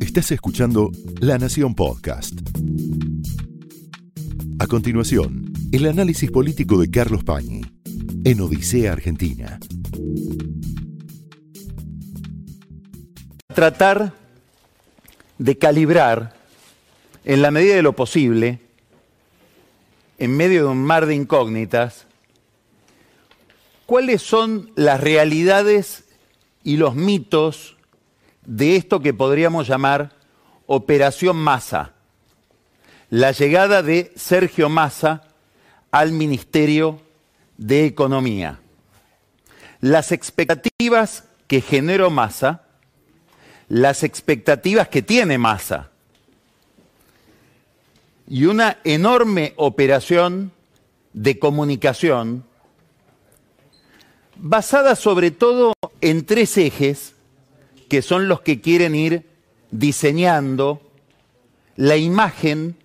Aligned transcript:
Estás 0.00 0.32
escuchando 0.32 0.90
La 1.20 1.38
Nación 1.38 1.74
Podcast. 1.74 2.34
A 4.58 4.66
continuación, 4.66 5.52
el 5.72 5.86
análisis 5.86 6.30
político 6.30 6.80
de 6.80 6.90
Carlos 6.90 7.24
Pañi 7.24 7.62
en 8.24 8.40
Odisea 8.40 8.92
Argentina. 8.92 9.58
Tratar 13.54 14.12
de 15.38 15.58
calibrar, 15.58 16.34
en 17.24 17.42
la 17.42 17.50
medida 17.50 17.74
de 17.74 17.82
lo 17.82 17.94
posible, 17.94 18.58
en 20.18 20.36
medio 20.36 20.64
de 20.64 20.68
un 20.68 20.84
mar 20.84 21.06
de 21.06 21.14
incógnitas, 21.14 22.06
cuáles 23.86 24.22
son 24.22 24.70
las 24.76 25.00
realidades 25.00 26.04
y 26.62 26.76
los 26.76 26.94
mitos 26.94 27.76
de 28.44 28.76
esto 28.76 29.00
que 29.00 29.14
podríamos 29.14 29.68
llamar 29.68 30.12
Operación 30.66 31.36
Massa, 31.36 31.92
la 33.08 33.32
llegada 33.32 33.82
de 33.82 34.12
Sergio 34.16 34.68
Massa 34.68 35.22
al 35.90 36.12
Ministerio 36.12 37.00
de 37.56 37.84
Economía. 37.86 38.60
Las 39.80 40.12
expectativas 40.12 41.24
que 41.46 41.60
generó 41.60 42.10
Massa, 42.10 42.62
las 43.68 44.02
expectativas 44.02 44.88
que 44.88 45.02
tiene 45.02 45.38
Massa 45.38 45.90
y 48.28 48.44
una 48.44 48.78
enorme 48.84 49.54
operación 49.56 50.52
de 51.12 51.38
comunicación 51.38 52.44
basada 54.36 54.94
sobre 54.94 55.32
todo 55.32 55.72
en 56.00 56.24
tres 56.24 56.56
ejes 56.56 57.14
que 57.90 58.02
son 58.02 58.28
los 58.28 58.40
que 58.40 58.60
quieren 58.60 58.94
ir 58.94 59.26
diseñando 59.72 60.80
la 61.74 61.96
imagen 61.96 62.76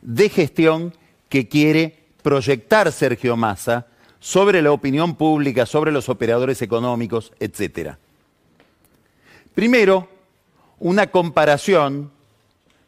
de 0.00 0.30
gestión 0.30 0.94
que 1.28 1.48
quiere 1.48 1.98
proyectar 2.22 2.90
Sergio 2.90 3.36
Massa 3.36 3.86
sobre 4.20 4.62
la 4.62 4.72
opinión 4.72 5.16
pública, 5.16 5.66
sobre 5.66 5.92
los 5.92 6.08
operadores 6.08 6.62
económicos, 6.62 7.32
etc. 7.40 7.96
Primero, 9.54 10.08
una 10.78 11.08
comparación 11.08 12.10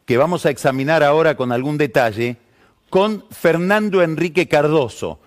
que 0.05 0.17
vamos 0.17 0.47
a 0.47 0.49
examinar 0.49 1.03
ahora 1.03 1.37
con 1.37 1.51
algún 1.51 1.77
detalle 1.77 2.37
con 2.89 3.23
Fernando 3.29 4.01
Enrique 4.01 4.47
Cardoso, 4.47 5.19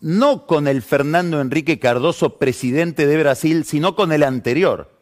no 0.00 0.46
con 0.46 0.68
el 0.68 0.82
Fernando 0.82 1.40
Enrique 1.40 1.80
Cardoso, 1.80 2.36
presidente 2.38 3.08
de 3.08 3.18
Brasil, 3.18 3.64
sino 3.64 3.96
con 3.96 4.12
el 4.12 4.22
anterior. 4.22 4.95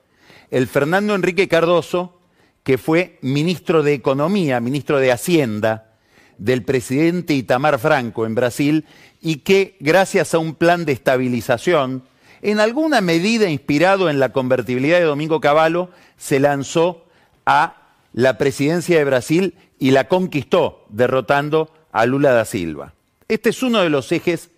El 0.51 0.67
Fernando 0.67 1.15
Enrique 1.15 1.49
Cardoso, 1.49 2.21
que 2.63 2.79
fue 2.79 3.19
ministro 3.23 3.83
de 3.83 3.93
Economía, 3.95 4.61
ministro 4.61 4.99
de 4.99 5.13
Hacienda 5.13 5.95
del 6.39 6.65
presidente 6.65 7.35
Itamar 7.35 7.79
Franco 7.79 8.27
en 8.27 8.35
Brasil 8.35 8.87
y 9.21 9.37
que 9.37 9.77
gracias 9.81 10.35
a 10.35 10.39
un 10.39 10.55
plan 10.55 10.85
de 10.85 10.93
estabilización, 10.93 12.05
en 12.43 12.61
alguna 12.61 13.01
medida 13.01 13.49
inspirado 13.49 14.11
en 14.11 14.19
la 14.19 14.33
convertibilidad 14.33 14.99
de 14.99 15.05
Domingo 15.05 15.41
Cavallo, 15.41 15.91
se 16.17 16.41
lanzó 16.41 17.07
a 17.47 17.77
la 18.13 18.39
presidencia 18.39 18.99
de 18.99 19.05
Brasil 19.05 19.55
y 19.79 19.91
la 19.91 20.09
conquistó, 20.09 20.85
derrotando 20.89 21.73
a 21.93 22.07
Lula 22.07 22.33
da 22.33 22.45
Silva. 22.45 22.95
Este 23.29 23.51
es 23.51 23.63
uno 23.63 23.81
de 23.81 23.91
los 23.91 24.11
ejes 24.13 24.51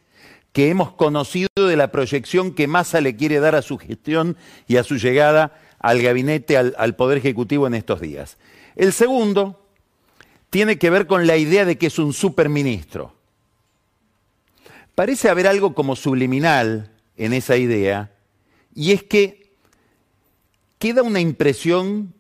que 0.53 0.69
hemos 0.71 0.93
conocido 0.93 1.49
de 1.55 1.77
la 1.77 1.93
proyección 1.93 2.53
que 2.53 2.67
Massa 2.67 3.01
le 3.01 3.15
quiere 3.15 3.41
dar 3.41 3.55
a 3.55 3.63
su 3.63 3.79
gestión 3.79 4.37
y 4.67 4.77
a 4.77 4.85
su 4.85 4.97
llegada 4.97 5.61
al 5.79 6.03
gabinete, 6.03 6.57
al, 6.57 6.97
Poder 6.97 7.19
Ejecutivo 7.19 7.67
en 7.67 7.75
estos 7.75 8.01
días. 8.01 8.39
El 8.75 8.93
segundo 8.93 9.67
tiene 10.51 10.79
que 10.79 10.91
ver 10.91 11.07
con 11.07 11.27
la 11.27 11.37
idea 11.37 11.65
de 11.65 11.77
que 11.79 11.87
es 11.87 11.99
un 11.99 12.13
superministro. 12.13 13.15
Parece 14.95 15.29
haber 15.29 15.47
algo 15.47 15.75
como 15.75 15.97
subliminal 15.97 16.91
en 17.17 17.33
esa 17.33 17.57
idea, 17.57 18.13
y 18.75 18.93
es 18.93 19.03
que 19.03 19.53
queda 20.79 21.03
una 21.03 21.21
impresión, 21.21 22.15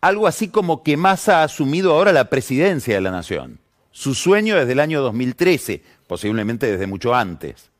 algo 0.00 0.26
así 0.26 0.48
como 0.48 0.82
que 0.82 0.96
Massa 0.96 1.40
ha 1.40 1.44
asumido 1.44 1.92
ahora 1.92 2.12
la 2.12 2.28
presidencia 2.28 2.94
de 2.94 3.00
la 3.00 3.10
nación. 3.10 3.58
Su 3.90 4.14
sueño 4.14 4.56
desde 4.56 4.72
el 4.72 4.80
año 4.80 5.02
2013, 5.02 5.82
posiblemente 6.06 6.70
desde 6.70 6.86
mucho 6.86 7.14
antes. 7.14 7.70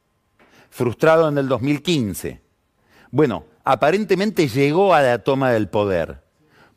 Frustrado 0.71 1.28
en 1.28 1.39
el 1.39 1.49
2015. 1.49 2.41
Bueno, 3.11 3.45
aparentemente 3.65 4.49
llegó 4.49 4.95
a 4.95 5.03
la 5.03 5.19
toma 5.19 5.53
del 5.53 5.69
poder 5.69 6.23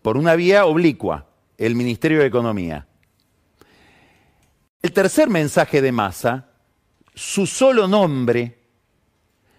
por 0.02 0.18
una 0.18 0.36
vía 0.36 0.66
oblicua, 0.66 1.28
el 1.58 1.76
Ministerio 1.76 2.20
de 2.20 2.28
Economía. 2.28 2.88
El 4.82 4.92
tercer 4.92 5.30
mensaje 5.30 5.82
de 5.82 5.92
Massa, 5.92 6.50
su 7.16 7.48
solo 7.48 7.88
nombre, 7.88 8.60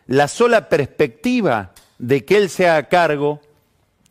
la 0.06 0.28
sola 0.28 0.68
perspectiva 0.68 1.72
de 1.98 2.24
que 2.24 2.36
él 2.36 2.48
sea 2.48 2.76
a 2.76 2.88
cargo 2.88 3.40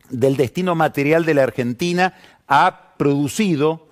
del 0.09 0.35
destino 0.35 0.75
material 0.75 1.23
de 1.23 1.33
la 1.35 1.43
Argentina, 1.43 2.15
ha 2.47 2.95
producido 2.97 3.87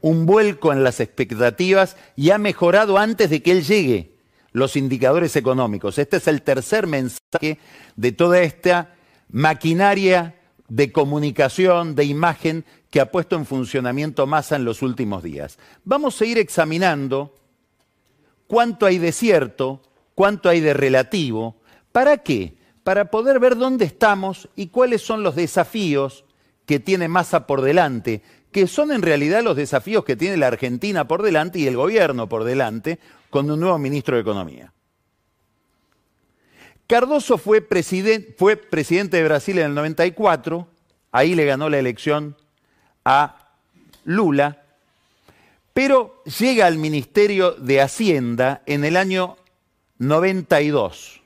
un 0.00 0.26
vuelco 0.26 0.72
en 0.72 0.84
las 0.84 1.00
expectativas 1.00 1.96
y 2.16 2.30
ha 2.30 2.38
mejorado 2.38 2.98
antes 2.98 3.30
de 3.30 3.42
que 3.42 3.52
él 3.52 3.64
llegue 3.64 4.09
los 4.52 4.76
indicadores 4.76 5.36
económicos. 5.36 5.98
Este 5.98 6.16
es 6.18 6.28
el 6.28 6.42
tercer 6.42 6.86
mensaje 6.86 7.58
de 7.96 8.12
toda 8.12 8.40
esta 8.40 8.94
maquinaria 9.30 10.36
de 10.68 10.92
comunicación, 10.92 11.94
de 11.94 12.04
imagen 12.04 12.64
que 12.90 13.00
ha 13.00 13.10
puesto 13.10 13.36
en 13.36 13.46
funcionamiento 13.46 14.26
Massa 14.26 14.56
en 14.56 14.64
los 14.64 14.82
últimos 14.82 15.22
días. 15.22 15.58
Vamos 15.84 16.20
a 16.20 16.26
ir 16.26 16.38
examinando 16.38 17.34
cuánto 18.46 18.86
hay 18.86 18.98
de 18.98 19.12
cierto, 19.12 19.82
cuánto 20.14 20.48
hay 20.48 20.60
de 20.60 20.74
relativo. 20.74 21.56
¿Para 21.92 22.18
qué? 22.18 22.56
Para 22.84 23.10
poder 23.10 23.38
ver 23.40 23.56
dónde 23.56 23.84
estamos 23.84 24.48
y 24.56 24.68
cuáles 24.68 25.02
son 25.02 25.22
los 25.22 25.36
desafíos 25.36 26.24
que 26.66 26.80
tiene 26.80 27.08
Massa 27.08 27.46
por 27.46 27.62
delante, 27.62 28.22
que 28.52 28.66
son 28.66 28.92
en 28.92 29.02
realidad 29.02 29.42
los 29.42 29.56
desafíos 29.56 30.04
que 30.04 30.16
tiene 30.16 30.36
la 30.36 30.48
Argentina 30.48 31.06
por 31.06 31.22
delante 31.22 31.58
y 31.58 31.66
el 31.66 31.76
gobierno 31.76 32.28
por 32.28 32.44
delante 32.44 32.98
con 33.30 33.50
un 33.50 33.60
nuevo 33.60 33.78
ministro 33.78 34.16
de 34.16 34.22
Economía. 34.22 34.72
Cardoso 36.86 37.38
fue, 37.38 37.60
presidente 37.60 39.16
de 39.16 39.24
Brasil 39.24 39.58
en 39.58 39.66
el 39.66 39.74
94, 39.74 40.66
ahí 41.12 41.36
le 41.36 41.44
ganó 41.44 41.68
la 41.68 41.78
elección 41.78 42.36
a 43.04 43.52
Lula, 44.04 44.64
pero 45.72 46.20
llega 46.24 46.66
al 46.66 46.78
Ministerio 46.78 47.52
de 47.52 47.80
Hacienda 47.80 48.62
en 48.66 48.84
el 48.84 48.96
año 48.96 49.36
92. 49.98 51.19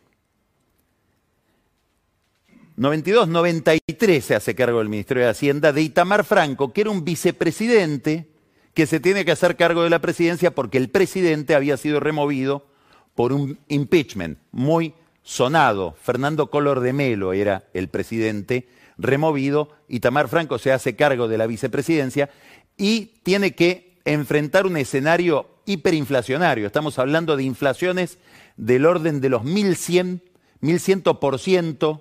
92, 2.76 3.28
93 3.28 4.24
se 4.24 4.34
hace 4.34 4.56
cargo 4.56 4.78
del 4.78 4.88
Ministerio 4.88 5.22
de 5.22 5.30
Hacienda 5.30 5.72
de 5.72 5.82
Itamar 5.82 6.24
Franco, 6.24 6.72
que 6.72 6.80
era 6.80 6.90
un 6.90 7.04
vicepresidente 7.04 8.28
que 8.74 8.86
se 8.86 8.98
tiene 8.98 9.24
que 9.24 9.30
hacer 9.30 9.54
cargo 9.56 9.84
de 9.84 9.90
la 9.90 10.00
presidencia 10.00 10.52
porque 10.52 10.78
el 10.78 10.90
presidente 10.90 11.54
había 11.54 11.76
sido 11.76 12.00
removido 12.00 12.66
por 13.14 13.32
un 13.32 13.60
impeachment 13.68 14.38
muy 14.50 14.94
sonado. 15.22 15.94
Fernando 16.02 16.50
Collor 16.50 16.80
de 16.80 16.92
Melo 16.92 17.32
era 17.32 17.68
el 17.74 17.88
presidente 17.88 18.66
removido, 18.98 19.68
Itamar 19.88 20.26
Franco 20.26 20.58
se 20.58 20.72
hace 20.72 20.96
cargo 20.96 21.28
de 21.28 21.38
la 21.38 21.46
vicepresidencia 21.46 22.30
y 22.76 23.12
tiene 23.22 23.54
que 23.54 24.00
enfrentar 24.04 24.66
un 24.66 24.76
escenario 24.76 25.48
hiperinflacionario. 25.64 26.66
Estamos 26.66 26.98
hablando 26.98 27.36
de 27.36 27.44
inflaciones 27.44 28.18
del 28.56 28.84
orden 28.84 29.20
de 29.20 29.28
los 29.28 29.44
1100, 29.44 30.22
1100% 30.60 32.00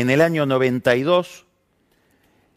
en 0.00 0.10
el 0.10 0.20
año 0.20 0.46
92 0.46 1.44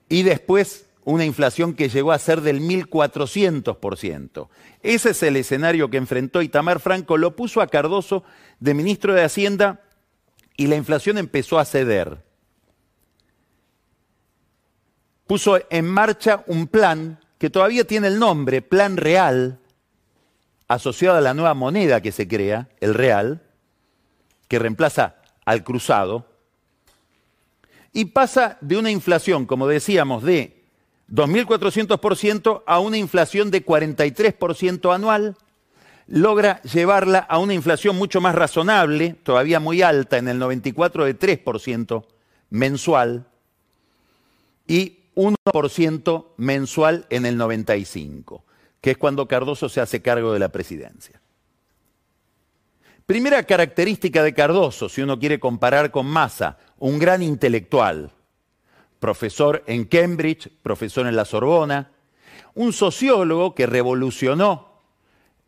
y 0.10 0.22
después 0.22 0.86
una 1.04 1.26
inflación 1.26 1.74
que 1.74 1.90
llegó 1.90 2.12
a 2.12 2.20
ser 2.20 2.42
del 2.42 2.62
1.400%. 2.62 4.48
Ese 4.84 5.10
es 5.10 5.24
el 5.24 5.36
escenario 5.36 5.90
que 5.90 5.98
enfrentó 5.98 6.44
Itamar 6.44 6.80
Franco, 6.80 7.18
lo 7.18 7.36
puso 7.36 7.62
a 7.62 7.68
Cardoso 7.68 8.24
de 8.60 8.76
ministro 8.76 9.16
de 9.16 9.24
Hacienda 9.24 9.82
y 10.56 10.68
la 10.68 10.76
inflación 10.76 11.18
empezó 11.18 11.58
a 11.58 11.66
ceder. 11.66 12.24
Puso 15.26 15.60
en 15.72 15.88
marcha 15.88 16.44
un 16.46 16.68
plan 16.68 17.20
que 17.40 17.50
todavía 17.50 17.86
tiene 17.86 18.08
el 18.08 18.20
nombre, 18.20 18.62
Plan 18.62 18.98
Real, 18.98 19.60
asociado 20.68 21.18
a 21.18 21.22
la 21.22 21.34
nueva 21.34 21.56
moneda 21.56 22.02
que 22.02 22.12
se 22.12 22.28
crea, 22.28 22.70
el 22.82 22.94
Real, 22.94 23.42
que 24.48 24.60
reemplaza 24.60 25.16
al 25.44 25.64
cruzado, 25.64 26.31
y 27.94 28.06
pasa 28.06 28.58
de 28.62 28.78
una 28.78 28.92
inflación, 28.92 29.46
como 29.46 29.68
decíamos, 29.68 30.24
de 30.24 30.62
2.400% 31.10 32.64
a 32.66 32.80
una 32.80 32.98
inflación 32.98 33.52
de 33.52 33.66
43% 33.66 34.94
anual, 34.94 35.36
logra 36.08 36.62
llevarla 36.64 37.20
a 37.20 37.38
una 37.38 37.54
inflación 37.54 37.98
mucho 37.98 38.22
más 38.22 38.36
razonable, 38.36 39.16
todavía 39.24 39.60
muy 39.60 39.82
alta, 39.82 40.18
en 40.18 40.28
el 40.28 40.40
94 40.40 41.06
de 41.06 41.18
3% 41.20 42.06
mensual, 42.50 43.28
y 44.68 45.00
1% 45.16 46.26
mensual 46.38 47.06
en 47.10 47.26
el 47.26 47.38
95, 47.38 48.44
que 48.80 48.92
es 48.92 48.98
cuando 48.98 49.28
Cardoso 49.28 49.68
se 49.70 49.82
hace 49.82 50.02
cargo 50.02 50.32
de 50.34 50.40
la 50.40 50.50
presidencia. 50.50 51.21
Primera 53.12 53.44
característica 53.44 54.24
de 54.24 54.34
Cardoso, 54.34 54.88
si 54.88 55.02
uno 55.02 55.20
quiere 55.20 55.38
comparar 55.38 55.92
con 55.92 56.06
Massa, 56.06 56.58
un 56.80 56.98
gran 56.98 57.22
intelectual, 57.22 58.14
profesor 59.02 59.66
en 59.68 59.84
Cambridge, 59.84 60.50
profesor 60.64 61.06
en 61.06 61.18
la 61.18 61.26
Sorbona, 61.26 61.92
un 62.56 62.72
sociólogo 62.72 63.54
que 63.54 63.66
revolucionó 63.66 64.80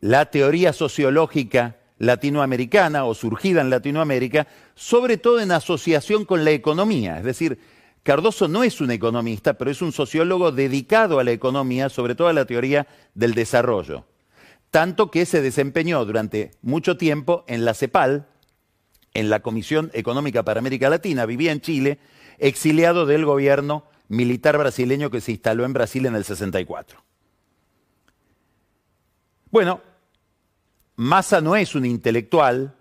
la 0.02 0.26
teoría 0.26 0.74
sociológica 0.74 1.78
latinoamericana 1.96 3.06
o 3.06 3.14
surgida 3.14 3.62
en 3.62 3.70
Latinoamérica, 3.70 4.46
sobre 4.74 5.16
todo 5.16 5.40
en 5.40 5.50
asociación 5.50 6.26
con 6.26 6.44
la 6.44 6.50
economía. 6.50 7.16
Es 7.16 7.24
decir, 7.24 7.58
Cardoso 8.02 8.46
no 8.46 8.62
es 8.62 8.82
un 8.82 8.90
economista, 8.90 9.54
pero 9.54 9.70
es 9.70 9.80
un 9.80 9.92
sociólogo 9.92 10.52
dedicado 10.52 11.18
a 11.18 11.24
la 11.24 11.30
economía, 11.30 11.88
sobre 11.88 12.14
todo 12.14 12.28
a 12.28 12.34
la 12.34 12.44
teoría 12.44 12.86
del 13.14 13.32
desarrollo. 13.32 14.04
Tanto 14.74 15.12
que 15.12 15.24
se 15.24 15.40
desempeñó 15.40 16.04
durante 16.04 16.50
mucho 16.60 16.96
tiempo 16.96 17.44
en 17.46 17.64
la 17.64 17.74
CEPAL, 17.74 18.26
en 19.12 19.30
la 19.30 19.38
Comisión 19.38 19.92
Económica 19.94 20.42
para 20.42 20.58
América 20.58 20.90
Latina, 20.90 21.26
vivía 21.26 21.52
en 21.52 21.60
Chile, 21.60 22.00
exiliado 22.38 23.06
del 23.06 23.24
gobierno 23.24 23.84
militar 24.08 24.58
brasileño 24.58 25.10
que 25.12 25.20
se 25.20 25.30
instaló 25.30 25.64
en 25.64 25.74
Brasil 25.74 26.06
en 26.06 26.16
el 26.16 26.24
64. 26.24 26.98
Bueno, 29.52 29.80
Massa 30.96 31.40
no 31.40 31.54
es 31.54 31.76
un 31.76 31.86
intelectual. 31.86 32.74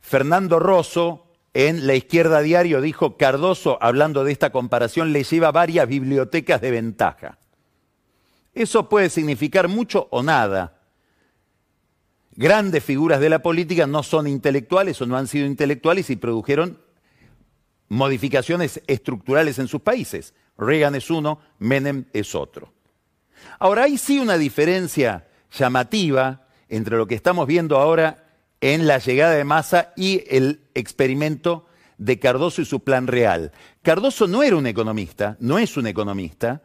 Fernando 0.00 0.58
Rosso 0.58 1.36
en 1.54 1.86
La 1.86 1.94
Izquierda 1.94 2.40
Diario 2.40 2.80
dijo, 2.80 3.16
Cardoso, 3.16 3.78
hablando 3.80 4.24
de 4.24 4.32
esta 4.32 4.50
comparación, 4.50 5.12
le 5.12 5.22
lleva 5.22 5.52
varias 5.52 5.86
bibliotecas 5.86 6.60
de 6.60 6.72
ventaja. 6.72 7.38
Eso 8.58 8.88
puede 8.88 9.08
significar 9.08 9.68
mucho 9.68 10.08
o 10.10 10.20
nada. 10.20 10.80
Grandes 12.34 12.82
figuras 12.82 13.20
de 13.20 13.28
la 13.28 13.40
política 13.40 13.86
no 13.86 14.02
son 14.02 14.26
intelectuales 14.26 15.00
o 15.00 15.06
no 15.06 15.16
han 15.16 15.28
sido 15.28 15.46
intelectuales 15.46 16.10
y 16.10 16.16
produjeron 16.16 16.80
modificaciones 17.86 18.82
estructurales 18.88 19.60
en 19.60 19.68
sus 19.68 19.80
países. 19.82 20.34
Reagan 20.56 20.96
es 20.96 21.08
uno, 21.08 21.38
Menem 21.60 22.06
es 22.12 22.34
otro. 22.34 22.72
Ahora, 23.60 23.84
hay 23.84 23.96
sí 23.96 24.18
una 24.18 24.36
diferencia 24.36 25.28
llamativa 25.56 26.48
entre 26.68 26.96
lo 26.96 27.06
que 27.06 27.14
estamos 27.14 27.46
viendo 27.46 27.78
ahora 27.78 28.26
en 28.60 28.88
la 28.88 28.98
llegada 28.98 29.34
de 29.34 29.44
Massa 29.44 29.92
y 29.94 30.24
el 30.28 30.62
experimento 30.74 31.66
de 31.96 32.18
Cardoso 32.18 32.60
y 32.60 32.64
su 32.64 32.80
plan 32.80 33.06
real. 33.06 33.52
Cardoso 33.82 34.26
no 34.26 34.42
era 34.42 34.56
un 34.56 34.66
economista, 34.66 35.36
no 35.38 35.60
es 35.60 35.76
un 35.76 35.86
economista, 35.86 36.62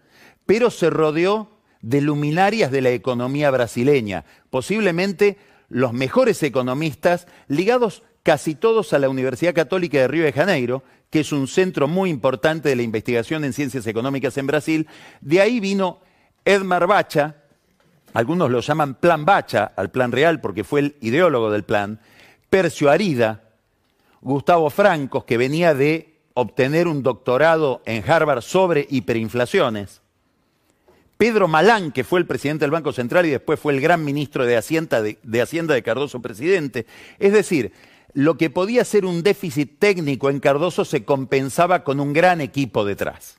pero 0.47 0.71
se 0.71 0.89
rodeó 0.89 1.52
de 1.83 2.01
luminarias 2.01 2.71
de 2.71 2.81
la 2.81 2.89
economía 2.89 3.51
brasileña, 3.51 4.25
posiblemente 4.50 5.38
los 5.69 5.94
mejores 5.94 6.41
economistas 6.41 7.27
ligados 7.47 8.03
casi 8.24 8.56
todos 8.56 8.94
a 8.94 9.00
la 9.00 9.09
Universidad 9.09 9.53
Católica 9.53 10.00
de 10.00 10.07
Río 10.07 10.24
de 10.24 10.31
Janeiro, 10.31 10.81
que 11.09 11.19
es 11.19 11.31
un 11.33 11.47
centro 11.47 11.88
muy 11.88 12.09
importante 12.09 12.69
de 12.69 12.77
la 12.77 12.83
investigación 12.83 13.44
en 13.44 13.53
ciencias 13.53 13.85
económicas 13.85 14.38
en 14.38 14.47
Brasil. 14.47 14.88
De 15.19 15.41
ahí 15.41 15.59
vino 15.59 16.00
Edmar 16.45 16.88
Bacha, 16.88 17.35
algunos 18.13 18.50
lo 18.50 18.62
llaman 18.62 18.95
Plan 18.95 19.25
Bacha 19.25 19.74
al 19.75 19.91
Plan 19.91 20.12
Real 20.12 20.39
porque 20.39 20.63
fue 20.63 20.79
el 20.79 20.95
ideólogo 21.01 21.51
del 21.51 21.63
plan, 21.63 22.00
Percio 22.50 22.89
Arida, 22.89 23.44
Gustavo 24.21 24.69
Francos, 24.69 25.25
que 25.25 25.38
venía 25.38 25.74
de 25.74 26.13
obtener 26.33 26.88
un 26.88 27.03
doctorado 27.03 27.81
en 27.86 28.09
Harvard 28.09 28.41
sobre 28.41 28.88
hiperinflaciones, 28.89 30.02
Pedro 31.18 31.48
Malán, 31.48 31.92
que 31.92 32.04
fue 32.04 32.19
el 32.19 32.25
presidente 32.25 32.65
del 32.65 32.71
Banco 32.71 32.92
Central 32.92 33.25
y 33.25 33.31
después 33.31 33.60
fue 33.60 33.74
el 33.74 33.81
gran 33.81 34.04
ministro 34.04 34.45
de 34.45 34.57
Hacienda 34.57 35.01
de, 35.01 35.83
Cardoso 35.83 36.21
presidente. 36.21 36.86
Es 37.19 37.33
decir, 37.33 37.71
lo 38.13 38.38
que 38.38 38.50
podía 38.50 38.83
ser 38.86 39.06
un 39.06 39.24
déficit 39.24 39.80
técnico 39.80 40.30
en 40.30 40.39
Cardoso 40.39 40.86
se 40.86 41.06
compensaba 41.06 41.83
con 41.83 42.00
un 42.00 42.13
gran 42.13 42.42
equipo 42.42 42.86
detrás. 42.86 43.38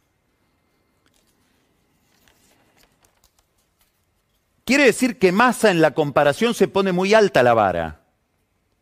Quiere 4.65 4.85
decir 4.85 5.19
que 5.19 5.31
Massa 5.31 5.71
en 5.71 5.83
la 5.83 5.93
comparación 5.93 6.55
se 6.55 6.69
pone 6.69 6.93
muy 6.93 7.13
alta 7.13 7.43
la 7.43 7.53
vara. 7.53 8.01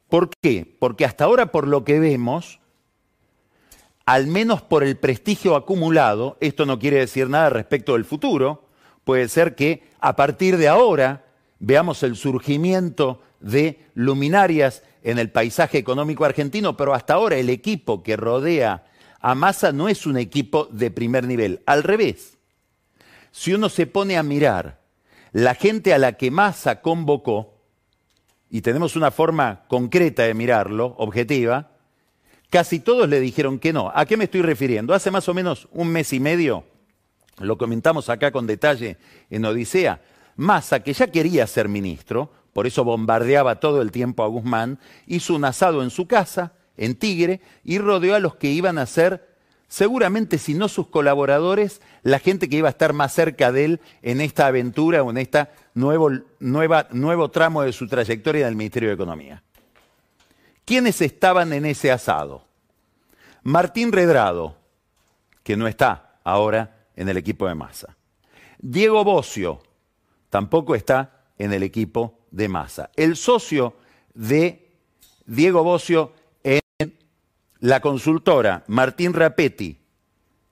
¿Por 0.09 0.31
qué? 0.31 0.77
Porque 0.79 1.05
hasta 1.05 1.25
ahora, 1.25 1.47
por 1.51 1.67
lo 1.67 1.85
que 1.85 1.99
vemos, 1.99 2.61
al 4.07 4.27
menos 4.29 4.63
por 4.63 4.85
el 4.85 4.97
prestigio 4.97 5.57
acumulado, 5.57 6.37
esto 6.41 6.67
no 6.67 6.79
quiere 6.79 6.99
decir 6.99 7.29
nada 7.29 7.51
respecto 7.51 7.95
del 7.95 8.05
futuro, 8.05 8.69
puede 9.05 9.29
ser 9.29 9.55
que 9.55 9.83
a 10.01 10.17
partir 10.17 10.57
de 10.57 10.69
ahora 10.69 11.25
veamos 11.59 12.03
el 12.03 12.17
surgimiento 12.17 13.23
de 13.41 13.81
luminarias 13.95 14.83
en 15.03 15.19
el 15.19 15.31
paisaje 15.31 15.79
económico 15.79 16.25
argentino, 16.25 16.77
pero 16.77 16.95
hasta 16.95 17.15
ahora 17.15 17.37
el 17.37 17.51
equipo 17.51 18.03
que 18.03 18.17
rodea 18.17 18.85
a 19.21 19.35
Massa 19.35 19.73
no 19.73 19.89
es 19.89 20.07
un 20.07 20.17
equipo 20.17 20.69
de 20.71 20.91
primer 20.91 21.27
nivel. 21.27 21.63
Al 21.67 21.83
revés, 21.83 22.39
si 23.31 23.53
uno 23.53 23.69
se 23.69 23.87
pone 23.87 24.17
a 24.17 24.23
mirar 24.23 24.81
la 25.33 25.55
gente 25.55 25.95
a 25.95 25.99
la 25.99 26.13
que 26.15 26.31
Massa 26.31 26.81
convocó, 26.81 27.53
y 28.51 28.61
tenemos 28.61 28.97
una 28.97 29.11
forma 29.11 29.63
concreta 29.67 30.25
de 30.25 30.35
mirarlo, 30.35 30.95
objetiva, 30.99 31.71
casi 32.51 32.81
todos 32.81 33.09
le 33.09 33.19
dijeron 33.19 33.59
que 33.59 33.73
no. 33.73 33.91
¿A 33.95 34.05
qué 34.05 34.19
me 34.19 34.25
estoy 34.25 34.43
refiriendo? 34.43 34.93
Hace 34.93 35.11
más 35.11 35.27
o 35.31 35.35
menos 35.35 35.69
un 35.73 35.89
mes 35.89 36.13
y 36.13 36.21
medio, 36.21 36.65
lo 37.39 37.59
comentamos 37.59 38.09
acá 38.09 38.31
con 38.31 38.47
detalle 38.47 38.99
en 39.31 39.45
Odisea, 39.45 40.01
Massa, 40.37 40.81
que 40.81 40.93
ya 40.93 41.09
quería 41.09 41.47
ser 41.47 41.69
ministro, 41.69 42.31
por 42.53 42.67
eso 42.67 42.85
bombardeaba 42.85 43.61
todo 43.61 43.83
el 43.83 43.91
tiempo 43.91 44.23
a 44.23 44.29
Guzmán, 44.29 44.79
hizo 45.07 45.35
un 45.35 45.45
asado 45.45 45.83
en 45.83 45.91
su 45.91 46.07
casa, 46.07 46.53
en 46.77 46.95
Tigre, 46.95 47.41
y 47.65 47.79
rodeó 47.79 48.15
a 48.15 48.21
los 48.21 48.37
que 48.37 48.51
iban 48.51 48.79
a 48.79 48.87
ser, 48.87 49.37
seguramente 49.69 50.39
si 50.39 50.55
no 50.55 50.69
sus 50.69 50.89
colaboradores, 50.89 51.81
la 52.03 52.19
gente 52.19 52.49
que 52.49 52.57
iba 52.57 52.69
a 52.69 52.73
estar 52.73 52.93
más 52.93 53.13
cerca 53.13 53.53
de 53.53 53.65
él 53.65 53.81
en 54.03 54.21
esta 54.21 54.47
aventura 54.47 55.03
o 55.03 55.11
en 55.11 55.19
este 55.19 55.49
nuevo, 55.75 56.11
nuevo 56.41 57.31
tramo 57.31 57.63
de 57.63 57.73
su 57.73 57.87
trayectoria 57.89 58.43
en 58.43 58.49
el 58.49 58.57
Ministerio 58.57 58.91
de 58.91 58.95
Economía. 58.95 59.43
¿Quiénes 60.65 61.01
estaban 61.01 61.53
en 61.53 61.67
ese 61.67 61.91
asado? 61.91 62.47
Martín 63.43 63.93
Redrado, 63.93 64.57
que 65.43 65.57
no 65.57 65.67
está 65.67 66.19
ahora 66.23 66.82
en 66.97 67.09
el 67.09 67.17
equipo 67.17 67.47
de 67.47 67.55
Massa. 67.55 67.97
Diego 68.59 69.05
Bocio, 69.05 69.63
tampoco 70.31 70.75
está 70.75 71.25
en 71.39 71.53
el 71.53 71.63
equipo 71.63 72.21
de 72.31 72.49
Massa. 72.49 72.91
El 72.97 73.17
socio 73.17 73.75
de 74.15 74.71
Diego 75.27 75.65
Bocio 75.65 76.13
en 76.43 76.61
la 77.61 77.81
consultora, 77.81 78.65
Martín 78.67 79.13
Rapetti, 79.15 79.79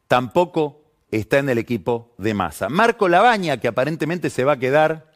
tampoco 0.09 0.83
está 1.11 1.39
en 1.39 1.49
el 1.49 1.59
equipo 1.59 2.15
de 2.19 2.35
Massa. 2.35 2.69
Marco 2.69 3.09
Labaña, 3.09 3.59
que 3.59 3.69
aparentemente 3.69 4.31
se 4.31 4.45
va 4.45 4.53
a 4.53 4.59
quedar 4.59 5.11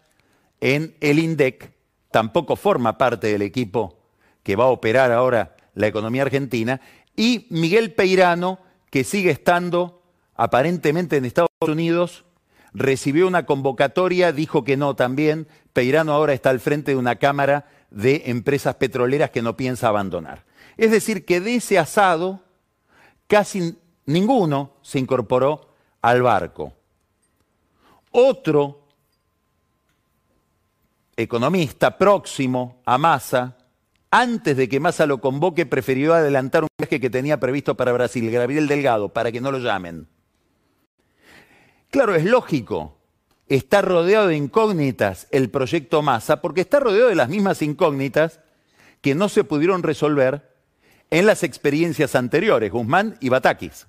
en 0.61 0.97
el 1.01 1.19
INDEC, 1.19 1.73
tampoco 2.11 2.57
forma 2.57 2.97
parte 2.97 3.27
del 3.27 3.43
equipo 3.43 3.99
que 4.43 4.57
va 4.57 4.65
a 4.65 4.69
operar 4.69 5.11
ahora 5.13 5.57
la 5.75 5.87
economía 5.89 6.23
argentina. 6.23 6.81
Y 7.17 7.47
Miguel 7.51 7.93
Peirano, 7.93 8.61
que 8.91 9.05
sigue 9.05 9.31
estando 9.31 10.04
aparentemente 10.35 11.17
en 11.17 11.25
Estados 11.25 11.51
Unidos, 11.61 12.25
recibió 12.73 13.27
una 13.27 13.47
convocatoria, 13.47 14.33
dijo 14.33 14.65
que 14.65 14.77
no 14.77 14.97
también. 14.97 15.47
Peirano 15.73 16.13
ahora 16.13 16.33
está 16.33 16.51
al 16.51 16.61
frente 16.61 16.93
de 16.93 16.97
una 16.97 17.17
cámara 17.17 17.67
de 17.91 18.25
empresas 18.27 18.75
petroleras 18.75 19.31
que 19.31 19.43
no 19.43 19.57
piensa 19.57 19.89
abandonar. 19.89 20.45
Es 20.77 20.91
decir, 20.91 21.25
que 21.25 21.41
de 21.41 21.57
ese 21.57 21.79
asado 21.79 22.41
casi 23.27 23.79
ninguno 24.07 24.73
se 24.83 24.99
incorporó 24.99 25.69
al 26.03 26.23
barco. 26.23 26.73
Otro 28.11 28.89
economista 31.17 31.97
próximo 31.97 32.83
a 32.85 32.99
Massa, 32.99 33.57
antes 34.11 34.57
de 34.57 34.69
que 34.69 34.81
Massa 34.81 35.07
lo 35.07 35.21
convoque, 35.21 35.67
prefirió 35.67 36.15
adelantar 36.15 36.63
un 36.63 36.69
viaje 36.79 37.01
que 37.01 37.11
tenía 37.11 37.41
previsto 37.41 37.77
para 37.77 37.93
Brasil, 37.93 38.31
Gabriel 38.31 38.69
Delgado, 38.69 39.09
para 39.09 39.33
que 39.33 39.41
no 39.41 39.51
lo 39.51 39.59
llamen. 39.59 40.09
Claro, 41.95 42.17
es 42.17 42.25
lógico. 42.25 42.99
Está 43.47 43.81
rodeado 43.81 44.27
de 44.27 44.37
incógnitas 44.37 45.29
el 45.31 45.49
proyecto 45.49 46.03
Massa, 46.03 46.43
porque 46.43 46.63
está 46.63 46.81
rodeado 46.81 47.09
de 47.09 47.15
las 47.15 47.29
mismas 47.29 47.63
incógnitas 47.63 48.41
que 49.01 49.15
no 49.15 49.29
se 49.29 49.45
pudieron 49.45 49.85
resolver 49.85 50.57
en 51.13 51.25
las 51.25 51.45
experiencias 51.45 52.17
anteriores, 52.17 52.73
Guzmán 52.73 53.17
y 53.21 53.29
Batakis, 53.29 53.87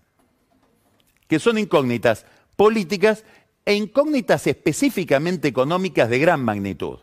que 1.28 1.40
son 1.40 1.58
incógnitas 1.58 2.28
políticas 2.56 3.24
e 3.66 3.74
incógnitas 3.74 4.46
específicamente 4.46 5.48
económicas 5.48 6.08
de 6.08 6.20
gran 6.20 6.44
magnitud. 6.44 7.00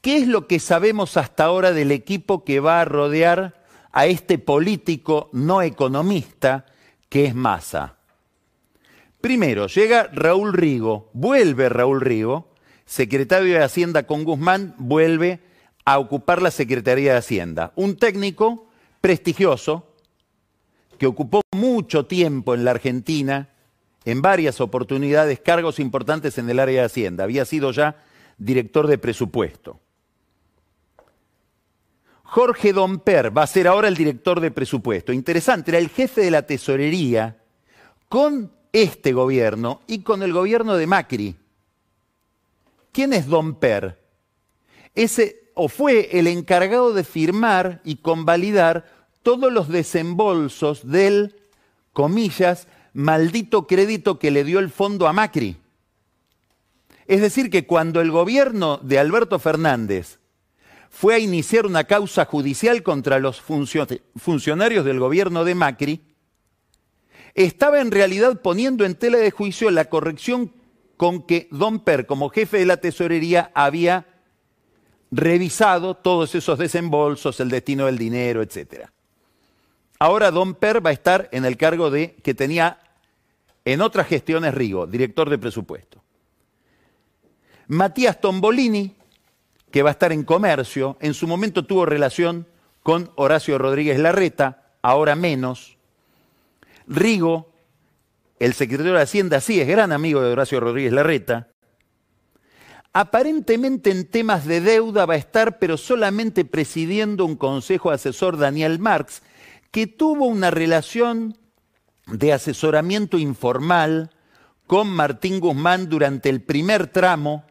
¿Qué 0.00 0.16
es 0.16 0.26
lo 0.26 0.46
que 0.46 0.58
sabemos 0.58 1.18
hasta 1.18 1.44
ahora 1.44 1.72
del 1.72 1.92
equipo 1.92 2.44
que 2.44 2.60
va 2.60 2.80
a 2.80 2.86
rodear 2.86 3.62
a 3.92 4.06
este 4.06 4.38
político 4.38 5.28
no 5.34 5.60
economista 5.60 6.64
que 7.10 7.26
es 7.26 7.34
Massa. 7.34 7.97
Primero, 9.20 9.66
llega 9.66 10.08
Raúl 10.12 10.52
Rigo, 10.52 11.10
vuelve 11.12 11.68
Raúl 11.68 12.00
Rigo, 12.00 12.48
secretario 12.84 13.54
de 13.54 13.64
Hacienda 13.64 14.04
con 14.04 14.24
Guzmán, 14.24 14.74
vuelve 14.78 15.40
a 15.84 15.98
ocupar 15.98 16.40
la 16.40 16.50
Secretaría 16.50 17.12
de 17.12 17.18
Hacienda. 17.18 17.72
Un 17.74 17.96
técnico 17.96 18.68
prestigioso 19.00 19.94
que 20.98 21.06
ocupó 21.06 21.40
mucho 21.52 22.06
tiempo 22.06 22.54
en 22.54 22.64
la 22.64 22.72
Argentina, 22.72 23.48
en 24.04 24.22
varias 24.22 24.60
oportunidades, 24.60 25.40
cargos 25.40 25.80
importantes 25.80 26.38
en 26.38 26.48
el 26.48 26.60
área 26.60 26.82
de 26.82 26.86
Hacienda. 26.86 27.24
Había 27.24 27.44
sido 27.44 27.72
ya 27.72 28.04
director 28.36 28.86
de 28.86 28.98
presupuesto. 28.98 29.80
Jorge 32.22 32.72
Domper 32.72 33.36
va 33.36 33.42
a 33.42 33.46
ser 33.46 33.66
ahora 33.66 33.88
el 33.88 33.96
director 33.96 34.40
de 34.40 34.50
presupuesto. 34.50 35.12
Interesante, 35.12 35.70
era 35.70 35.78
el 35.78 35.88
jefe 35.88 36.20
de 36.20 36.30
la 36.30 36.42
tesorería 36.42 37.38
con 38.08 38.52
este 38.72 39.12
gobierno 39.12 39.80
y 39.86 40.02
con 40.02 40.22
el 40.22 40.32
gobierno 40.32 40.76
de 40.76 40.86
Macri. 40.86 41.36
¿Quién 42.92 43.12
es 43.12 43.26
Domper? 43.26 43.98
Ese 44.94 45.50
o 45.54 45.68
fue 45.68 46.18
el 46.18 46.26
encargado 46.26 46.92
de 46.92 47.04
firmar 47.04 47.80
y 47.84 47.96
convalidar 47.96 48.86
todos 49.22 49.52
los 49.52 49.68
desembolsos 49.68 50.88
del, 50.88 51.36
comillas, 51.92 52.68
maldito 52.92 53.66
crédito 53.66 54.18
que 54.18 54.30
le 54.30 54.44
dio 54.44 54.58
el 54.58 54.70
fondo 54.70 55.08
a 55.08 55.12
Macri. 55.12 55.56
Es 57.06 57.20
decir, 57.20 57.50
que 57.50 57.66
cuando 57.66 58.00
el 58.00 58.10
gobierno 58.10 58.78
de 58.78 58.98
Alberto 58.98 59.38
Fernández 59.38 60.18
fue 60.90 61.14
a 61.14 61.18
iniciar 61.18 61.66
una 61.66 61.84
causa 61.84 62.24
judicial 62.24 62.82
contra 62.82 63.18
los 63.18 63.40
funcionarios 63.40 64.84
del 64.84 65.00
gobierno 65.00 65.44
de 65.44 65.54
Macri, 65.54 66.00
estaba 67.34 67.80
en 67.80 67.90
realidad 67.90 68.40
poniendo 68.40 68.84
en 68.84 68.94
tela 68.94 69.18
de 69.18 69.30
juicio 69.30 69.70
la 69.70 69.86
corrección 69.86 70.52
con 70.96 71.22
que 71.22 71.48
Don 71.50 71.80
Per, 71.80 72.06
como 72.06 72.28
jefe 72.28 72.58
de 72.58 72.66
la 72.66 72.78
tesorería, 72.78 73.50
había 73.54 74.06
revisado 75.10 75.94
todos 75.94 76.34
esos 76.34 76.58
desembolsos, 76.58 77.40
el 77.40 77.48
destino 77.48 77.86
del 77.86 77.96
dinero, 77.96 78.42
etc. 78.42 78.88
Ahora 79.98 80.30
Don 80.30 80.54
Per 80.54 80.84
va 80.84 80.90
a 80.90 80.94
estar 80.94 81.28
en 81.32 81.44
el 81.44 81.56
cargo 81.56 81.90
de 81.90 82.14
que 82.16 82.34
tenía 82.34 82.80
en 83.64 83.80
otras 83.80 84.06
gestiones 84.06 84.54
Rigo, 84.54 84.86
director 84.86 85.30
de 85.30 85.38
presupuesto. 85.38 86.02
Matías 87.68 88.20
Tombolini, 88.20 88.94
que 89.70 89.82
va 89.82 89.90
a 89.90 89.92
estar 89.92 90.12
en 90.12 90.24
comercio, 90.24 90.96
en 91.00 91.14
su 91.14 91.26
momento 91.26 91.66
tuvo 91.66 91.84
relación 91.84 92.46
con 92.82 93.10
Horacio 93.16 93.58
Rodríguez 93.58 93.98
Larreta, 93.98 94.72
ahora 94.82 95.14
menos. 95.14 95.77
Rigo, 96.88 97.52
el 98.38 98.54
secretario 98.54 98.94
de 98.94 99.02
Hacienda, 99.02 99.40
sí, 99.40 99.60
es 99.60 99.68
gran 99.68 99.92
amigo 99.92 100.22
de 100.22 100.32
Horacio 100.32 100.58
Rodríguez 100.58 100.92
Larreta. 100.92 101.48
Aparentemente 102.92 103.90
en 103.90 104.08
temas 104.08 104.46
de 104.46 104.60
deuda 104.60 105.04
va 105.04 105.14
a 105.14 105.18
estar, 105.18 105.58
pero 105.58 105.76
solamente 105.76 106.44
presidiendo 106.44 107.24
un 107.26 107.36
consejo 107.36 107.90
asesor 107.90 108.38
Daniel 108.38 108.78
Marx, 108.78 109.22
que 109.70 109.86
tuvo 109.86 110.26
una 110.26 110.50
relación 110.50 111.36
de 112.06 112.32
asesoramiento 112.32 113.18
informal 113.18 114.10
con 114.66 114.88
Martín 114.88 115.40
Guzmán 115.40 115.88
durante 115.88 116.30
el 116.30 116.42
primer 116.42 116.86
tramo 116.86 117.44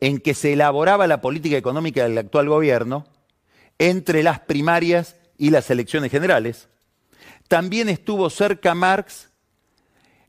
en 0.00 0.18
que 0.18 0.34
se 0.34 0.54
elaboraba 0.54 1.06
la 1.06 1.20
política 1.20 1.56
económica 1.56 2.04
del 2.04 2.16
actual 2.18 2.48
gobierno 2.48 3.06
entre 3.78 4.22
las 4.22 4.40
primarias 4.40 5.16
y 5.36 5.50
las 5.50 5.70
elecciones 5.70 6.10
generales. 6.10 6.68
También 7.48 7.88
estuvo 7.88 8.30
cerca 8.30 8.74
Marx 8.74 9.30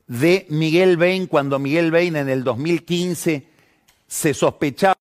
de 0.07 0.45
Miguel 0.49 0.97
Bain 0.97 1.27
cuando 1.27 1.59
Miguel 1.59 1.91
Bain 1.91 2.15
en 2.15 2.29
el 2.29 2.43
2015 2.43 3.47
se 4.07 4.33
sospechaba 4.33 4.95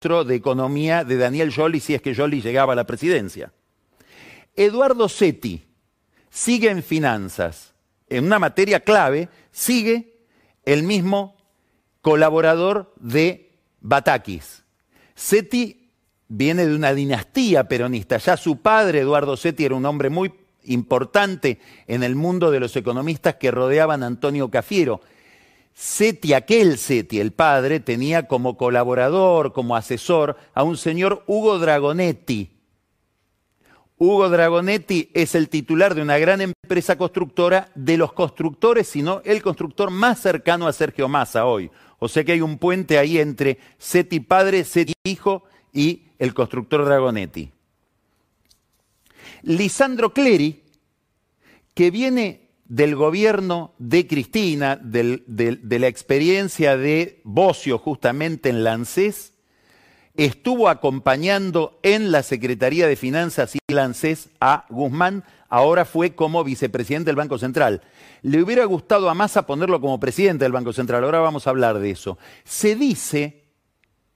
de 0.00 0.34
economía 0.34 1.02
de 1.02 1.16
Daniel 1.16 1.52
Joly 1.52 1.80
si 1.80 1.94
es 1.94 2.02
que 2.02 2.14
Joly 2.14 2.40
llegaba 2.40 2.72
a 2.72 2.76
la 2.76 2.86
presidencia. 2.86 3.52
Eduardo 4.54 5.08
Setti 5.08 5.66
sigue 6.30 6.70
en 6.70 6.82
finanzas, 6.82 7.74
en 8.08 8.24
una 8.24 8.38
materia 8.38 8.80
clave, 8.80 9.28
sigue 9.50 10.24
el 10.64 10.84
mismo 10.84 11.36
colaborador 12.00 12.92
de 12.96 13.58
Batakis. 13.80 14.62
Seti 15.14 15.90
viene 16.28 16.66
de 16.66 16.74
una 16.74 16.94
dinastía 16.94 17.64
peronista. 17.64 18.18
Ya 18.18 18.36
su 18.36 18.58
padre, 18.58 19.00
Eduardo 19.00 19.36
Seti, 19.36 19.64
era 19.64 19.74
un 19.74 19.84
hombre 19.84 20.10
muy 20.10 20.32
importante 20.68 21.58
en 21.86 22.02
el 22.02 22.14
mundo 22.14 22.50
de 22.50 22.60
los 22.60 22.76
economistas 22.76 23.36
que 23.36 23.50
rodeaban 23.50 24.02
a 24.02 24.06
Antonio 24.06 24.50
Cafiero. 24.50 25.00
Seti, 25.74 26.34
aquel 26.34 26.76
Seti, 26.76 27.20
el 27.20 27.32
padre, 27.32 27.80
tenía 27.80 28.26
como 28.26 28.56
colaborador, 28.56 29.52
como 29.52 29.76
asesor, 29.76 30.36
a 30.52 30.62
un 30.62 30.76
señor 30.76 31.22
Hugo 31.26 31.58
Dragonetti. 31.58 32.50
Hugo 33.96 34.28
Dragonetti 34.28 35.10
es 35.12 35.34
el 35.34 35.48
titular 35.48 35.94
de 35.94 36.02
una 36.02 36.18
gran 36.18 36.40
empresa 36.40 36.96
constructora 36.96 37.68
de 37.74 37.96
los 37.96 38.12
constructores, 38.12 38.88
sino 38.88 39.22
el 39.24 39.42
constructor 39.42 39.90
más 39.90 40.20
cercano 40.20 40.68
a 40.68 40.72
Sergio 40.72 41.08
Massa 41.08 41.46
hoy. 41.46 41.70
O 41.98 42.08
sea 42.08 42.22
que 42.22 42.32
hay 42.32 42.40
un 42.40 42.58
puente 42.58 42.96
ahí 42.96 43.18
entre 43.18 43.58
Seti 43.78 44.20
padre, 44.20 44.64
Seti 44.64 44.94
hijo 45.04 45.44
y 45.72 46.04
el 46.18 46.32
constructor 46.32 46.84
Dragonetti. 46.84 47.52
Lisandro 49.42 50.12
Cleri, 50.12 50.64
que 51.74 51.90
viene 51.90 52.48
del 52.64 52.96
gobierno 52.96 53.74
de 53.78 54.06
Cristina, 54.06 54.76
de 54.76 55.78
la 55.78 55.86
experiencia 55.86 56.76
de 56.76 57.20
Bocio 57.24 57.78
justamente 57.78 58.50
en 58.50 58.64
Lancés, 58.64 59.32
estuvo 60.14 60.68
acompañando 60.68 61.78
en 61.82 62.10
la 62.10 62.22
Secretaría 62.22 62.88
de 62.88 62.96
Finanzas 62.96 63.54
y 63.54 63.72
Lancés 63.72 64.30
a 64.40 64.66
Guzmán, 64.68 65.24
ahora 65.48 65.84
fue 65.84 66.14
como 66.14 66.42
vicepresidente 66.44 67.08
del 67.08 67.16
Banco 67.16 67.38
Central. 67.38 67.82
Le 68.22 68.42
hubiera 68.42 68.64
gustado 68.64 69.08
a 69.08 69.14
Massa 69.14 69.46
ponerlo 69.46 69.80
como 69.80 70.00
presidente 70.00 70.44
del 70.44 70.52
Banco 70.52 70.72
Central, 70.72 71.04
ahora 71.04 71.20
vamos 71.20 71.46
a 71.46 71.50
hablar 71.50 71.78
de 71.78 71.90
eso. 71.90 72.18
Se 72.44 72.74
dice, 72.74 73.44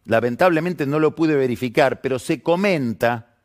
lamentablemente 0.05 0.87
no 0.87 0.99
lo 0.99 1.15
pude 1.15 1.37
verificar, 1.37 2.01
pero 2.01 2.19
se 2.19 2.43
comenta 2.43 3.37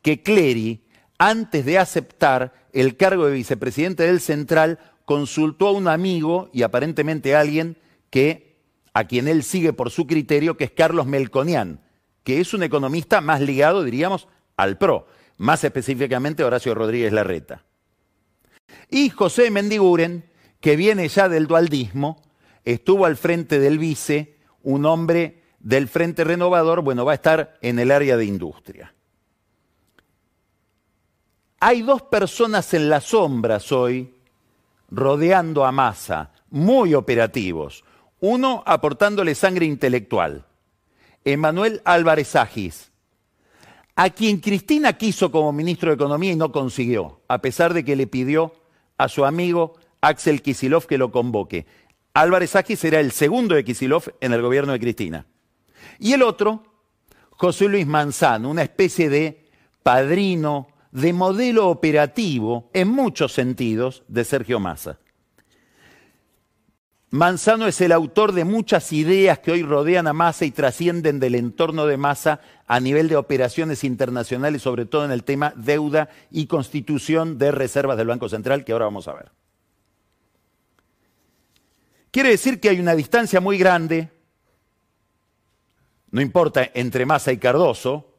que 0.00 0.22
Clery, 0.22 0.83
antes 1.18 1.64
de 1.64 1.78
aceptar 1.78 2.52
el 2.72 2.96
cargo 2.96 3.26
de 3.26 3.34
vicepresidente 3.34 4.04
del 4.04 4.20
Central, 4.20 4.78
consultó 5.04 5.68
a 5.68 5.72
un 5.72 5.88
amigo 5.88 6.50
y 6.52 6.62
aparentemente 6.62 7.34
a 7.34 7.40
alguien 7.40 7.76
que 8.10 8.56
a 8.92 9.04
quien 9.04 9.26
él 9.28 9.42
sigue 9.42 9.72
por 9.72 9.90
su 9.90 10.06
criterio, 10.06 10.56
que 10.56 10.64
es 10.64 10.70
Carlos 10.70 11.06
Melconian, 11.06 11.80
que 12.22 12.40
es 12.40 12.54
un 12.54 12.62
economista 12.62 13.20
más 13.20 13.40
ligado, 13.40 13.82
diríamos, 13.82 14.28
al 14.56 14.78
PRO, 14.78 15.06
más 15.36 15.64
específicamente 15.64 16.44
Horacio 16.44 16.74
Rodríguez 16.74 17.12
Larreta. 17.12 17.64
Y 18.88 19.10
José 19.10 19.50
Mendiguren, 19.50 20.24
que 20.60 20.76
viene 20.76 21.08
ya 21.08 21.28
del 21.28 21.46
dualdismo, 21.46 22.22
estuvo 22.64 23.04
al 23.04 23.16
frente 23.16 23.58
del 23.58 23.78
vice, 23.78 24.36
un 24.62 24.86
hombre 24.86 25.42
del 25.58 25.88
Frente 25.88 26.24
Renovador, 26.24 26.82
bueno, 26.82 27.04
va 27.04 27.12
a 27.12 27.16
estar 27.16 27.58
en 27.62 27.78
el 27.78 27.90
área 27.90 28.16
de 28.16 28.26
industria. 28.26 28.94
Hay 31.60 31.82
dos 31.82 32.02
personas 32.02 32.74
en 32.74 32.88
las 32.88 33.04
sombras 33.04 33.72
hoy 33.72 34.14
rodeando 34.90 35.64
a 35.64 35.72
Massa, 35.72 36.30
muy 36.50 36.94
operativos. 36.94 37.84
Uno 38.20 38.62
aportándole 38.66 39.34
sangre 39.34 39.66
intelectual, 39.66 40.46
Emanuel 41.24 41.82
Álvarez 41.84 42.36
Agis, 42.36 42.90
a 43.96 44.10
quien 44.10 44.38
Cristina 44.38 44.94
quiso 44.94 45.30
como 45.30 45.52
ministro 45.52 45.90
de 45.90 45.96
Economía 45.96 46.32
y 46.32 46.36
no 46.36 46.52
consiguió, 46.52 47.20
a 47.28 47.38
pesar 47.38 47.74
de 47.74 47.84
que 47.84 47.96
le 47.96 48.06
pidió 48.06 48.52
a 48.98 49.08
su 49.08 49.24
amigo 49.24 49.74
Axel 50.00 50.42
Kisilov 50.42 50.86
que 50.86 50.98
lo 50.98 51.10
convoque. 51.10 51.66
Álvarez 52.14 52.56
Agis 52.56 52.78
será 52.78 53.00
el 53.00 53.12
segundo 53.12 53.54
de 53.54 53.64
Kisilov 53.64 54.04
en 54.20 54.32
el 54.32 54.42
gobierno 54.42 54.72
de 54.72 54.80
Cristina. 54.80 55.26
Y 55.98 56.12
el 56.12 56.22
otro, 56.22 56.62
José 57.30 57.68
Luis 57.68 57.86
Manzano, 57.86 58.50
una 58.50 58.62
especie 58.62 59.08
de 59.08 59.48
padrino, 59.82 60.68
de 60.94 61.12
modelo 61.12 61.68
operativo, 61.68 62.70
en 62.72 62.88
muchos 62.88 63.32
sentidos, 63.32 64.04
de 64.06 64.24
Sergio 64.24 64.60
Massa. 64.60 65.00
Manzano 67.10 67.66
es 67.66 67.80
el 67.80 67.90
autor 67.90 68.32
de 68.32 68.44
muchas 68.44 68.92
ideas 68.92 69.40
que 69.40 69.50
hoy 69.50 69.62
rodean 69.62 70.06
a 70.06 70.12
Massa 70.12 70.44
y 70.44 70.52
trascienden 70.52 71.18
del 71.18 71.34
entorno 71.34 71.86
de 71.86 71.96
Massa 71.96 72.40
a 72.66 72.78
nivel 72.78 73.08
de 73.08 73.16
operaciones 73.16 73.82
internacionales, 73.82 74.62
sobre 74.62 74.86
todo 74.86 75.04
en 75.04 75.10
el 75.10 75.24
tema 75.24 75.52
deuda 75.56 76.10
y 76.30 76.46
constitución 76.46 77.38
de 77.38 77.50
reservas 77.50 77.96
del 77.96 78.06
Banco 78.06 78.28
Central, 78.28 78.64
que 78.64 78.72
ahora 78.72 78.86
vamos 78.86 79.08
a 79.08 79.14
ver. 79.14 79.32
Quiere 82.12 82.30
decir 82.30 82.60
que 82.60 82.68
hay 82.68 82.78
una 82.78 82.94
distancia 82.94 83.40
muy 83.40 83.58
grande, 83.58 84.10
no 86.12 86.20
importa, 86.20 86.70
entre 86.72 87.04
Massa 87.04 87.32
y 87.32 87.38
Cardoso, 87.38 88.13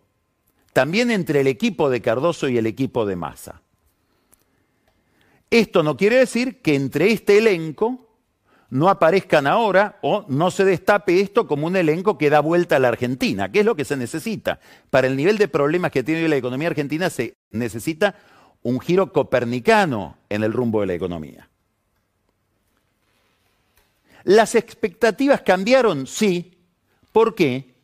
también 0.76 1.10
entre 1.10 1.40
el 1.40 1.48
equipo 1.48 1.90
de 1.90 2.02
Cardoso 2.02 2.50
y 2.50 2.58
el 2.58 2.68
equipo 2.68 3.06
de 3.06 3.16
Massa. 3.16 3.62
Esto 5.50 5.84
no 5.84 5.96
quiere 5.96 6.18
decir 6.18 6.62
que 6.62 6.76
entre 6.76 7.14
este 7.14 7.38
elenco 7.38 8.10
no 8.72 8.90
aparezcan 8.90 9.48
ahora 9.48 10.00
o 10.02 10.26
no 10.28 10.52
se 10.52 10.66
destape 10.66 11.22
esto 11.22 11.48
como 11.48 11.68
un 11.68 11.78
elenco 11.78 12.18
que 12.18 12.30
da 12.30 12.42
vuelta 12.42 12.76
a 12.76 12.80
la 12.80 12.90
Argentina, 12.90 13.50
que 13.50 13.62
es 13.62 13.66
lo 13.66 13.78
que 13.78 13.86
se 13.86 13.96
necesita. 13.96 14.60
Para 14.90 15.08
el 15.08 15.16
nivel 15.16 15.38
de 15.38 15.48
problemas 15.48 15.92
que 15.92 16.04
tiene 16.04 16.28
la 16.28 16.36
economía 16.36 16.68
argentina 16.68 17.10
se 17.10 17.36
necesita 17.52 18.16
un 18.62 18.82
giro 18.82 19.14
copernicano 19.14 20.18
en 20.28 20.44
el 20.44 20.52
rumbo 20.52 20.82
de 20.82 20.88
la 20.88 20.94
economía. 20.96 21.50
¿Las 24.26 24.56
expectativas 24.56 25.40
cambiaron? 25.40 26.06
Sí. 26.06 26.58
¿Por 27.14 27.34
qué? 27.34 27.75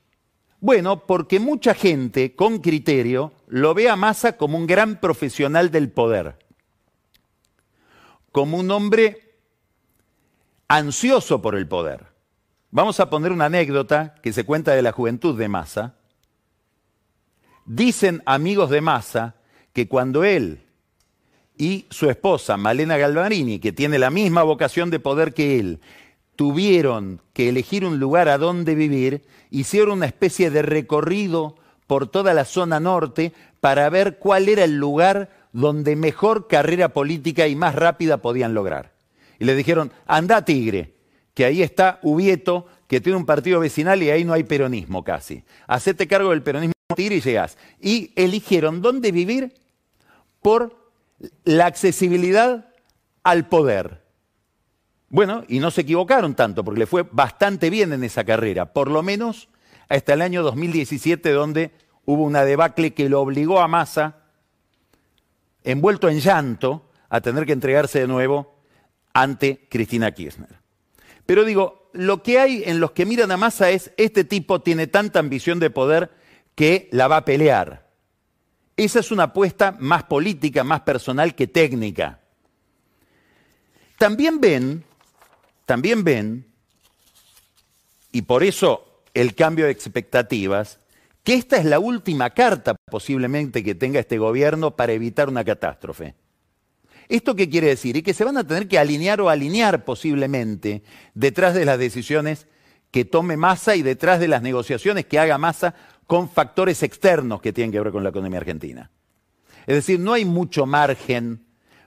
Bueno, 0.61 1.07
porque 1.07 1.39
mucha 1.39 1.73
gente 1.73 2.35
con 2.35 2.59
criterio 2.59 3.33
lo 3.47 3.73
ve 3.73 3.89
a 3.89 3.95
Massa 3.95 4.37
como 4.37 4.59
un 4.59 4.67
gran 4.67 4.99
profesional 4.99 5.71
del 5.71 5.89
poder, 5.89 6.37
como 8.31 8.59
un 8.59 8.69
hombre 8.69 9.37
ansioso 10.67 11.41
por 11.41 11.55
el 11.55 11.67
poder. 11.67 12.05
Vamos 12.69 12.99
a 12.99 13.09
poner 13.09 13.31
una 13.31 13.45
anécdota 13.45 14.13
que 14.21 14.31
se 14.31 14.45
cuenta 14.45 14.73
de 14.73 14.83
la 14.83 14.91
juventud 14.91 15.35
de 15.35 15.47
Massa. 15.47 15.95
Dicen 17.65 18.21
amigos 18.27 18.69
de 18.69 18.81
Massa 18.81 19.35
que 19.73 19.87
cuando 19.87 20.23
él 20.23 20.61
y 21.57 21.87
su 21.89 22.07
esposa, 22.07 22.55
Malena 22.57 22.97
Galvarini, 22.97 23.57
que 23.57 23.71
tiene 23.71 23.97
la 23.97 24.11
misma 24.11 24.43
vocación 24.43 24.91
de 24.91 24.99
poder 24.99 25.33
que 25.33 25.59
él, 25.59 25.81
tuvieron 26.41 27.21
que 27.33 27.49
elegir 27.49 27.85
un 27.85 27.99
lugar 27.99 28.27
a 28.27 28.39
donde 28.39 28.73
vivir, 28.73 29.21
hicieron 29.51 29.99
una 29.99 30.07
especie 30.07 30.49
de 30.49 30.63
recorrido 30.63 31.55
por 31.85 32.07
toda 32.07 32.33
la 32.33 32.45
zona 32.45 32.79
norte 32.79 33.31
para 33.59 33.87
ver 33.91 34.17
cuál 34.17 34.49
era 34.49 34.63
el 34.63 34.75
lugar 34.75 35.29
donde 35.53 35.95
mejor 35.95 36.47
carrera 36.47 36.89
política 36.89 37.47
y 37.47 37.55
más 37.55 37.75
rápida 37.75 38.23
podían 38.23 38.55
lograr. 38.55 38.91
Y 39.37 39.45
le 39.45 39.55
dijeron, 39.55 39.91
anda 40.07 40.43
Tigre, 40.43 40.95
que 41.35 41.45
ahí 41.45 41.61
está 41.61 41.99
Ubieto, 42.01 42.65
que 42.87 43.01
tiene 43.01 43.19
un 43.19 43.27
partido 43.27 43.59
vecinal 43.59 44.01
y 44.01 44.09
ahí 44.09 44.25
no 44.25 44.33
hay 44.33 44.43
peronismo 44.43 45.03
casi. 45.03 45.43
Hacete 45.67 46.07
cargo 46.07 46.31
del 46.31 46.41
peronismo 46.41 46.73
Tigre 46.95 47.17
y 47.17 47.21
llegás. 47.21 47.55
Y 47.79 48.13
eligieron 48.15 48.81
dónde 48.81 49.11
vivir 49.11 49.53
por 50.41 50.91
la 51.43 51.67
accesibilidad 51.67 52.73
al 53.21 53.47
poder. 53.47 54.00
Bueno, 55.11 55.43
y 55.49 55.59
no 55.59 55.71
se 55.71 55.81
equivocaron 55.81 56.35
tanto, 56.35 56.63
porque 56.63 56.79
le 56.79 56.85
fue 56.85 57.05
bastante 57.11 57.69
bien 57.69 57.91
en 57.91 58.01
esa 58.05 58.23
carrera, 58.23 58.71
por 58.71 58.89
lo 58.89 59.03
menos 59.03 59.49
hasta 59.89 60.13
el 60.13 60.21
año 60.21 60.41
2017, 60.41 61.31
donde 61.31 61.71
hubo 62.05 62.23
una 62.23 62.45
debacle 62.45 62.93
que 62.93 63.09
lo 63.09 63.19
obligó 63.19 63.59
a 63.59 63.67
Massa, 63.67 64.19
envuelto 65.65 66.07
en 66.07 66.21
llanto, 66.21 66.89
a 67.09 67.19
tener 67.19 67.45
que 67.45 67.51
entregarse 67.51 67.99
de 67.99 68.07
nuevo 68.07 68.55
ante 69.13 69.67
Cristina 69.69 70.13
Kirchner. 70.13 70.61
Pero 71.25 71.43
digo, 71.43 71.89
lo 71.91 72.23
que 72.23 72.39
hay 72.39 72.63
en 72.65 72.79
los 72.79 72.91
que 72.91 73.05
miran 73.05 73.33
a 73.33 73.37
Massa 73.37 73.69
es, 73.69 73.91
este 73.97 74.23
tipo 74.23 74.61
tiene 74.61 74.87
tanta 74.87 75.19
ambición 75.19 75.59
de 75.59 75.69
poder 75.69 76.11
que 76.55 76.87
la 76.93 77.09
va 77.09 77.17
a 77.17 77.25
pelear. 77.25 77.85
Esa 78.77 79.01
es 79.01 79.11
una 79.11 79.23
apuesta 79.23 79.75
más 79.77 80.03
política, 80.03 80.63
más 80.63 80.81
personal 80.81 81.35
que 81.35 81.47
técnica. 81.47 82.21
También 83.97 84.39
ven, 84.39 84.85
también 85.71 86.03
ven, 86.03 86.47
y 88.11 88.23
por 88.23 88.43
eso 88.43 89.03
el 89.13 89.35
cambio 89.35 89.63
de 89.63 89.71
expectativas, 89.71 90.79
que 91.23 91.35
esta 91.35 91.55
es 91.55 91.63
la 91.63 91.79
última 91.79 92.31
carta 92.31 92.75
posiblemente 92.91 93.63
que 93.63 93.73
tenga 93.73 94.01
este 94.01 94.17
gobierno 94.17 94.75
para 94.75 94.91
evitar 94.91 95.29
una 95.29 95.45
catástrofe. 95.45 96.15
¿Esto 97.07 97.37
qué 97.37 97.49
quiere 97.49 97.67
decir? 97.67 97.95
Y 97.95 98.01
que 98.01 98.13
se 98.13 98.25
van 98.25 98.35
a 98.35 98.45
tener 98.45 98.67
que 98.67 98.79
alinear 98.79 99.21
o 99.21 99.29
alinear 99.29 99.85
posiblemente 99.85 100.83
detrás 101.13 101.53
de 101.53 101.63
las 101.63 101.79
decisiones 101.79 102.47
que 102.91 103.05
tome 103.05 103.37
Massa 103.37 103.77
y 103.77 103.81
detrás 103.81 104.19
de 104.19 104.27
las 104.27 104.41
negociaciones 104.41 105.05
que 105.05 105.19
haga 105.19 105.37
Massa 105.37 105.73
con 106.05 106.27
factores 106.27 106.83
externos 106.83 107.39
que 107.39 107.53
tienen 107.53 107.71
que 107.71 107.79
ver 107.79 107.93
con 107.93 108.03
la 108.03 108.09
economía 108.09 108.39
argentina. 108.39 108.91
Es 109.67 109.75
decir, 109.75 110.01
no 110.01 110.11
hay 110.11 110.25
mucho 110.25 110.65
margen 110.65 111.45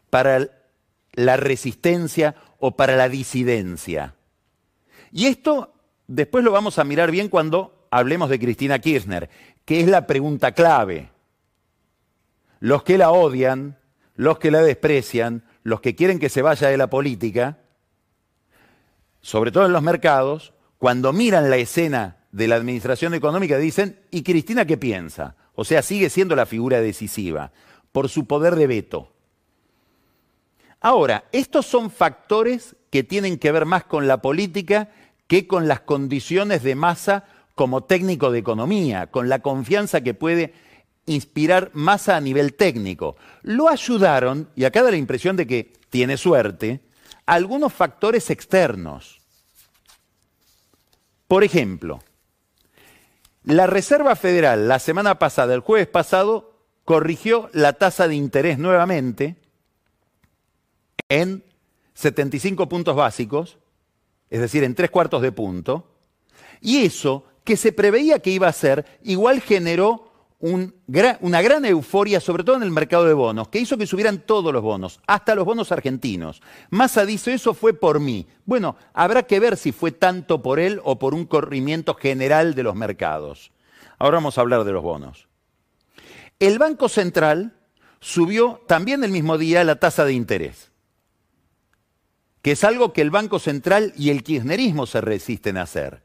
para 0.09 0.49
la 1.13 1.37
resistencia 1.37 2.35
o 2.67 2.71
para 2.71 2.97
la 2.97 3.11
disidencia. 3.11 4.15
Y 5.13 5.27
esto 5.27 5.75
después 6.07 6.43
lo 6.43 6.51
vamos 6.51 6.79
a 6.79 6.85
mirar 6.85 7.11
bien 7.11 7.29
cuando 7.29 7.87
hablemos 7.91 8.31
de 8.31 8.39
Cristina 8.39 8.79
Kirchner, 8.79 9.29
que 9.67 9.81
es 9.81 9.87
la 9.87 10.07
pregunta 10.07 10.53
clave. 10.53 11.11
Los 12.61 12.83
que 12.83 12.97
la 12.97 13.11
odian, 13.11 13.77
los 14.17 14.39
que 14.39 14.51
la 14.51 14.63
desprecian, 14.63 15.45
los 15.63 15.83
que 15.83 15.95
quieren 15.95 16.19
que 16.19 16.31
se 16.31 16.41
vaya 16.41 16.69
de 16.69 16.79
la 16.79 16.89
política, 16.89 17.59
sobre 19.21 19.53
todo 19.53 19.67
en 19.67 19.75
los 19.75 19.83
mercados, 19.83 20.55
cuando 20.79 21.13
miran 21.13 21.51
la 21.51 21.59
escena 21.59 22.17
de 22.33 22.49
la 22.49 22.57
administración 22.57 23.13
económica 23.13 23.59
dicen, 23.59 24.01
¿y 24.11 24.23
Cristina 24.23 24.65
qué 24.65 24.79
piensa? 24.79 25.37
O 25.55 25.67
sea, 25.67 25.83
sigue 25.83 26.09
siendo 26.09 26.35
la 26.35 26.47
figura 26.47 26.81
decisiva 26.81 27.53
por 27.93 28.09
su 28.09 28.27
poder 28.27 28.57
de 28.57 28.67
veto. 28.69 29.14
Ahora, 30.85 31.25
estos 31.33 31.65
son 31.65 31.91
factores 31.91 32.77
que 32.91 33.03
tienen 33.03 33.39
que 33.39 33.51
ver 33.51 33.65
más 33.65 33.85
con 33.85 34.07
la 34.07 34.21
política 34.21 34.91
que 35.27 35.47
con 35.47 35.67
las 35.67 35.81
condiciones 35.81 36.63
de 36.63 36.75
masa 36.75 37.25
como 37.55 37.85
técnico 37.85 38.31
de 38.31 38.41
economía, 38.41 39.07
con 39.07 39.31
la 39.31 39.39
confianza 39.39 40.03
que 40.03 40.13
puede 40.13 40.53
inspirar 41.07 41.71
masa 41.73 42.17
a 42.17 42.21
nivel 42.21 42.53
técnico. 42.53 43.17
Lo 43.41 43.71
ayudaron, 43.71 44.51
y 44.57 44.65
acá 44.65 44.83
da 44.83 44.91
la 44.91 44.99
impresión 44.99 45.37
de 45.37 45.47
que 45.47 45.73
tiene 45.89 46.19
suerte, 46.19 46.81
algunos 47.25 47.73
factores 47.73 48.29
externos. 48.29 49.23
Por 51.27 51.45
ejemplo, 51.45 52.01
la 53.43 53.67
Reserva 53.67 54.17
Federal 54.17 54.69
la 54.69 54.79
semana 54.79 55.19
pasada, 55.19 55.55
el 55.55 55.61
jueves 55.61 55.89
pasado, 55.89 56.59
corrigió 56.85 57.49
la 57.55 57.73
tasa 57.73 58.07
de 58.07 58.17
interés 58.17 58.59
nuevamente 58.59 59.39
en 61.21 61.45
75 61.95 62.69
puntos 62.69 62.97
básicos, 62.97 63.59
es 64.31 64.41
decir, 64.41 64.65
en 64.65 64.75
tres 64.75 64.91
cuartos 64.91 65.23
de 65.23 65.33
punto, 65.33 65.87
y 66.61 66.85
eso 66.85 67.25
que 67.45 67.57
se 67.57 67.73
preveía 67.73 68.19
que 68.19 68.31
iba 68.31 68.49
a 68.49 68.53
ser, 68.53 68.85
igual 69.03 69.41
generó 69.41 70.11
una 70.41 71.41
gran 71.41 71.65
euforia, 71.65 72.21
sobre 72.21 72.45
todo 72.45 72.57
en 72.57 72.63
el 72.65 72.71
mercado 72.71 73.07
de 73.07 73.15
bonos, 73.15 73.49
que 73.49 73.61
hizo 73.61 73.79
que 73.79 73.87
subieran 73.87 74.19
todos 74.27 74.53
los 74.53 74.63
bonos, 74.63 75.01
hasta 75.07 75.35
los 75.35 75.45
bonos 75.47 75.73
argentinos. 75.73 76.43
Massa 76.69 77.07
dice, 77.07 77.33
eso 77.33 77.55
fue 77.55 77.73
por 77.73 78.01
mí. 78.01 78.27
Bueno, 78.45 78.77
habrá 78.93 79.23
que 79.23 79.41
ver 79.41 79.57
si 79.57 79.73
fue 79.73 79.93
tanto 79.93 80.43
por 80.43 80.59
él 80.59 80.81
o 80.85 80.99
por 80.99 81.15
un 81.15 81.25
corrimiento 81.25 81.95
general 81.95 82.55
de 82.55 82.63
los 82.63 82.75
mercados. 82.75 83.53
Ahora 83.99 84.17
vamos 84.19 84.37
a 84.37 84.43
hablar 84.43 84.65
de 84.65 84.73
los 84.73 84.83
bonos. 84.83 85.29
El 86.39 86.59
Banco 86.59 86.89
Central 86.89 87.55
subió 88.01 88.61
también 88.67 89.03
el 89.03 89.13
mismo 89.13 89.39
día 89.39 89.65
la 89.65 89.77
tasa 89.77 90.05
de 90.05 90.13
interés, 90.13 90.73
que 92.45 92.53
es 92.53 92.63
algo 92.63 92.93
que 92.93 93.01
el 93.01 93.11
Banco 93.11 93.39
Central 93.39 93.95
y 93.97 94.11
el 94.11 94.23
kirchnerismo 94.23 94.85
se 94.85 95.01
resisten 95.01 95.57
a 95.57 95.63
hacer. 95.63 96.03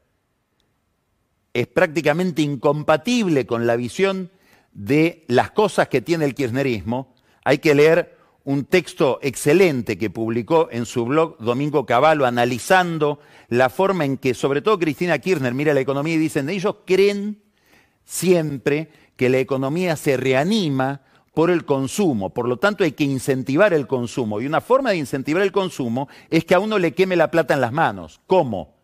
Es 1.52 1.66
prácticamente 1.66 2.40
incompatible 2.40 3.44
con 3.44 3.66
la 3.66 3.76
visión 3.76 4.30
de 4.72 5.26
las 5.28 5.50
cosas 5.50 5.88
que 5.88 6.00
tiene 6.00 6.24
el 6.24 6.34
kirchnerismo, 6.34 7.14
hay 7.44 7.58
que 7.58 7.74
leer 7.74 8.16
un 8.44 8.64
texto 8.64 9.18
excelente 9.20 9.98
que 9.98 10.08
publicó 10.08 10.68
en 10.72 10.86
su 10.86 11.04
blog 11.04 11.36
Domingo 11.40 11.84
Cavallo 11.84 12.24
analizando 12.24 13.20
la 13.48 13.68
forma 13.68 14.06
en 14.06 14.16
que, 14.16 14.32
sobre 14.32 14.62
todo 14.62 14.78
Cristina 14.78 15.18
Kirchner, 15.18 15.52
mira 15.52 15.74
la 15.74 15.80
economía 15.80 16.14
y 16.14 16.18
dicen, 16.18 16.48
ellos 16.48 16.76
creen 16.86 17.42
siempre 18.06 18.88
que 19.16 19.28
la 19.28 19.40
economía 19.40 19.94
se 19.94 20.16
reanima 20.16 21.02
por 21.34 21.50
el 21.50 21.64
consumo, 21.64 22.30
por 22.34 22.48
lo 22.48 22.58
tanto 22.58 22.84
hay 22.84 22.92
que 22.92 23.04
incentivar 23.04 23.72
el 23.72 23.86
consumo. 23.86 24.40
Y 24.40 24.46
una 24.46 24.60
forma 24.60 24.90
de 24.90 24.96
incentivar 24.96 25.42
el 25.42 25.52
consumo 25.52 26.08
es 26.28 26.44
que 26.44 26.54
a 26.54 26.60
uno 26.60 26.78
le 26.78 26.92
queme 26.92 27.16
la 27.16 27.30
plata 27.30 27.54
en 27.54 27.60
las 27.60 27.72
manos. 27.72 28.20
¿Cómo? 28.26 28.76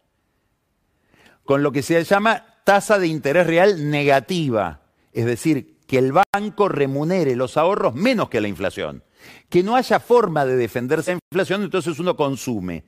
Con 1.44 1.62
lo 1.62 1.72
que 1.72 1.82
se 1.82 2.02
llama 2.04 2.44
tasa 2.64 2.98
de 2.98 3.08
interés 3.08 3.46
real 3.46 3.90
negativa, 3.90 4.82
es 5.12 5.24
decir, 5.24 5.76
que 5.86 5.98
el 5.98 6.12
banco 6.12 6.68
remunere 6.68 7.36
los 7.36 7.56
ahorros 7.56 7.94
menos 7.94 8.28
que 8.28 8.40
la 8.40 8.48
inflación, 8.48 9.04
que 9.48 9.62
no 9.62 9.76
haya 9.76 10.00
forma 10.00 10.44
de 10.44 10.56
defenderse 10.56 11.12
de 11.12 11.14
la 11.16 11.20
inflación, 11.32 11.62
entonces 11.62 11.98
uno 11.98 12.16
consume. 12.16 12.84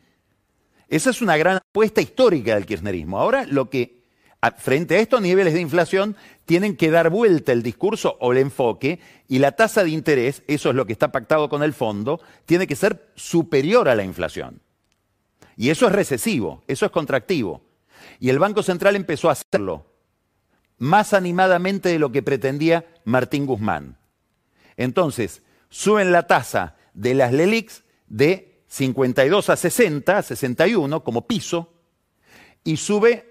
Esa 0.89 1.11
es 1.11 1.21
una 1.21 1.37
gran 1.37 1.59
apuesta 1.59 2.01
histórica 2.01 2.55
del 2.55 2.67
kirchnerismo. 2.67 3.21
Ahora 3.21 3.45
lo 3.47 3.71
que 3.71 3.98
frente 4.59 4.97
a 4.97 5.01
estos 5.01 5.21
niveles 5.21 5.55
de 5.55 5.61
inflación 5.61 6.17
tienen 6.45 6.77
que 6.77 6.91
dar 6.91 7.11
vuelta 7.11 7.53
el 7.53 7.63
discurso 7.63 8.17
o 8.21 8.33
el 8.33 8.39
enfoque 8.39 9.01
y 9.29 9.39
la 9.41 9.53
tasa 9.53 9.85
de 9.85 9.91
interés, 9.91 10.43
eso 10.47 10.71
es 10.71 10.77
lo 10.77 10.87
que 10.87 10.93
está 10.93 11.11
pactado 11.11 11.49
con 11.49 11.63
el 11.63 11.75
fondo, 11.75 12.21
tiene 12.47 12.67
que 12.67 12.77
ser 12.77 13.11
superior 13.17 13.89
a 13.89 13.95
la 13.95 14.05
inflación. 14.05 14.63
Y 15.57 15.71
eso 15.71 15.87
es 15.87 15.93
recesivo, 15.93 16.63
eso 16.69 16.87
es 16.87 16.93
contractivo. 16.93 17.63
Y 18.21 18.31
el 18.31 18.39
Banco 18.39 18.63
Central 18.63 18.95
empezó 18.95 19.29
a 19.29 19.33
hacerlo 19.33 19.87
más 20.79 21.13
animadamente 21.13 21.89
de 21.89 21.99
lo 21.99 22.13
que 22.13 22.23
pretendía 22.23 22.87
Martín 23.05 23.45
Guzmán. 23.45 23.99
Entonces, 24.77 25.43
suben 25.69 26.13
la 26.13 26.29
tasa 26.29 26.77
de 26.95 27.15
las 27.15 27.33
LELIX 27.33 27.83
de 28.07 28.63
52 28.69 29.51
a 29.51 29.57
60, 29.57 30.19
a 30.19 30.23
61 30.23 31.03
como 31.03 31.27
piso, 31.27 31.75
y 32.63 32.77
sube 32.77 33.28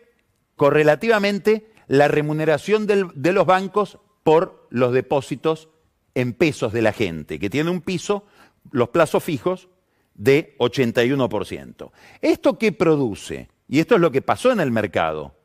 correlativamente 0.58 1.72
la 1.88 2.10
remuneración 2.10 2.86
de 2.86 3.32
los 3.32 3.46
bancos 3.46 4.00
por 4.24 4.67
los 4.70 4.91
depósitos 4.91 5.70
en 6.15 6.34
pesos 6.34 6.74
de 6.74 6.82
la 6.82 6.91
gente, 6.91 7.39
que 7.39 7.50
tiene 7.50 7.70
un 7.70 7.80
piso, 7.80 8.26
los 8.72 8.89
plazos 8.89 9.24
fijos, 9.24 9.70
de 10.15 10.58
81%. 10.58 11.91
¿Esto 12.22 12.58
qué 12.58 12.72
produce? 12.72 13.50
Y 13.70 13.80
esto 13.80 13.96
es 13.96 14.02
lo 14.02 14.12
que 14.12 14.22
pasó 14.22 14.52
en 14.52 14.60
el 14.60 14.72
mercado. 14.72 15.36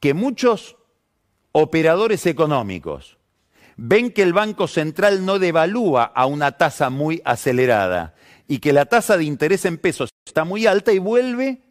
Que 0.00 0.14
muchos 0.14 0.76
operadores 1.52 2.26
económicos 2.26 3.18
ven 3.76 4.10
que 4.10 4.22
el 4.22 4.32
Banco 4.32 4.66
Central 4.66 5.24
no 5.26 5.38
devalúa 5.38 6.04
a 6.04 6.26
una 6.26 6.52
tasa 6.52 6.90
muy 6.90 7.20
acelerada 7.24 8.14
y 8.48 8.58
que 8.58 8.72
la 8.72 8.86
tasa 8.86 9.16
de 9.16 9.24
interés 9.24 9.64
en 9.64 9.78
pesos 9.78 10.10
está 10.24 10.44
muy 10.44 10.66
alta 10.66 10.92
y 10.92 10.98
vuelve 10.98 11.63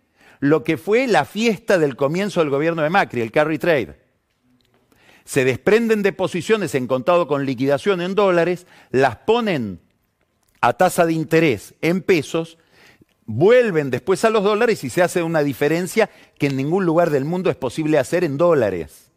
lo 0.43 0.65
que 0.65 0.75
fue 0.75 1.07
la 1.07 1.23
fiesta 1.23 1.77
del 1.77 1.95
comienzo 1.95 2.41
del 2.41 2.49
gobierno 2.49 2.81
de 2.81 2.89
Macri, 2.89 3.21
el 3.21 3.31
carry 3.31 3.57
trade. 3.57 3.97
Se 5.23 5.45
desprenden 5.45 6.03
de 6.03 6.11
posiciones 6.11 6.75
en 6.75 6.85
contado 6.85 7.29
con 7.29 7.45
liquidación 7.45 8.01
en 8.01 8.13
dólares, 8.13 8.67
las 8.91 9.15
ponen 9.15 9.79
a 10.59 10.73
tasa 10.73 11.05
de 11.05 11.13
interés 11.13 11.75
en 11.79 12.01
pesos, 12.01 12.57
vuelven 13.25 13.89
después 13.89 14.25
a 14.25 14.29
los 14.29 14.43
dólares 14.43 14.83
y 14.83 14.89
se 14.89 15.01
hace 15.01 15.23
una 15.23 15.43
diferencia 15.43 16.09
que 16.37 16.47
en 16.47 16.57
ningún 16.57 16.85
lugar 16.85 17.09
del 17.09 17.23
mundo 17.23 17.49
es 17.49 17.55
posible 17.55 17.97
hacer 17.97 18.25
en 18.25 18.35
dólares. 18.35 19.11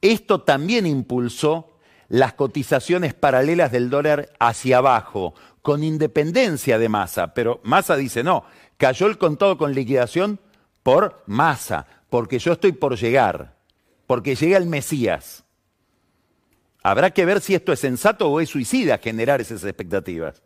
Esto 0.00 0.40
también 0.40 0.84
impulsó 0.84 1.78
las 2.08 2.32
cotizaciones 2.32 3.14
paralelas 3.14 3.70
del 3.70 3.88
dólar 3.88 4.30
hacia 4.40 4.78
abajo, 4.78 5.34
con 5.62 5.84
independencia 5.84 6.76
de 6.78 6.88
masa. 6.88 7.34
Pero 7.34 7.60
masa 7.62 7.94
dice, 7.94 8.24
no, 8.24 8.44
cayó 8.78 9.08
el 9.08 9.18
contado 9.18 9.58
con 9.58 9.74
liquidación 9.74 10.40
por 10.82 11.22
masa, 11.26 11.86
porque 12.08 12.38
yo 12.38 12.52
estoy 12.52 12.72
por 12.72 12.96
llegar, 12.96 13.56
porque 14.06 14.34
llega 14.34 14.56
el 14.56 14.66
Mesías. 14.66 15.44
Habrá 16.82 17.10
que 17.10 17.26
ver 17.26 17.42
si 17.42 17.54
esto 17.54 17.72
es 17.72 17.80
sensato 17.80 18.30
o 18.30 18.40
es 18.40 18.48
suicida 18.48 18.96
generar 18.96 19.42
esas 19.42 19.62
expectativas. 19.64 20.42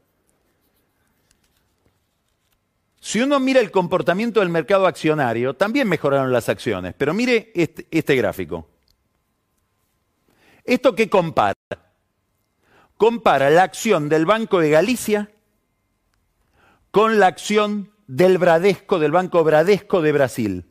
Si 3.00 3.20
uno 3.20 3.38
mira 3.38 3.60
el 3.60 3.70
comportamiento 3.70 4.40
del 4.40 4.48
mercado 4.48 4.86
accionario, 4.86 5.54
también 5.54 5.88
mejoraron 5.88 6.32
las 6.32 6.48
acciones, 6.48 6.94
pero 6.96 7.12
mire 7.12 7.52
este, 7.54 7.86
este 7.90 8.16
gráfico. 8.16 8.68
¿Esto 10.64 10.94
qué 10.94 11.10
compara? 11.10 11.54
Compara 12.96 13.50
la 13.50 13.64
acción 13.64 14.08
del 14.08 14.24
Banco 14.24 14.60
de 14.60 14.70
Galicia 14.70 15.30
con 16.92 17.18
la 17.18 17.26
acción 17.26 17.91
del 18.12 18.36
Bradesco, 18.36 18.98
del 18.98 19.10
Banco 19.10 19.42
Bradesco 19.42 20.02
de 20.02 20.12
Brasil. 20.12 20.66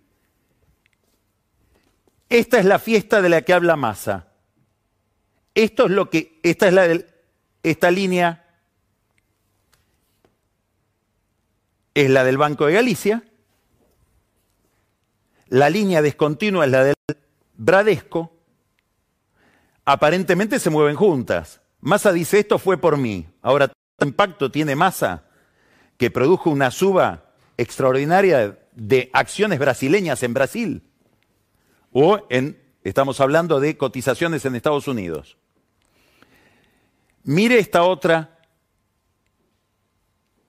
Esta 2.30 2.60
es 2.60 2.65
la 2.65 2.77
fiesta 2.77 3.19
de 3.19 3.30
la 3.30 3.41
que 3.41 3.54
habla 3.54 3.75
Massa. 3.75 4.27
Esto 5.56 5.86
es 5.86 5.91
lo 5.91 6.12
que, 6.12 6.39
esta 6.43 6.67
es 6.67 6.73
la 6.73 6.88
esta 7.63 7.89
línea 7.89 8.45
es 11.95 12.10
la 12.12 12.23
del 12.23 12.38
Banco 12.38 12.67
de 12.67 12.73
Galicia, 12.73 13.23
la 15.47 15.69
línea 15.71 16.04
descontinua 16.04 16.65
es 16.65 16.71
la 16.71 16.84
del 16.84 16.95
Bradesco, 17.56 18.38
aparentemente 19.84 20.60
se 20.60 20.69
mueven 20.69 20.95
juntas. 20.95 21.60
Massa 21.80 22.13
dice, 22.13 22.38
esto 22.38 22.60
fue 22.60 22.77
por 22.77 22.97
mí. 22.97 23.27
Ahora, 23.41 23.67
¿qué 23.67 24.06
impacto 24.06 24.51
tiene 24.51 24.75
Massa 24.75 25.23
que 25.97 26.12
produjo 26.12 26.51
una 26.51 26.69
suba 26.69 27.31
extraordinaria 27.62 28.60
de 28.74 29.10
acciones 29.13 29.60
brasileñas 29.60 30.24
en 30.24 30.34
Brasil? 30.34 30.84
O 31.91 32.26
en, 32.30 32.62
estamos 32.84 33.19
hablando 33.19 33.60
de 33.60 33.78
cotizaciones 33.78 34.45
en 34.45 34.56
Estados 34.56 34.88
Unidos. 34.88 35.38
Mire 37.24 37.60
esta 37.60 37.84
otra 37.84 38.39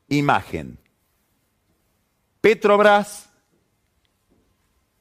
imagen. 0.08 0.78
Petrobras, 2.40 3.30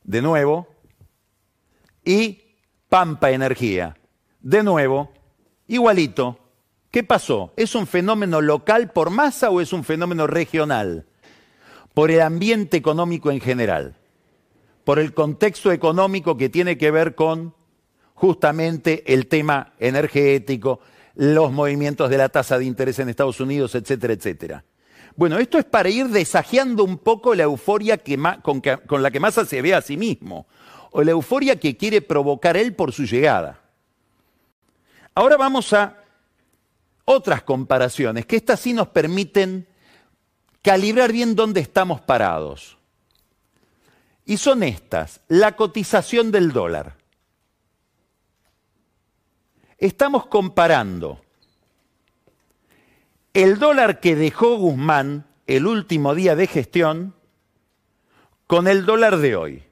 de 0.03 0.21
nuevo, 0.21 0.67
y 2.03 2.55
Pampa 2.89 3.31
Energía. 3.31 3.97
De 4.41 4.63
nuevo, 4.63 5.11
igualito. 5.67 6.39
¿Qué 6.91 7.03
pasó? 7.03 7.53
¿Es 7.55 7.73
un 7.73 7.87
fenómeno 7.87 8.41
local 8.41 8.91
por 8.91 9.11
masa 9.11 9.49
o 9.49 9.61
es 9.61 9.71
un 9.71 9.83
fenómeno 9.83 10.27
regional? 10.27 11.05
Por 11.93 12.11
el 12.11 12.21
ambiente 12.21 12.77
económico 12.77 13.31
en 13.31 13.41
general, 13.41 13.95
por 14.83 14.99
el 14.99 15.13
contexto 15.13 15.71
económico 15.71 16.37
que 16.37 16.49
tiene 16.49 16.77
que 16.77 16.91
ver 16.91 17.15
con 17.15 17.53
justamente 18.13 19.13
el 19.13 19.27
tema 19.27 19.73
energético, 19.79 20.79
los 21.15 21.51
movimientos 21.51 22.09
de 22.09 22.17
la 22.17 22.29
tasa 22.29 22.57
de 22.57 22.65
interés 22.65 22.99
en 22.99 23.09
Estados 23.09 23.39
Unidos, 23.39 23.75
etcétera, 23.75 24.13
etcétera. 24.13 24.63
Bueno, 25.15 25.37
esto 25.37 25.57
es 25.57 25.65
para 25.65 25.89
ir 25.89 26.07
desajeando 26.07 26.83
un 26.83 26.97
poco 26.97 27.35
la 27.35 27.43
euforia 27.43 27.99
con, 28.41 28.61
con 28.61 29.03
la 29.03 29.11
que 29.11 29.19
Massa 29.19 29.45
se 29.45 29.61
ve 29.61 29.73
a 29.73 29.81
sí 29.81 29.97
mismo, 29.97 30.47
o 30.91 31.03
la 31.03 31.11
euforia 31.11 31.59
que 31.59 31.75
quiere 31.75 32.01
provocar 32.01 32.55
él 32.57 32.75
por 32.75 32.93
su 32.93 33.05
llegada. 33.05 33.59
Ahora 35.13 35.35
vamos 35.35 35.73
a 35.73 35.97
otras 37.05 37.43
comparaciones, 37.43 38.25
que 38.25 38.37
estas 38.37 38.59
sí 38.59 38.71
nos 38.71 38.87
permiten 38.87 39.67
calibrar 40.61 41.11
bien 41.11 41.35
dónde 41.35 41.59
estamos 41.59 42.01
parados. 42.01 42.77
Y 44.25 44.37
son 44.37 44.63
estas, 44.63 45.21
la 45.27 45.55
cotización 45.55 46.31
del 46.31 46.51
dólar. 46.51 46.95
Estamos 49.77 50.27
comparando 50.27 51.21
el 53.33 53.57
dólar 53.57 53.99
que 53.99 54.15
dejó 54.15 54.57
Guzmán 54.57 55.25
el 55.47 55.65
último 55.65 56.13
día 56.13 56.35
de 56.35 56.47
gestión 56.47 57.15
con 58.45 58.67
el 58.67 58.85
dólar 58.85 59.17
de 59.17 59.35
hoy. 59.35 59.63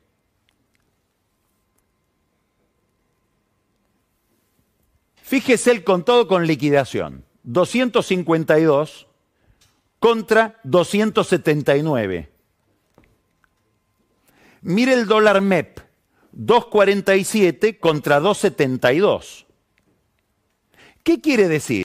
Fíjese 5.21 5.69
el 5.71 5.84
contado 5.84 6.28
con 6.28 6.47
liquidación. 6.47 7.23
252 7.43 9.09
contra 10.00 10.60
279. 10.64 12.30
Mire 14.62 14.94
el 14.94 15.06
dólar 15.06 15.42
MEP. 15.42 15.80
247 16.32 17.80
contra 17.80 18.20
272. 18.20 19.48
¿Qué 21.04 21.22
quiere 21.22 21.48
decir? 21.48 21.84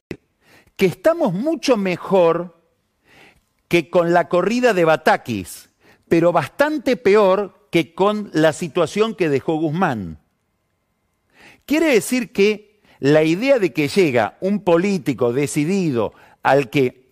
Que 0.77 0.87
estamos 0.87 1.33
mucho 1.33 1.77
mejor 1.77 2.61
que 3.69 3.91
con 3.91 4.13
la 4.13 4.29
corrida 4.29 4.75
de 4.75 4.85
Batakis, 4.85 5.71
pero 6.09 6.31
bastante 6.33 6.97
peor 6.97 7.69
que 7.71 7.95
con 7.95 8.31
la 8.33 8.53
situación 8.53 9.15
que 9.15 9.29
dejó 9.29 9.57
Guzmán. 9.57 10.21
Quiere 11.65 11.87
decir 11.87 12.33
que 12.33 12.83
la 13.01 13.23
idea 13.25 13.59
de 13.59 13.73
que 13.73 13.89
llega 13.89 14.37
un 14.41 14.61
político 14.61 15.33
decidido 15.33 16.13
al 16.43 16.71
que 16.71 17.04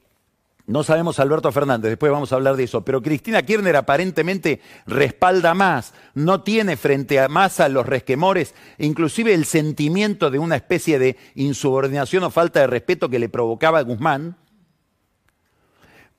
no 0.66 0.84
sabemos 0.84 1.18
Alberto 1.18 1.50
Fernández, 1.50 1.90
después 1.90 2.12
vamos 2.12 2.32
a 2.32 2.36
hablar 2.36 2.56
de 2.56 2.64
eso, 2.64 2.84
pero 2.84 3.02
Cristina 3.02 3.42
Kirchner 3.42 3.74
aparentemente 3.74 4.60
respalda 4.86 5.54
más, 5.54 5.92
no 6.14 6.42
tiene 6.42 6.76
frente 6.76 7.18
a 7.18 7.28
Massa 7.28 7.68
los 7.68 7.86
resquemores, 7.86 8.54
inclusive 8.78 9.34
el 9.34 9.44
sentimiento 9.44 10.30
de 10.30 10.38
una 10.38 10.56
especie 10.56 11.00
de 11.00 11.16
insubordinación 11.34 12.22
o 12.22 12.30
falta 12.30 12.60
de 12.60 12.68
respeto 12.68 13.08
que 13.08 13.18
le 13.18 13.28
provocaba 13.28 13.82
Guzmán. 13.82 14.36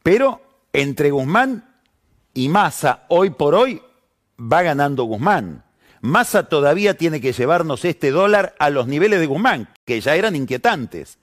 Pero 0.04 0.42
entre 0.74 1.12
Guzmán 1.12 1.64
y 2.34 2.50
Massa, 2.50 3.06
hoy 3.08 3.30
por 3.30 3.56
hoy, 3.56 3.82
va 4.38 4.62
ganando 4.62 5.06
Guzmán. 5.06 5.64
Massa 6.02 6.50
todavía 6.50 6.98
tiene 6.98 7.22
que 7.22 7.32
llevarnos 7.32 7.86
este 7.86 8.12
dólar 8.12 8.56
a 8.60 8.70
los 8.70 8.88
niveles 8.88 9.22
de 9.22 9.26
Guzmán, 9.26 9.70
que 9.86 10.02
ya 10.02 10.16
eran 10.16 10.36
inquietantes. 10.36 11.18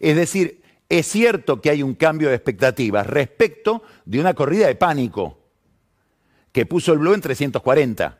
Es 0.00 0.16
decir, 0.16 0.63
es 0.88 1.06
cierto 1.06 1.60
que 1.60 1.70
hay 1.70 1.82
un 1.82 1.94
cambio 1.94 2.28
de 2.28 2.34
expectativas 2.34 3.06
respecto 3.06 3.82
de 4.04 4.20
una 4.20 4.34
corrida 4.34 4.66
de 4.66 4.74
pánico 4.74 5.38
que 6.52 6.66
puso 6.66 6.92
el 6.92 6.98
Blue 6.98 7.14
en 7.14 7.20
340. 7.20 8.18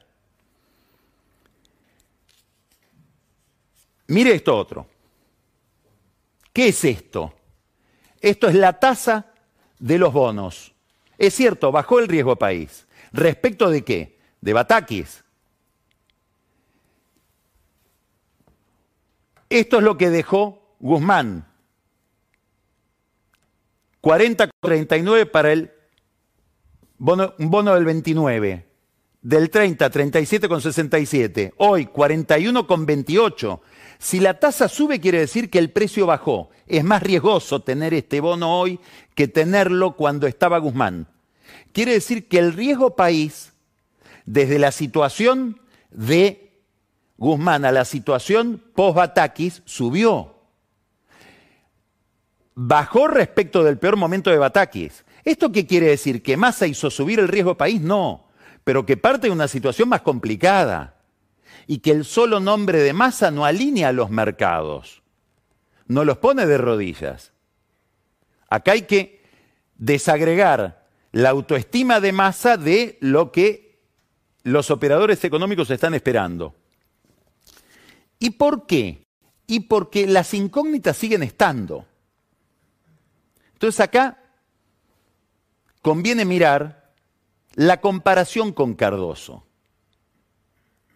Mire 4.09 4.35
esto 4.35 4.57
otro. 4.57 4.87
¿Qué 6.53 6.69
es 6.69 6.85
esto? 6.85 7.35
Esto 8.21 8.49
es 8.49 8.55
la 8.55 8.79
tasa 8.79 9.27
de 9.79 9.99
los 9.99 10.13
bonos. 10.13 10.73
Es 11.19 11.35
cierto, 11.35 11.71
bajó 11.71 12.01
el 12.01 12.09
riesgo 12.09 12.37
país. 12.37 12.87
¿Respecto 13.13 13.71
de 13.71 13.85
qué? 13.85 14.19
De 14.41 14.53
Batakis, 14.53 15.25
Esto 19.55 19.79
es 19.79 19.85
lo 19.85 19.97
que 19.97 20.11
dejó 20.11 20.75
Guzmán. 20.81 21.47
40,39 24.05 25.31
para 25.31 25.51
el 25.51 25.73
bono, 26.99 27.33
un 27.39 27.51
bono 27.51 27.75
del 27.75 27.87
29. 27.87 28.67
Del 29.23 29.49
30, 29.49 29.91
37,67. 29.91 31.55
Hoy, 31.57 31.87
41,28. 31.87 33.61
Si 33.99 34.21
la 34.21 34.39
tasa 34.39 34.69
sube, 34.69 35.01
quiere 35.01 35.21
decir 35.21 35.49
que 35.49 35.59
el 35.59 35.71
precio 35.71 36.05
bajó. 36.05 36.51
Es 36.67 36.85
más 36.85 37.03
riesgoso 37.03 37.61
tener 37.61 37.95
este 37.95 38.21
bono 38.21 38.61
hoy 38.61 38.79
que 39.15 39.27
tenerlo 39.27 39.97
cuando 39.97 40.27
estaba 40.27 40.59
Guzmán. 40.59 41.09
Quiere 41.73 41.93
decir 41.93 42.29
que 42.29 42.39
el 42.39 42.53
riesgo 42.53 42.97
país, 42.97 43.55
desde 44.27 44.59
la 44.59 44.71
situación 44.71 45.63
de 45.91 46.61
Guzmán 47.17 47.65
a 47.65 47.73
la 47.73 47.87
situación 47.87 48.63
post-Batakis, 48.75 49.63
subió. 49.65 50.34
Bajó 52.55 53.09
respecto 53.09 53.65
del 53.65 53.79
peor 53.79 53.97
momento 53.97 54.31
de 54.31 54.39
Batakis. 54.39 55.05
¿Esto 55.25 55.51
qué 55.51 55.67
quiere 55.67 55.87
decir? 55.87 56.23
¿Que 56.23 56.37
Massa 56.37 56.67
hizo 56.67 56.91
subir 56.91 57.19
el 57.19 57.29
riesgo 57.29 57.57
país? 57.57 57.81
No, 57.81 58.29
pero 58.63 58.87
que 58.87 58.97
parte 58.97 59.27
de 59.27 59.33
una 59.33 59.49
situación 59.49 59.89
más 59.89 60.03
complicada 60.03 60.97
y 61.67 61.79
que 61.79 61.91
el 61.91 62.05
solo 62.05 62.41
nombre 62.41 62.79
de 62.79 62.93
Massa 62.93 63.31
no 63.31 63.45
alinea 63.45 63.89
a 63.89 63.93
los 63.93 64.11
mercados, 64.11 65.03
no 65.87 66.05
los 66.05 66.19
pone 66.19 66.47
de 66.47 66.59
rodillas. 66.59 67.33
Acá 68.49 68.73
hay 68.73 68.83
que 68.83 69.23
desagregar 69.77 70.87
la 71.13 71.31
autoestima 71.31 72.01
de 72.01 72.13
Massa 72.13 72.57
de 72.57 72.99
lo 73.01 73.33
que 73.33 73.81
los 74.43 74.71
operadores 74.71 75.25
económicos 75.25 75.71
están 75.71 75.95
esperando. 75.95 76.55
¿Y 78.19 78.31
por 78.31 78.67
qué? 78.67 79.07
Y 79.47 79.61
porque 79.61 80.07
las 80.07 80.35
incógnitas 80.35 80.97
siguen 80.97 81.23
estando. 81.23 81.87
Entonces 83.65 83.81
acá 83.81 84.19
conviene 85.81 86.27
mirar 86.27 86.93
la 87.55 87.81
comparación 87.81 88.53
con 88.53 88.75
Cardoso. 88.75 89.47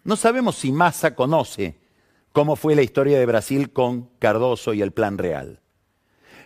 No 0.04 0.16
sabemos 0.16 0.56
si 0.56 0.70
Massa 0.70 1.14
conoce 1.14 1.78
cómo 2.30 2.56
fue 2.56 2.74
la 2.74 2.82
historia 2.82 3.18
de 3.18 3.24
Brasil 3.24 3.72
con 3.72 4.10
Cardoso 4.18 4.74
y 4.74 4.82
el 4.82 4.92
Plan 4.92 5.16
Real. 5.16 5.62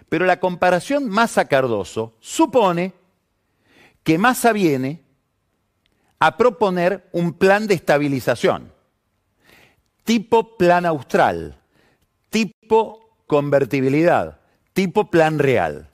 Pero 0.09 0.25
la 0.25 0.39
comparación 0.39 1.09
Massa-Cardoso 1.09 2.15
supone 2.21 2.93
que 4.05 4.17
Massa 4.17 4.53
viene 4.53 5.03
a 6.21 6.37
proponer 6.37 7.09
un 7.11 7.33
plan 7.33 7.67
de 7.67 7.75
estabilización, 7.75 8.73
tipo 10.05 10.57
plan 10.57 10.87
austral, 10.87 11.59
tipo 12.31 13.17
convertibilidad, 13.27 14.39
tipo 14.73 15.11
plan 15.11 15.41
real. 15.41 15.89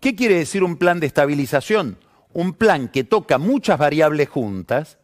¿Qué 0.00 0.14
quiere 0.14 0.36
decir 0.36 0.62
un 0.62 0.76
plan 0.76 1.00
de 1.00 1.06
estabilización? 1.06 1.98
Un 2.32 2.52
plan 2.52 2.88
que 2.88 3.04
toca 3.04 3.38
muchas 3.38 3.78
variables 3.78 4.28
juntas, 4.28 4.98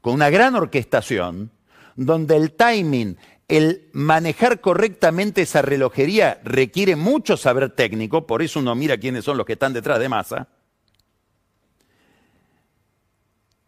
con 0.00 0.14
una 0.14 0.30
gran 0.30 0.54
orquestación, 0.54 1.50
donde 1.96 2.36
el 2.36 2.52
timing, 2.52 3.16
el 3.48 3.88
manejar 3.92 4.60
correctamente 4.60 5.42
esa 5.42 5.62
relojería 5.62 6.40
requiere 6.44 6.94
mucho 6.94 7.36
saber 7.36 7.70
técnico, 7.70 8.26
por 8.26 8.42
eso 8.42 8.60
uno 8.60 8.74
mira 8.76 8.98
quiénes 8.98 9.24
son 9.24 9.36
los 9.36 9.46
que 9.46 9.54
están 9.54 9.72
detrás 9.72 9.98
de 9.98 10.08
masa, 10.08 10.48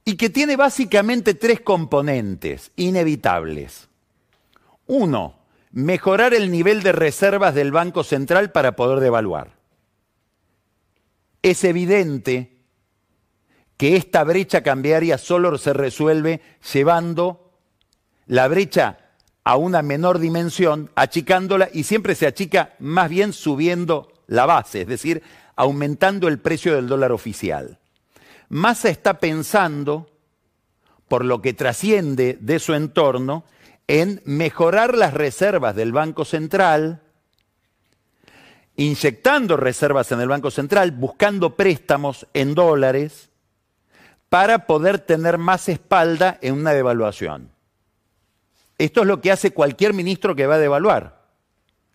y 0.04 0.16
que 0.16 0.30
tiene 0.30 0.56
básicamente 0.56 1.34
tres 1.34 1.60
componentes 1.60 2.70
inevitables. 2.76 3.88
Uno, 4.86 5.36
mejorar 5.72 6.32
el 6.32 6.50
nivel 6.50 6.82
de 6.82 6.92
reservas 6.92 7.54
del 7.54 7.72
Banco 7.72 8.04
Central 8.04 8.52
para 8.52 8.76
poder 8.76 9.00
devaluar 9.00 9.59
es 11.42 11.64
evidente 11.64 12.58
que 13.76 13.96
esta 13.96 14.24
brecha 14.24 14.62
cambiaria 14.62 15.16
solo 15.16 15.56
se 15.56 15.72
resuelve 15.72 16.40
llevando 16.72 17.52
la 18.26 18.46
brecha 18.46 18.98
a 19.42 19.56
una 19.56 19.82
menor 19.82 20.18
dimensión, 20.18 20.90
achicándola 20.94 21.70
y 21.72 21.84
siempre 21.84 22.14
se 22.14 22.26
achica 22.26 22.74
más 22.78 23.08
bien 23.08 23.32
subiendo 23.32 24.12
la 24.26 24.46
base, 24.46 24.82
es 24.82 24.86
decir, 24.86 25.22
aumentando 25.56 26.28
el 26.28 26.38
precio 26.38 26.74
del 26.74 26.88
dólar 26.88 27.12
oficial. 27.12 27.78
Massa 28.48 28.90
está 28.90 29.18
pensando, 29.18 30.10
por 31.08 31.24
lo 31.24 31.40
que 31.40 31.54
trasciende 31.54 32.36
de 32.40 32.58
su 32.58 32.74
entorno, 32.74 33.44
en 33.88 34.22
mejorar 34.24 34.96
las 34.96 35.14
reservas 35.14 35.74
del 35.74 35.92
Banco 35.92 36.24
Central, 36.24 37.02
inyectando 38.80 39.58
reservas 39.58 40.10
en 40.10 40.22
el 40.22 40.28
Banco 40.28 40.50
Central, 40.50 40.92
buscando 40.92 41.54
préstamos 41.54 42.26
en 42.32 42.54
dólares 42.54 43.28
para 44.30 44.66
poder 44.66 44.98
tener 44.98 45.36
más 45.36 45.68
espalda 45.68 46.38
en 46.40 46.54
una 46.54 46.72
devaluación. 46.72 47.50
Esto 48.78 49.02
es 49.02 49.06
lo 49.06 49.20
que 49.20 49.32
hace 49.32 49.50
cualquier 49.50 49.92
ministro 49.92 50.34
que 50.34 50.46
va 50.46 50.54
a 50.54 50.58
devaluar. 50.58 51.26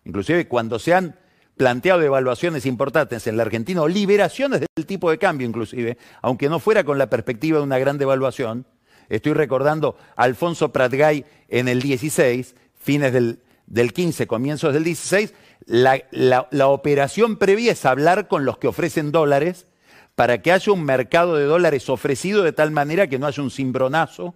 Inclusive 0.04 0.46
cuando 0.46 0.78
se 0.78 0.94
han 0.94 1.18
planteado 1.56 1.98
devaluaciones 1.98 2.66
importantes 2.66 3.26
en 3.26 3.36
la 3.36 3.42
Argentina 3.42 3.82
o 3.82 3.88
liberaciones 3.88 4.60
del 4.60 4.86
tipo 4.86 5.10
de 5.10 5.18
cambio 5.18 5.48
inclusive, 5.48 5.98
aunque 6.22 6.48
no 6.48 6.60
fuera 6.60 6.84
con 6.84 6.98
la 6.98 7.10
perspectiva 7.10 7.58
de 7.58 7.64
una 7.64 7.80
gran 7.80 7.98
devaluación, 7.98 8.64
estoy 9.08 9.32
recordando 9.32 9.96
a 10.14 10.22
Alfonso 10.22 10.70
Pratgay 10.70 11.24
en 11.48 11.66
el 11.66 11.82
16, 11.82 12.54
fines 12.78 13.12
del, 13.12 13.40
del 13.66 13.92
15, 13.92 14.28
comienzos 14.28 14.72
del 14.72 14.84
16, 14.84 15.34
la, 15.64 16.68
operación 16.68 17.36
previa 17.36 17.72
es 17.72 17.84
hablar 17.84 18.28
con 18.28 18.44
los 18.44 18.58
que 18.58 18.68
ofrecen 18.68 19.12
dólares 19.12 19.66
para 20.14 20.42
que 20.42 20.52
haya 20.52 20.72
un 20.72 20.84
mercado 20.84 21.36
de 21.36 21.44
dólares 21.44 21.88
ofrecido 21.88 22.42
de 22.42 22.52
tal 22.52 22.70
manera 22.70 23.06
que 23.06 23.18
no 23.18 23.26
haya 23.26 23.42
un 23.42 23.50
cimbronazo 23.50 24.34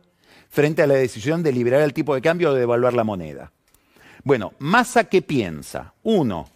frente 0.48 0.82
a 0.82 0.86
la 0.86 0.94
decisión 0.94 1.42
de 1.42 1.52
liberar 1.52 1.82
el 1.82 1.94
tipo 1.94 2.14
de 2.14 2.20
cambio 2.20 2.50
o 2.50 2.54
de 2.54 2.60
devaluar 2.60 2.94
la 2.94 3.04
moneda. 3.04 3.52
Bueno, 4.24 4.52
Massa 4.58 5.04
qué 5.04 5.22
piensa? 5.22 5.94
Uno, 6.02 6.48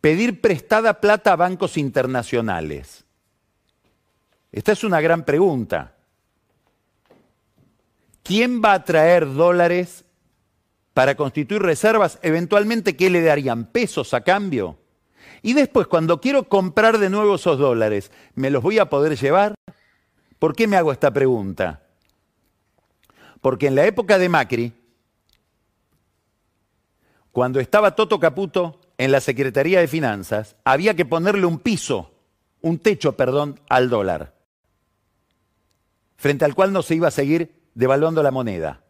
pedir 0.00 0.40
prestada 0.40 1.00
plata 1.00 1.32
a 1.32 1.36
bancos 1.36 1.76
internacionales. 1.76 3.04
Esta 4.52 4.72
es 4.72 4.84
una 4.84 5.00
gran 5.00 5.24
pregunta. 5.24 5.94
¿Quién 8.22 8.60
va 8.60 8.72
a 8.72 8.84
traer 8.84 9.32
dólares 9.32 10.05
para 10.96 11.14
constituir 11.14 11.60
reservas, 11.60 12.18
eventualmente, 12.22 12.96
¿qué 12.96 13.10
le 13.10 13.20
darían? 13.20 13.66
¿Pesos 13.66 14.14
a 14.14 14.22
cambio? 14.22 14.78
Y 15.42 15.52
después, 15.52 15.86
cuando 15.88 16.22
quiero 16.22 16.48
comprar 16.48 16.96
de 16.96 17.10
nuevo 17.10 17.34
esos 17.34 17.58
dólares, 17.58 18.10
¿me 18.34 18.48
los 18.48 18.62
voy 18.62 18.78
a 18.78 18.88
poder 18.88 19.14
llevar? 19.18 19.54
¿Por 20.38 20.56
qué 20.56 20.66
me 20.66 20.78
hago 20.78 20.92
esta 20.92 21.12
pregunta? 21.12 21.82
Porque 23.42 23.66
en 23.66 23.74
la 23.74 23.84
época 23.84 24.16
de 24.16 24.30
Macri, 24.30 24.72
cuando 27.30 27.60
estaba 27.60 27.94
Toto 27.94 28.18
Caputo 28.18 28.80
en 28.96 29.12
la 29.12 29.20
Secretaría 29.20 29.80
de 29.80 29.88
Finanzas, 29.88 30.56
había 30.64 30.96
que 30.96 31.04
ponerle 31.04 31.44
un 31.44 31.58
piso, 31.58 32.10
un 32.62 32.78
techo, 32.78 33.18
perdón, 33.18 33.60
al 33.68 33.90
dólar, 33.90 34.32
frente 36.16 36.46
al 36.46 36.54
cual 36.54 36.72
no 36.72 36.80
se 36.80 36.94
iba 36.94 37.08
a 37.08 37.10
seguir 37.10 37.52
devaluando 37.74 38.22
la 38.22 38.30
moneda 38.30 38.85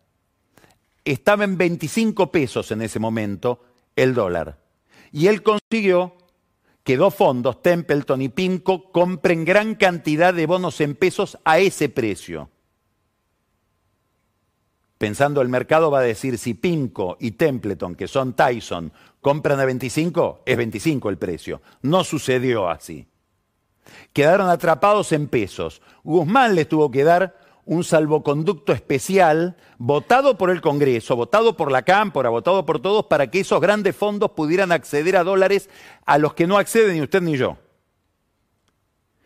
estaba 1.12 1.44
en 1.44 1.56
25 1.56 2.30
pesos 2.30 2.70
en 2.72 2.82
ese 2.82 2.98
momento 2.98 3.60
el 3.94 4.14
dólar. 4.14 4.58
Y 5.12 5.28
él 5.28 5.42
consiguió 5.42 6.14
que 6.82 6.96
dos 6.96 7.14
fondos, 7.14 7.62
Templeton 7.62 8.22
y 8.22 8.28
Pinco, 8.28 8.92
compren 8.92 9.44
gran 9.44 9.74
cantidad 9.74 10.34
de 10.34 10.46
bonos 10.46 10.80
en 10.80 10.94
pesos 10.94 11.38
a 11.44 11.58
ese 11.58 11.88
precio. 11.88 12.50
Pensando 14.98 15.42
el 15.42 15.48
mercado 15.48 15.90
va 15.90 15.98
a 15.98 16.02
decir 16.02 16.38
si 16.38 16.54
Pinco 16.54 17.16
y 17.20 17.32
Templeton, 17.32 17.94
que 17.94 18.08
son 18.08 18.34
Tyson, 18.34 18.92
compran 19.20 19.60
a 19.60 19.64
25, 19.64 20.42
es 20.46 20.56
25 20.56 21.10
el 21.10 21.18
precio. 21.18 21.60
No 21.82 22.04
sucedió 22.04 22.68
así. 22.68 23.06
Quedaron 24.12 24.48
atrapados 24.48 25.12
en 25.12 25.28
pesos. 25.28 25.82
Guzmán 26.02 26.54
les 26.54 26.68
tuvo 26.68 26.90
que 26.90 27.04
dar 27.04 27.36
un 27.66 27.82
salvoconducto 27.82 28.72
especial 28.72 29.56
votado 29.76 30.38
por 30.38 30.50
el 30.50 30.60
Congreso, 30.60 31.16
votado 31.16 31.56
por 31.56 31.70
la 31.70 31.82
Cámpora, 31.82 32.30
votado 32.30 32.64
por 32.64 32.80
todos, 32.80 33.06
para 33.06 33.28
que 33.28 33.40
esos 33.40 33.60
grandes 33.60 33.94
fondos 33.94 34.30
pudieran 34.30 34.72
acceder 34.72 35.16
a 35.16 35.24
dólares 35.24 35.68
a 36.06 36.16
los 36.18 36.32
que 36.34 36.46
no 36.46 36.58
acceden 36.58 36.94
ni 36.94 37.02
usted 37.02 37.20
ni 37.20 37.36
yo. 37.36 37.58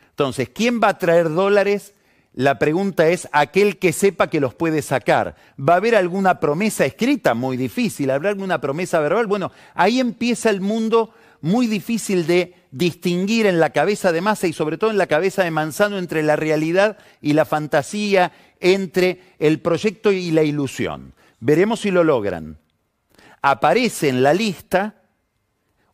Entonces, 0.09 0.49
¿quién 0.49 0.81
va 0.83 0.89
a 0.89 0.99
traer 0.99 1.31
dólares? 1.31 1.95
La 2.33 2.59
pregunta 2.59 3.09
es 3.09 3.29
aquel 3.33 3.79
que 3.79 3.93
sepa 3.93 4.31
que 4.31 4.41
los 4.41 4.55
puede 4.55 4.83
sacar. 4.83 5.37
¿Va 5.59 5.75
a 5.75 5.77
haber 5.77 5.95
alguna 5.95 6.41
promesa 6.41 6.87
escrita? 6.87 7.35
Muy 7.35 7.57
difícil. 7.57 8.11
¿Habrá 8.11 8.31
alguna 8.31 8.61
promesa 8.61 9.01
verbal? 9.01 9.27
Bueno, 9.27 9.53
ahí 9.75 10.01
empieza 10.01 10.49
el 10.49 10.61
mundo 10.61 11.13
muy 11.41 11.67
difícil 11.67 12.27
de 12.27 12.55
distinguir 12.71 13.47
en 13.47 13.61
la 13.61 13.71
cabeza 13.71 14.13
de 14.13 14.21
Massa 14.21 14.47
y 14.47 14.53
sobre 14.53 14.79
todo 14.79 14.91
en 14.91 14.99
la 14.99 15.07
cabeza 15.07 15.45
de 15.45 15.51
Manzano 15.51 15.99
entre 15.99 16.23
la 16.23 16.37
realidad 16.37 16.99
y 17.21 17.33
la 17.33 17.45
fantasía, 17.45 18.33
entre 18.61 19.21
el 19.39 19.61
proyecto 19.61 20.13
y 20.13 20.31
la 20.31 20.43
ilusión. 20.43 21.15
Veremos 21.41 21.81
si 21.81 21.91
lo 21.91 22.05
logran. 22.05 22.59
Aparece 23.43 24.09
en 24.09 24.23
la 24.23 24.35
lista 24.35 25.03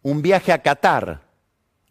un 0.02 0.22
viaje 0.22 0.52
a 0.52 0.62
Qatar 0.62 1.26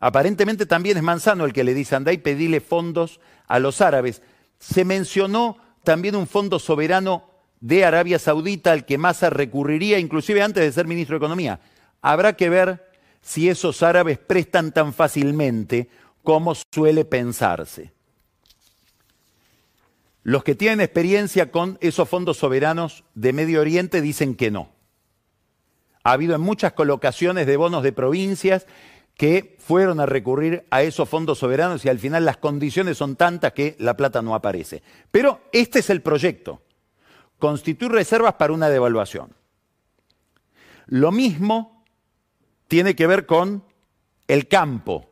Aparentemente 0.05 0.67
también 0.67 0.97
es 0.97 1.03
Manzano 1.03 1.45
el 1.45 1.53
que 1.53 1.63
le 1.63 1.73
dice, 1.73 1.95
andá 1.95 2.13
y 2.13 2.19
pedile 2.19 2.61
fondos 2.61 3.19
a 3.47 3.57
los 3.57 3.81
árabes. 3.81 4.21
Se 4.59 4.85
mencionó 4.85 5.57
también 5.83 6.15
un 6.15 6.27
fondo 6.27 6.59
soberano 6.59 7.27
de 7.59 7.85
Arabia 7.85 8.19
Saudita 8.19 8.71
al 8.71 8.85
que 8.85 8.99
Massa 8.99 9.31
recurriría, 9.31 9.97
inclusive 9.97 10.43
antes 10.43 10.63
de 10.63 10.71
ser 10.71 10.85
ministro 10.85 11.15
de 11.15 11.25
Economía. 11.25 11.59
Habrá 12.03 12.33
que 12.33 12.49
ver 12.49 12.84
si 13.25 13.49
esos 13.49 13.81
árabes 13.81 14.19
prestan 14.19 14.71
tan 14.71 14.93
fácilmente 14.93 15.89
como 16.23 16.53
suele 16.53 17.05
pensarse. 17.05 17.91
Los 20.21 20.43
que 20.43 20.53
tienen 20.53 20.79
experiencia 20.79 21.51
con 21.51 21.79
esos 21.81 22.07
fondos 22.07 22.37
soberanos 22.37 23.03
de 23.15 23.33
Medio 23.33 23.61
Oriente 23.61 24.01
dicen 24.01 24.35
que 24.35 24.51
no. 24.51 24.69
Ha 26.03 26.11
habido 26.11 26.35
en 26.35 26.41
muchas 26.41 26.73
colocaciones 26.73 27.47
de 27.47 27.57
bonos 27.57 27.81
de 27.81 27.93
provincias 27.93 28.67
que 29.15 29.57
fueron 29.59 29.99
a 29.99 30.05
recurrir 30.05 30.67
a 30.69 30.83
esos 30.83 31.09
fondos 31.09 31.39
soberanos 31.39 31.83
y 31.83 31.89
al 31.89 31.97
final 31.97 32.25
las 32.25 32.37
condiciones 32.37 32.99
son 32.99 33.15
tantas 33.15 33.53
que 33.53 33.75
la 33.79 33.97
plata 33.97 34.21
no 34.21 34.35
aparece. 34.35 34.83
Pero 35.09 35.41
este 35.51 35.79
es 35.79 35.89
el 35.89 36.03
proyecto. 36.03 36.61
Constituir 37.39 37.91
reservas 37.91 38.35
para 38.35 38.53
una 38.53 38.69
devaluación. 38.69 39.33
Lo 40.85 41.11
mismo 41.11 41.74
tiene 42.67 42.95
que 42.95 43.07
ver 43.07 43.25
con 43.25 43.63
el 44.27 44.47
campo. 44.47 45.09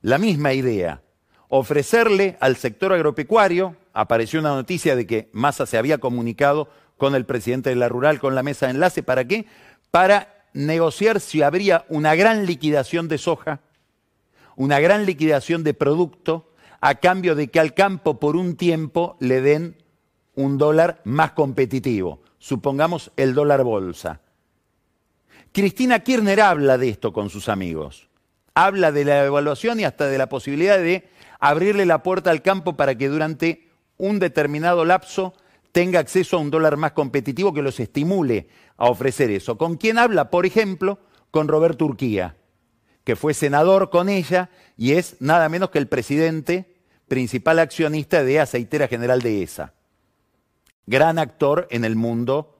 La 0.00 0.18
misma 0.18 0.52
idea. 0.52 1.02
Ofrecerle 1.48 2.36
al 2.40 2.56
sector 2.56 2.92
agropecuario, 2.92 3.76
apareció 3.92 4.40
una 4.40 4.54
noticia 4.54 4.96
de 4.96 5.06
que 5.06 5.28
Massa 5.32 5.66
se 5.66 5.78
había 5.78 5.98
comunicado 5.98 6.68
con 6.96 7.14
el 7.14 7.26
presidente 7.26 7.70
de 7.70 7.76
la 7.76 7.88
Rural, 7.88 8.20
con 8.20 8.34
la 8.34 8.42
mesa 8.42 8.66
de 8.66 8.72
enlace, 8.72 9.02
¿para 9.02 9.26
qué? 9.26 9.46
Para 9.90 10.46
negociar 10.54 11.20
si 11.20 11.42
habría 11.42 11.84
una 11.88 12.14
gran 12.14 12.46
liquidación 12.46 13.08
de 13.08 13.18
soja, 13.18 13.60
una 14.56 14.80
gran 14.80 15.06
liquidación 15.06 15.64
de 15.64 15.74
producto, 15.74 16.52
a 16.80 16.96
cambio 16.96 17.34
de 17.34 17.48
que 17.48 17.60
al 17.60 17.74
campo 17.74 18.18
por 18.18 18.36
un 18.36 18.56
tiempo 18.56 19.16
le 19.20 19.40
den 19.40 19.76
un 20.34 20.58
dólar 20.58 21.00
más 21.04 21.32
competitivo, 21.32 22.20
supongamos 22.38 23.12
el 23.16 23.34
dólar 23.34 23.62
bolsa. 23.62 24.20
Cristina 25.52 26.00
Kirchner 26.00 26.40
habla 26.40 26.78
de 26.78 26.88
esto 26.88 27.12
con 27.12 27.28
sus 27.28 27.50
amigos. 27.50 28.08
Habla 28.54 28.90
de 28.90 29.04
la 29.04 29.26
evaluación 29.26 29.80
y 29.80 29.84
hasta 29.84 30.06
de 30.06 30.16
la 30.16 30.30
posibilidad 30.30 30.78
de 30.78 31.08
abrirle 31.40 31.84
la 31.84 32.02
puerta 32.02 32.30
al 32.30 32.40
campo 32.40 32.74
para 32.74 32.96
que 32.96 33.08
durante 33.08 33.68
un 33.98 34.18
determinado 34.18 34.86
lapso 34.86 35.34
tenga 35.70 36.00
acceso 36.00 36.36
a 36.36 36.40
un 36.40 36.50
dólar 36.50 36.78
más 36.78 36.92
competitivo 36.92 37.52
que 37.52 37.60
los 37.60 37.80
estimule 37.80 38.48
a 38.78 38.88
ofrecer 38.88 39.30
eso. 39.30 39.58
¿Con 39.58 39.76
quién 39.76 39.98
habla? 39.98 40.30
Por 40.30 40.46
ejemplo, 40.46 40.98
con 41.30 41.48
Roberto 41.48 41.84
Urquía, 41.84 42.36
que 43.04 43.14
fue 43.14 43.34
senador 43.34 43.90
con 43.90 44.08
ella 44.08 44.48
y 44.78 44.92
es 44.92 45.16
nada 45.20 45.50
menos 45.50 45.68
que 45.68 45.78
el 45.78 45.86
presidente 45.86 46.76
principal 47.08 47.58
accionista 47.58 48.24
de 48.24 48.40
Aceitera 48.40 48.88
General 48.88 49.20
de 49.20 49.42
ESA. 49.42 49.74
Gran 50.86 51.18
actor 51.18 51.68
en 51.70 51.84
el 51.84 51.94
mundo 51.94 52.51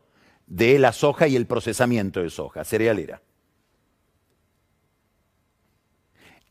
de 0.53 0.79
la 0.79 0.93
soja 0.93 1.29
y 1.29 1.37
el 1.37 1.47
procesamiento 1.47 2.21
de 2.21 2.29
soja, 2.29 2.63
cerealera. 2.63 3.23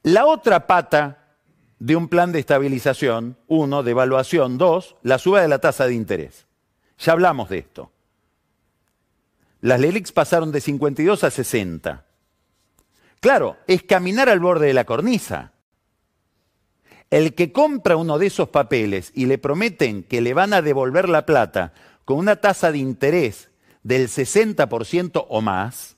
La 0.01 0.25
otra 0.25 0.65
pata 0.65 1.35
de 1.77 1.95
un 1.95 2.07
plan 2.07 2.31
de 2.31 2.39
estabilización, 2.39 3.37
uno, 3.47 3.83
de 3.83 3.91
evaluación, 3.91 4.57
dos, 4.57 4.95
la 5.03 5.19
suba 5.19 5.43
de 5.43 5.47
la 5.47 5.59
tasa 5.59 5.85
de 5.85 5.93
interés. 5.93 6.47
Ya 6.97 7.13
hablamos 7.13 7.49
de 7.49 7.59
esto. 7.59 7.91
Las 9.59 9.79
LELIX 9.79 10.11
pasaron 10.13 10.51
de 10.51 10.61
52 10.61 11.23
a 11.23 11.29
60. 11.29 12.03
Claro, 13.19 13.57
es 13.67 13.83
caminar 13.83 14.29
al 14.29 14.39
borde 14.39 14.65
de 14.65 14.73
la 14.73 14.85
cornisa. 14.85 15.51
El 17.11 17.35
que 17.35 17.51
compra 17.51 17.97
uno 17.97 18.17
de 18.17 18.25
esos 18.25 18.49
papeles 18.49 19.11
y 19.13 19.27
le 19.27 19.37
prometen 19.37 20.01
que 20.01 20.21
le 20.21 20.33
van 20.33 20.53
a 20.53 20.63
devolver 20.63 21.07
la 21.07 21.27
plata 21.27 21.73
con 22.03 22.17
una 22.17 22.37
tasa 22.37 22.71
de 22.71 22.79
interés 22.79 23.50
del 23.83 24.07
60% 24.07 25.25
o 25.27 25.41
más, 25.41 25.97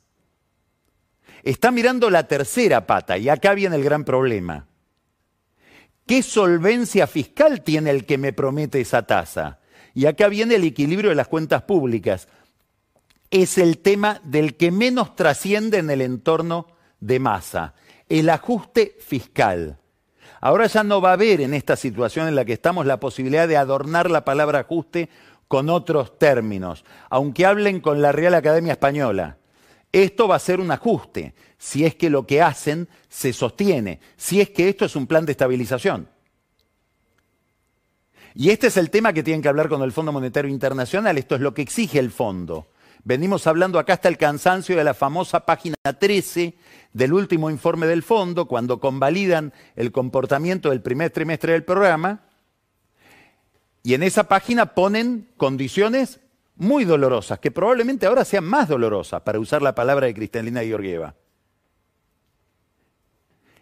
está 1.43 1.71
mirando 1.71 2.09
la 2.09 2.27
tercera 2.27 2.87
pata 2.87 3.17
y 3.17 3.29
acá 3.29 3.53
viene 3.53 3.75
el 3.75 3.83
gran 3.83 4.03
problema. 4.05 4.67
¿Qué 6.05 6.21
solvencia 6.21 7.07
fiscal 7.07 7.61
tiene 7.61 7.89
el 7.89 8.05
que 8.05 8.17
me 8.17 8.33
promete 8.33 8.81
esa 8.81 9.03
tasa? 9.03 9.59
Y 9.93 10.05
acá 10.05 10.27
viene 10.27 10.55
el 10.55 10.63
equilibrio 10.63 11.09
de 11.09 11.15
las 11.15 11.27
cuentas 11.27 11.61
públicas. 11.63 12.27
Es 13.31 13.57
el 13.57 13.77
tema 13.77 14.19
del 14.23 14.55
que 14.57 14.71
menos 14.71 15.15
trasciende 15.15 15.77
en 15.77 15.89
el 15.89 16.01
entorno 16.01 16.67
de 16.99 17.19
masa, 17.19 17.73
el 18.09 18.29
ajuste 18.29 18.97
fiscal. 18.99 19.77
Ahora 20.41 20.67
ya 20.67 20.83
no 20.83 20.99
va 20.99 21.11
a 21.11 21.13
haber 21.13 21.39
en 21.39 21.53
esta 21.53 21.77
situación 21.77 22.27
en 22.27 22.35
la 22.35 22.43
que 22.43 22.53
estamos 22.53 22.85
la 22.85 22.99
posibilidad 22.99 23.47
de 23.47 23.55
adornar 23.55 24.11
la 24.11 24.25
palabra 24.25 24.59
ajuste 24.59 25.09
con 25.53 25.69
otros 25.69 26.17
términos, 26.17 26.83
aunque 27.11 27.45
hablen 27.45 27.79
con 27.79 28.01
la 28.01 28.11
Real 28.11 28.33
Academia 28.33 28.71
Española. 28.71 29.37
Esto 29.91 30.27
va 30.27 30.37
a 30.37 30.39
ser 30.39 30.59
un 30.59 30.71
ajuste, 30.71 31.35
si 31.59 31.85
es 31.85 31.93
que 31.93 32.09
lo 32.09 32.25
que 32.25 32.41
hacen 32.41 32.89
se 33.07 33.33
sostiene, 33.33 33.99
si 34.17 34.41
es 34.41 34.49
que 34.49 34.67
esto 34.67 34.83
es 34.83 34.95
un 34.95 35.05
plan 35.05 35.27
de 35.27 35.33
estabilización. 35.33 36.09
Y 38.33 38.49
este 38.49 38.65
es 38.65 38.77
el 38.77 38.89
tema 38.89 39.13
que 39.13 39.21
tienen 39.21 39.43
que 39.43 39.47
hablar 39.47 39.69
con 39.69 39.83
el 39.83 39.91
Fondo 39.91 40.11
Monetario 40.11 40.49
Internacional, 40.49 41.19
esto 41.19 41.35
es 41.35 41.41
lo 41.41 41.53
que 41.53 41.61
exige 41.61 41.99
el 41.99 42.09
fondo. 42.09 42.65
Venimos 43.03 43.45
hablando 43.45 43.77
acá 43.77 43.93
hasta 43.93 44.09
el 44.09 44.17
cansancio 44.17 44.75
de 44.75 44.83
la 44.83 44.95
famosa 44.95 45.45
página 45.45 45.75
13 45.83 46.55
del 46.93 47.13
último 47.13 47.51
informe 47.51 47.85
del 47.85 48.01
fondo, 48.01 48.47
cuando 48.47 48.79
convalidan 48.79 49.53
el 49.75 49.91
comportamiento 49.91 50.71
del 50.71 50.81
primer 50.81 51.11
trimestre 51.11 51.53
del 51.53 51.63
programa, 51.63 52.23
y 53.83 53.93
en 53.93 54.03
esa 54.03 54.23
página 54.29 54.73
ponen 54.73 55.29
condiciones 55.35 56.21
muy 56.55 56.85
dolorosas, 56.85 57.39
que 57.39 57.51
probablemente 57.51 58.05
ahora 58.05 58.23
sean 58.23 58.45
más 58.45 58.69
dolorosas, 58.69 59.21
para 59.21 59.39
usar 59.39 59.61
la 59.61 59.75
palabra 59.75 60.07
de 60.07 60.13
Cristalina 60.13 60.61
Georgieva. 60.61 61.15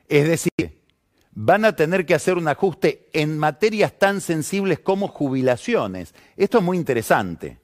Es 0.08 0.28
decir, 0.28 0.84
van 1.32 1.66
a 1.66 1.76
tener 1.76 2.06
que 2.06 2.14
hacer 2.14 2.38
un 2.38 2.48
ajuste 2.48 3.10
en 3.14 3.38
materias 3.40 3.98
tan 3.98 4.22
sensibles 4.22 4.80
como 4.80 5.08
jubilaciones. 5.08 6.14
Esto 6.36 6.60
es 6.60 6.64
muy 6.64 6.78
interesante. 6.78 7.60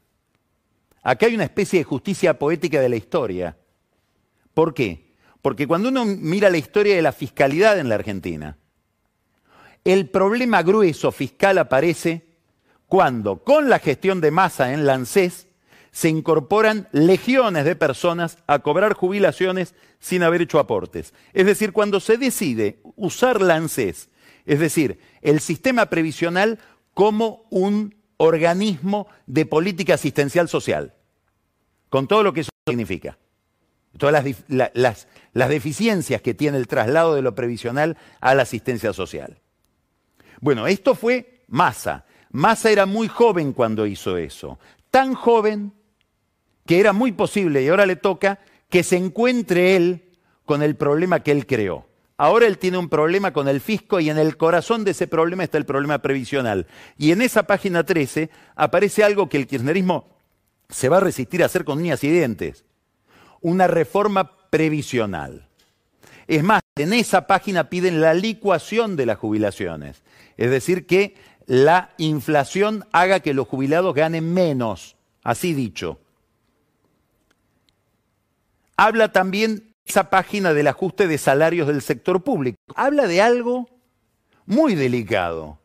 Acá 1.03 1.27
hay 1.27 1.35
una 1.35 1.43
especie 1.43 1.79
de 1.79 1.83
justicia 1.83 2.39
poética 2.39 2.81
de 2.81 2.89
la 2.89 2.95
historia. 2.95 3.57
¿Por 4.53 4.73
qué? 4.73 5.13
Porque 5.41 5.67
cuando 5.67 5.89
uno 5.89 6.05
mira 6.05 6.49
la 6.49 6.57
historia 6.57 6.95
de 6.95 7.01
la 7.01 7.11
fiscalidad 7.11 7.77
en 7.79 7.89
la 7.89 7.95
Argentina, 7.95 8.57
el 9.83 10.09
problema 10.09 10.63
grueso 10.63 11.11
fiscal 11.11 11.57
aparece 11.59 12.26
cuando 12.87 13.43
con 13.43 13.69
la 13.69 13.79
gestión 13.79 14.21
de 14.21 14.31
masa 14.31 14.73
en 14.73 14.85
la 14.85 15.03
se 15.05 16.09
incorporan 16.09 16.87
legiones 16.91 17.65
de 17.65 17.75
personas 17.75 18.37
a 18.47 18.59
cobrar 18.59 18.93
jubilaciones 18.93 19.73
sin 19.99 20.23
haber 20.23 20.41
hecho 20.41 20.59
aportes. 20.59 21.13
Es 21.33 21.45
decir, 21.45 21.73
cuando 21.73 21.99
se 21.99 22.17
decide 22.17 22.79
usar 22.95 23.41
la 23.41 23.57
es 23.57 24.59
decir, 24.59 24.99
el 25.21 25.39
sistema 25.39 25.87
previsional 25.87 26.59
como 26.93 27.47
un 27.49 27.95
organismo 28.17 29.07
de 29.25 29.45
política 29.45 29.95
asistencial 29.95 30.47
social 30.49 30.93
con 31.89 32.07
todo 32.07 32.23
lo 32.23 32.33
que 32.33 32.41
eso 32.41 32.49
significa. 32.67 33.17
Todas 33.97 34.23
las, 34.47 35.07
las, 35.33 35.49
deficiencias 35.49 36.21
que 36.21 36.33
tiene 36.33 36.57
el 36.57 36.67
traslado 36.67 37.15
de 37.15 37.21
lo 37.21 37.33
previsional 37.33 37.97
a 38.19 38.35
la 38.35 38.43
asistencia 38.43 38.93
social. 38.93 39.39
Bueno, 40.39 40.67
esto 40.67 40.93
fue 40.93 41.43
Massa. 41.47 42.05
Massa 42.37 42.69
era 42.69 42.85
muy 42.85 43.07
joven 43.07 43.51
cuando 43.51 43.87
hizo 43.87 44.15
eso. 44.15 44.59
Tan 44.91 45.15
joven 45.15 45.73
que 46.67 46.79
era 46.79 46.93
muy 46.93 47.11
posible, 47.11 47.63
y 47.63 47.67
ahora 47.69 47.87
le 47.87 47.95
toca, 47.95 48.37
que 48.69 48.83
se 48.83 48.95
encuentre 48.95 49.75
él 49.75 50.03
con 50.45 50.61
el 50.61 50.75
problema 50.75 51.21
que 51.21 51.31
él 51.31 51.47
creó. 51.47 51.87
Ahora 52.15 52.45
él 52.45 52.59
tiene 52.59 52.77
un 52.77 52.89
problema 52.89 53.33
con 53.33 53.47
el 53.47 53.59
fisco 53.59 53.99
y 53.99 54.11
en 54.11 54.19
el 54.19 54.37
corazón 54.37 54.83
de 54.83 54.91
ese 54.91 55.07
problema 55.07 55.43
está 55.43 55.57
el 55.57 55.65
problema 55.65 55.97
previsional. 55.97 56.67
Y 56.95 57.11
en 57.11 57.23
esa 57.23 57.47
página 57.47 57.83
13 57.83 58.29
aparece 58.55 59.03
algo 59.03 59.29
que 59.29 59.37
el 59.37 59.47
kirchnerismo 59.47 60.07
se 60.69 60.89
va 60.89 60.97
a 60.97 60.99
resistir 60.99 61.41
a 61.41 61.47
hacer 61.47 61.65
con 61.65 61.79
uñas 61.79 62.03
y 62.03 62.11
dientes. 62.11 62.65
Una 63.41 63.65
reforma 63.65 64.49
previsional. 64.51 65.47
Es 66.27 66.43
más, 66.43 66.61
en 66.75 66.93
esa 66.93 67.25
página 67.25 67.69
piden 67.69 67.99
la 67.99 68.13
licuación 68.13 68.95
de 68.95 69.07
las 69.07 69.17
jubilaciones. 69.17 70.03
Es 70.35 70.51
decir, 70.51 70.85
que 70.85 71.15
la 71.47 71.91
inflación 71.97 72.85
haga 72.91 73.21
que 73.21 73.33
los 73.33 73.47
jubilados 73.47 73.95
ganen 73.95 74.33
menos. 74.33 74.95
Así 75.23 75.53
dicho. 75.53 75.99
Habla 78.75 79.11
también 79.11 79.73
esa 79.85 80.09
página 80.09 80.53
del 80.53 80.67
ajuste 80.67 81.07
de 81.07 81.17
salarios 81.17 81.67
del 81.67 81.81
sector 81.81 82.21
público. 82.21 82.57
Habla 82.75 83.07
de 83.07 83.21
algo 83.21 83.69
muy 84.45 84.75
delicado. 84.75 85.57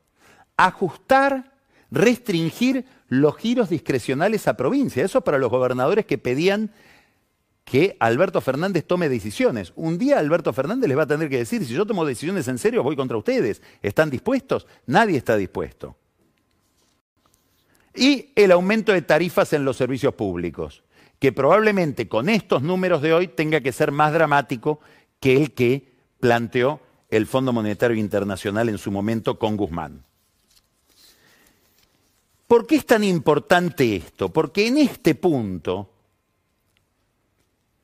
Ajustar, 0.57 1.53
restringir 1.91 2.87
los 3.09 3.37
giros 3.37 3.69
discrecionales 3.69 4.49
a 4.49 4.57
provincia. 4.57 5.05
Eso 5.05 5.21
para 5.23 5.39
los 5.39 5.51
gobernadores 5.51 6.07
que 6.07 6.17
pedían 6.17 6.71
que 7.73 7.97
Alberto 8.01 8.43
Fernández 8.43 8.85
tome 8.87 9.09
decisiones. 9.09 9.73
Un 9.77 9.97
día 9.97 10.19
Alberto 10.19 10.53
Fernández 10.53 10.89
les 10.89 10.99
va 10.99 11.05
a 11.05 11.07
tener 11.07 11.31
que 11.31 11.39
decir, 11.39 11.65
si 11.65 11.73
yo 11.73 11.87
tomo 11.87 12.05
decisiones 12.05 12.47
en 12.49 12.59
serio, 12.59 12.83
voy 12.83 12.97
contra 12.97 13.17
ustedes. 13.17 13.63
¿Están 13.81 14.11
dispuestos? 14.11 14.67
Nadie 14.85 15.17
está 15.17 15.39
dispuesto. 15.39 15.97
Y 17.95 18.29
el 18.35 18.53
aumento 18.53 18.93
de 18.93 19.01
tarifas 19.01 19.55
en 19.55 19.65
los 19.65 19.79
servicios 19.79 20.13
públicos, 20.13 20.83
que 21.19 21.33
probablemente 21.33 22.09
con 22.09 22.29
estos 22.29 22.61
números 22.61 23.01
de 23.01 23.15
hoy 23.15 23.29
tenga 23.29 23.63
que 23.63 23.73
ser 23.73 23.91
más 23.91 24.13
dramático 24.13 24.81
que 25.19 25.35
el 25.39 25.53
que 25.53 25.95
planteó 26.21 26.79
el 27.09 27.27
Fondo 27.27 27.55
Monetario 27.55 27.97
Internacional 27.97 28.69
en 28.69 28.77
su 28.77 28.91
momento 28.91 29.39
con 29.39 29.57
Guzmán. 29.57 30.05
¿Por 32.47 32.67
qué 32.67 32.77
es 32.77 32.85
tan 32.85 33.03
importante 33.03 33.97
esto? 33.97 34.29
Porque 34.31 34.67
en 34.67 34.77
este 34.77 35.15
punto 35.15 35.92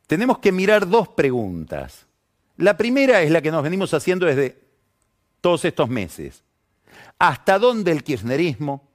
tenemos 0.08 0.38
que 0.38 0.50
mirar 0.50 0.88
dos 0.88 1.06
preguntas. 1.08 2.06
La 2.56 2.76
primera 2.76 3.22
es 3.22 3.30
la 3.30 3.42
que 3.42 3.52
nos 3.52 3.62
venimos 3.62 3.92
haciendo 3.94 4.26
desde 4.26 4.58
todos 5.42 5.64
estos 5.66 5.88
meses. 5.88 6.42
¿Hasta 7.18 7.58
dónde 7.58 7.92
el 7.92 8.02
kirchnerismo 8.02 8.88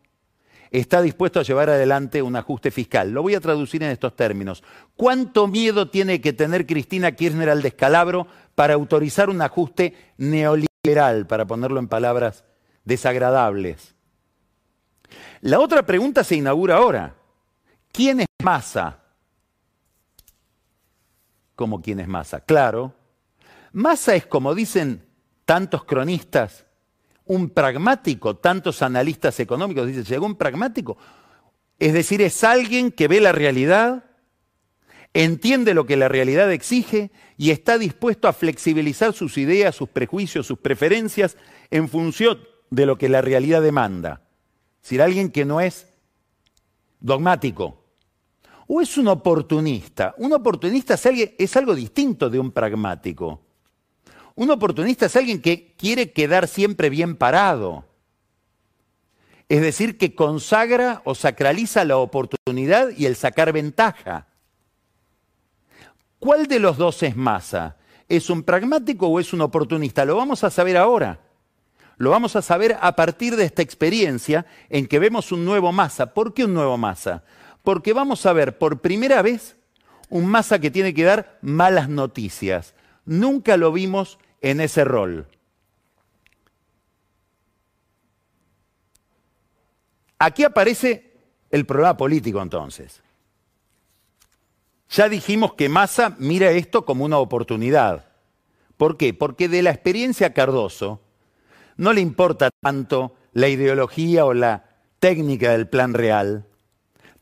está 0.71 1.03
dispuesto 1.03 1.39
a 1.39 1.43
llevar 1.43 1.69
adelante 1.69 2.23
un 2.23 2.35
ajuste 2.35 2.71
fiscal? 2.71 3.11
Lo 3.11 3.21
voy 3.21 3.35
a 3.35 3.39
traducir 3.39 3.83
en 3.83 3.91
estos 3.91 4.15
términos. 4.15 4.63
¿Cuánto 4.95 5.47
miedo 5.47 5.87
tiene 5.87 6.19
que 6.19 6.33
tener 6.33 6.65
Cristina 6.65 7.11
Kirchner 7.11 7.51
al 7.51 7.61
descalabro 7.61 8.25
para 8.55 8.73
autorizar 8.73 9.29
un 9.29 9.41
ajuste 9.43 9.95
neoliberal, 10.17 11.27
para 11.27 11.45
ponerlo 11.45 11.79
en 11.79 11.87
palabras 11.87 12.43
desagradables? 12.85 13.93
La 15.41 15.59
otra 15.59 15.85
pregunta 15.85 16.23
se 16.23 16.37
inaugura 16.37 16.77
ahora. 16.77 17.15
¿Quién 17.91 18.21
es 18.21 18.27
Massa? 18.43 19.02
Como 21.55 21.81
quién 21.81 21.99
es 21.99 22.07
Massa. 22.07 22.41
Claro, 22.41 22.93
Massa 23.71 24.15
es, 24.15 24.25
como 24.25 24.53
dicen 24.53 25.05
tantos 25.45 25.83
cronistas, 25.83 26.65
un 27.25 27.49
pragmático, 27.49 28.35
tantos 28.35 28.81
analistas 28.81 29.39
económicos 29.39 29.87
dicen, 29.87 30.03
llegó 30.03 30.25
un 30.25 30.35
pragmático. 30.35 30.97
Es 31.79 31.93
decir, 31.93 32.21
es 32.21 32.43
alguien 32.43 32.91
que 32.91 33.07
ve 33.07 33.19
la 33.19 33.31
realidad, 33.31 34.05
entiende 35.13 35.73
lo 35.73 35.85
que 35.85 35.97
la 35.97 36.07
realidad 36.07 36.51
exige 36.51 37.11
y 37.37 37.51
está 37.51 37.77
dispuesto 37.77 38.27
a 38.27 38.33
flexibilizar 38.33 39.13
sus 39.13 39.37
ideas, 39.37 39.75
sus 39.75 39.89
prejuicios, 39.89 40.47
sus 40.47 40.59
preferencias 40.59 41.37
en 41.71 41.89
función 41.89 42.39
de 42.69 42.85
lo 42.85 42.97
que 42.97 43.09
la 43.09 43.21
realidad 43.21 43.61
demanda. 43.61 44.21
Es 44.77 44.89
decir, 44.89 45.01
alguien 45.01 45.31
que 45.31 45.45
no 45.45 45.61
es 45.61 45.87
dogmático, 46.99 47.82
o 48.67 48.81
es 48.81 48.97
un 48.97 49.07
oportunista. 49.07 50.13
Un 50.17 50.33
oportunista 50.33 50.95
es, 50.95 51.57
algo 51.57 51.75
distinto 51.75 52.29
de 52.29 52.39
un 52.39 52.51
pragmático. 52.51 53.41
Un 54.35 54.51
oportunista 54.51 55.05
es 55.05 55.15
alguien 55.15 55.41
que 55.41 55.75
quiere 55.77 56.11
quedar 56.11 56.47
siempre 56.47 56.89
bien 56.89 57.15
parado. 57.15 57.85
Es 59.49 59.61
decir, 59.61 59.97
que 59.97 60.15
consagra 60.15 61.01
o 61.05 61.13
sacraliza 61.13 61.85
la 61.85 61.97
oportunidad 61.97 62.89
y 62.97 63.05
el 63.05 63.15
sacar 63.15 63.51
ventaja. 63.51 64.27
¿Cuál 66.17 66.47
de 66.47 66.59
los 66.59 66.77
dos 66.77 67.03
es 67.03 67.15
masa? 67.15 67.77
¿Es 68.07 68.29
un 68.29 68.43
pragmático 68.43 69.07
o 69.07 69.19
es 69.19 69.33
un 69.33 69.41
oportunista? 69.41 70.05
Lo 70.05 70.15
vamos 70.15 70.43
a 70.43 70.49
saber 70.49 70.77
ahora. 70.77 71.19
Lo 71.97 72.09
vamos 72.09 72.35
a 72.35 72.41
saber 72.41 72.77
a 72.81 72.95
partir 72.95 73.35
de 73.35 73.43
esta 73.43 73.61
experiencia 73.61 74.45
en 74.69 74.87
que 74.87 74.99
vemos 74.99 75.31
un 75.31 75.45
nuevo 75.45 75.71
masa. 75.71 76.13
¿Por 76.13 76.33
qué 76.33 76.45
un 76.45 76.53
nuevo 76.53 76.77
masa? 76.77 77.23
Porque 77.63 77.93
vamos 77.93 78.25
a 78.25 78.33
ver 78.33 78.57
por 78.57 78.81
primera 78.81 79.21
vez 79.21 79.55
un 80.09 80.27
Massa 80.27 80.59
que 80.59 80.69
tiene 80.69 80.93
que 80.93 81.03
dar 81.03 81.39
malas 81.41 81.89
noticias. 81.89 82.75
Nunca 83.05 83.57
lo 83.57 83.71
vimos 83.71 84.19
en 84.41 84.61
ese 84.61 84.83
rol. 84.83 85.27
Aquí 90.19 90.43
aparece 90.43 91.13
el 91.49 91.65
problema 91.65 91.97
político 91.97 92.41
entonces. 92.41 93.01
Ya 94.89 95.09
dijimos 95.09 95.55
que 95.55 95.69
Massa 95.69 96.15
mira 96.19 96.51
esto 96.51 96.85
como 96.85 97.05
una 97.05 97.17
oportunidad. 97.17 98.05
¿Por 98.77 98.97
qué? 98.97 99.13
Porque 99.13 99.49
de 99.49 99.63
la 99.63 99.71
experiencia 99.71 100.33
Cardoso 100.33 101.01
no 101.77 101.93
le 101.93 102.01
importa 102.01 102.51
tanto 102.61 103.15
la 103.31 103.47
ideología 103.47 104.25
o 104.25 104.33
la 104.33 104.65
técnica 104.99 105.51
del 105.51 105.67
plan 105.67 105.93
real, 105.93 106.45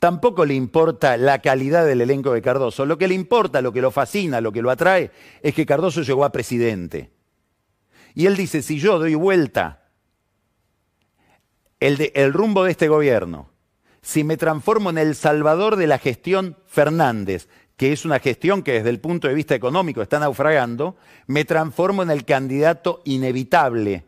tampoco 0.02 0.46
le 0.46 0.56
importa 0.56 1.16
la 1.16 1.44
calidad 1.44 1.86
del 1.86 2.02
elenco 2.02 2.34
de 2.34 2.42
Cardoso. 2.42 2.88
Lo 2.88 2.98
que 2.98 3.08
le 3.08 3.14
importa, 3.14 3.62
lo 3.62 3.72
que 3.72 3.84
lo 3.84 3.92
fascina, 3.92 4.42
lo 4.42 4.52
que 4.52 4.64
lo 4.64 4.72
atrae, 4.72 5.12
es 5.44 5.54
que 5.54 5.68
Cardoso 5.68 6.02
llegó 6.02 6.26
a 6.26 6.32
presidente. 6.32 7.12
Y 8.16 8.26
él 8.26 8.36
dice, 8.36 8.64
si 8.64 8.80
yo 8.80 8.98
doy 8.98 9.14
vuelta 9.14 9.84
el, 11.80 12.34
rumbo 12.34 12.64
de 12.64 12.72
este 12.72 12.88
gobierno, 12.88 13.52
si 14.02 14.24
me 14.24 14.38
transformo 14.38 14.90
en 14.90 14.98
el 14.98 15.14
salvador 15.14 15.76
de 15.76 15.86
la 15.86 16.00
gestión 16.00 16.58
Fernández, 16.66 17.48
que 17.78 17.94
es 17.94 18.04
una 18.04 18.18
gestión 18.18 18.64
que 18.64 18.74
desde 18.74 18.90
el 18.90 19.00
punto 19.00 19.28
de 19.28 19.36
vista 19.36 19.54
económico 19.54 20.02
está 20.02 20.18
naufragando, 20.18 20.98
me 21.28 21.46
transformo 21.46 22.02
en 22.02 22.10
el 22.10 22.26
candidato 22.26 23.04
inevitable, 23.06 24.06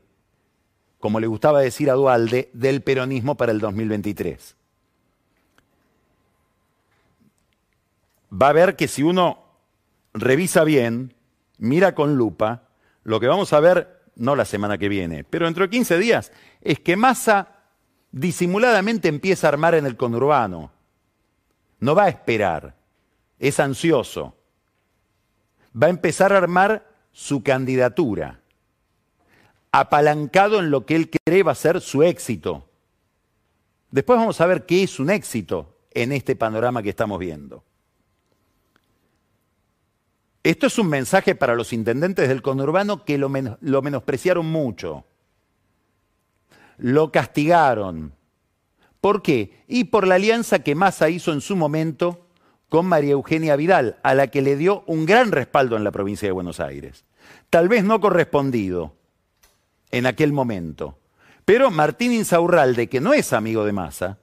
como 0.98 1.20
le 1.20 1.28
gustaba 1.28 1.62
decir 1.62 1.92
a 1.92 1.94
Dualde, 1.94 2.50
del 2.54 2.82
peronismo 2.82 3.36
para 3.36 3.52
el 3.52 3.60
2023. 3.60 4.56
Va 8.34 8.50
a 8.50 8.54
ver 8.54 8.76
que 8.76 8.88
si 8.88 9.04
uno 9.04 9.44
revisa 10.14 10.64
bien, 10.64 11.14
mira 11.58 11.96
con 11.96 12.16
lupa, 12.16 12.70
lo 13.04 13.20
que 13.20 13.28
vamos 13.28 13.54
a 13.54 13.60
ver, 13.60 14.02
no 14.16 14.36
la 14.36 14.46
semana 14.46 14.78
que 14.78 14.90
viene, 14.90 15.24
pero 15.24 15.46
dentro 15.46 15.64
de 15.64 15.70
15 15.70 15.98
días, 15.98 16.32
es 16.62 16.80
que 16.80 16.96
Massa 16.96 17.64
disimuladamente 18.12 19.08
empieza 19.08 19.48
a 19.48 19.50
armar 19.50 19.76
en 19.76 19.86
el 19.86 19.98
conurbano. 19.98 20.72
No 21.80 21.96
va 21.96 22.06
a 22.06 22.10
esperar, 22.10 22.76
es 23.40 23.60
ansioso. 23.60 24.36
Va 25.82 25.88
a 25.88 25.92
empezar 25.92 26.32
a 26.32 26.38
armar 26.38 26.88
su 27.12 27.44
candidatura, 27.44 28.40
apalancado 29.72 30.60
en 30.60 30.72
lo 30.72 30.86
que 30.86 30.96
él 30.96 31.10
cree 31.10 31.44
va 31.44 31.52
a 31.52 31.56
ser 31.56 31.82
su 31.82 32.04
éxito. 32.04 32.70
Después 33.92 34.18
vamos 34.18 34.40
a 34.42 34.48
ver 34.48 34.66
qué 34.66 34.84
es 34.84 35.00
un 35.00 35.10
éxito 35.10 35.78
en 35.92 36.12
este 36.12 36.36
panorama 36.36 36.82
que 36.82 36.90
estamos 36.90 37.20
viendo. 37.20 37.64
Esto 40.44 40.68
es 40.68 40.78
un 40.78 40.90
mensaje 40.90 41.36
para 41.36 41.56
los 41.56 41.72
intendentes 41.72 42.28
del 42.28 42.42
conurbano 42.42 43.06
que 43.06 43.18
lo, 43.18 43.30
menospreciaron 43.30 44.46
mucho. 44.46 45.06
Lo 46.78 47.14
castigaron. 47.14 48.14
¿Por 49.00 49.22
qué? 49.22 49.64
Y 49.68 49.86
por 49.86 50.06
la 50.06 50.16
alianza 50.16 50.60
que 50.60 50.76
Massa 50.76 51.10
hizo 51.10 51.32
en 51.32 51.40
su 51.40 51.56
momento 51.56 52.28
con 52.68 52.86
María 52.88 53.12
Eugenia 53.12 53.56
Vidal, 53.56 53.98
a 54.04 54.16
la 54.16 54.28
que 54.28 54.42
le 54.42 54.58
dio 54.58 54.84
un 54.88 55.06
gran 55.06 55.32
respaldo 55.32 55.78
en 55.78 55.84
la 55.86 55.92
provincia 55.92 56.28
de 56.28 56.34
Buenos 56.34 56.60
Aires. 56.60 57.06
Tal 57.50 57.70
vez 57.70 57.86
no 57.86 58.02
correspondido 58.02 58.96
en 59.92 60.08
aquel 60.08 60.34
momento. 60.34 60.98
Pero 61.46 61.72
Martín 61.72 62.12
Insaurralde, 62.12 62.88
que 62.88 63.00
no 63.00 63.14
es 63.14 63.32
amigo 63.32 63.64
de 63.64 63.72
Massa, 63.72 64.18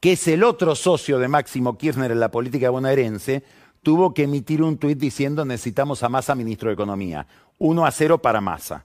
que 0.00 0.12
es 0.12 0.28
el 0.28 0.44
otro 0.44 0.74
socio 0.74 1.18
de 1.18 1.28
Máximo 1.28 1.78
Kirchner 1.78 2.10
en 2.10 2.20
la 2.20 2.30
política 2.30 2.70
bonaerense, 2.70 3.44
tuvo 3.88 4.12
que 4.12 4.24
emitir 4.24 4.62
un 4.62 4.76
tuit 4.76 4.98
diciendo 4.98 5.46
necesitamos 5.46 6.02
a 6.02 6.10
Massa 6.10 6.34
ministro 6.34 6.68
de 6.68 6.74
Economía. 6.74 7.26
Uno 7.56 7.86
a 7.86 7.90
cero 7.90 8.20
para 8.20 8.38
Massa. 8.38 8.84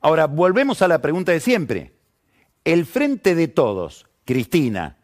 Ahora, 0.00 0.26
volvemos 0.26 0.80
a 0.80 0.88
la 0.88 1.02
pregunta 1.02 1.32
de 1.32 1.40
siempre. 1.40 1.92
El 2.64 2.86
frente 2.86 3.34
de 3.34 3.46
todos, 3.46 4.06
Cristina, 4.24 4.96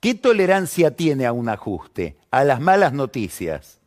¿qué 0.00 0.14
tolerancia 0.14 0.96
tiene 0.96 1.26
a 1.26 1.34
un 1.34 1.50
ajuste, 1.50 2.16
a 2.30 2.44
las 2.44 2.62
malas 2.62 2.94
noticias? 2.94 3.78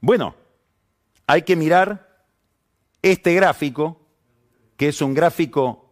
Bueno, 0.00 0.34
hay 1.28 1.42
que 1.42 1.54
mirar 1.54 2.24
este 3.00 3.32
gráfico, 3.32 4.00
que 4.76 4.88
es 4.88 5.00
un 5.02 5.14
gráfico 5.14 5.89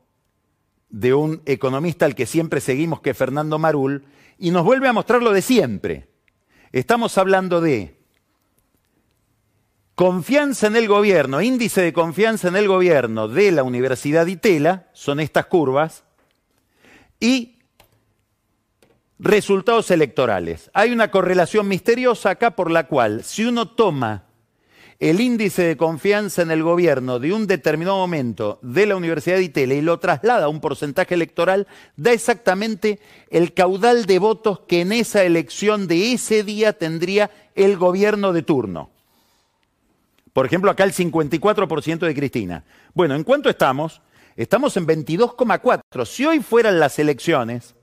de 0.90 1.14
un 1.14 1.42
economista 1.46 2.06
al 2.06 2.14
que 2.14 2.26
siempre 2.26 2.60
seguimos, 2.60 3.00
que 3.00 3.10
es 3.10 3.16
Fernando 3.16 3.58
Marul, 3.58 4.04
y 4.38 4.50
nos 4.50 4.64
vuelve 4.64 4.88
a 4.88 4.92
mostrar 4.92 5.22
lo 5.22 5.32
de 5.32 5.42
siempre. 5.42 6.08
Estamos 6.72 7.18
hablando 7.18 7.60
de 7.60 7.98
confianza 9.94 10.68
en 10.68 10.76
el 10.76 10.86
gobierno, 10.86 11.42
índice 11.42 11.82
de 11.82 11.92
confianza 11.92 12.48
en 12.48 12.56
el 12.56 12.68
gobierno 12.68 13.26
de 13.26 13.50
la 13.50 13.64
Universidad 13.64 14.26
Itela, 14.26 14.88
son 14.92 15.18
estas 15.20 15.46
curvas, 15.46 16.04
y 17.20 17.58
resultados 19.18 19.90
electorales. 19.90 20.70
Hay 20.72 20.92
una 20.92 21.10
correlación 21.10 21.66
misteriosa 21.66 22.30
acá 22.30 22.52
por 22.52 22.70
la 22.70 22.86
cual, 22.86 23.24
si 23.24 23.44
uno 23.44 23.68
toma 23.68 24.27
el 24.98 25.20
índice 25.20 25.62
de 25.62 25.76
confianza 25.76 26.42
en 26.42 26.50
el 26.50 26.62
gobierno 26.62 27.20
de 27.20 27.32
un 27.32 27.46
determinado 27.46 27.96
momento 27.96 28.58
de 28.62 28.86
la 28.86 28.96
Universidad 28.96 29.36
de 29.36 29.44
Itela 29.44 29.74
y 29.74 29.80
lo 29.80 30.00
traslada 30.00 30.46
a 30.46 30.48
un 30.48 30.60
porcentaje 30.60 31.14
electoral, 31.14 31.68
da 31.96 32.12
exactamente 32.12 32.98
el 33.30 33.54
caudal 33.54 34.06
de 34.06 34.18
votos 34.18 34.60
que 34.66 34.80
en 34.80 34.92
esa 34.92 35.22
elección 35.22 35.86
de 35.86 36.12
ese 36.12 36.42
día 36.42 36.72
tendría 36.72 37.30
el 37.54 37.76
gobierno 37.76 38.32
de 38.32 38.42
turno. 38.42 38.90
Por 40.32 40.46
ejemplo, 40.46 40.70
acá 40.70 40.84
el 40.84 40.92
54% 40.92 41.98
de 41.98 42.14
Cristina. 42.14 42.64
Bueno, 42.92 43.14
¿en 43.14 43.24
cuánto 43.24 43.48
estamos? 43.48 44.02
Estamos 44.36 44.76
en 44.76 44.86
22,4. 44.86 46.06
Si 46.06 46.24
hoy 46.24 46.40
fueran 46.40 46.78
las 46.78 46.98
elecciones, 46.98 47.74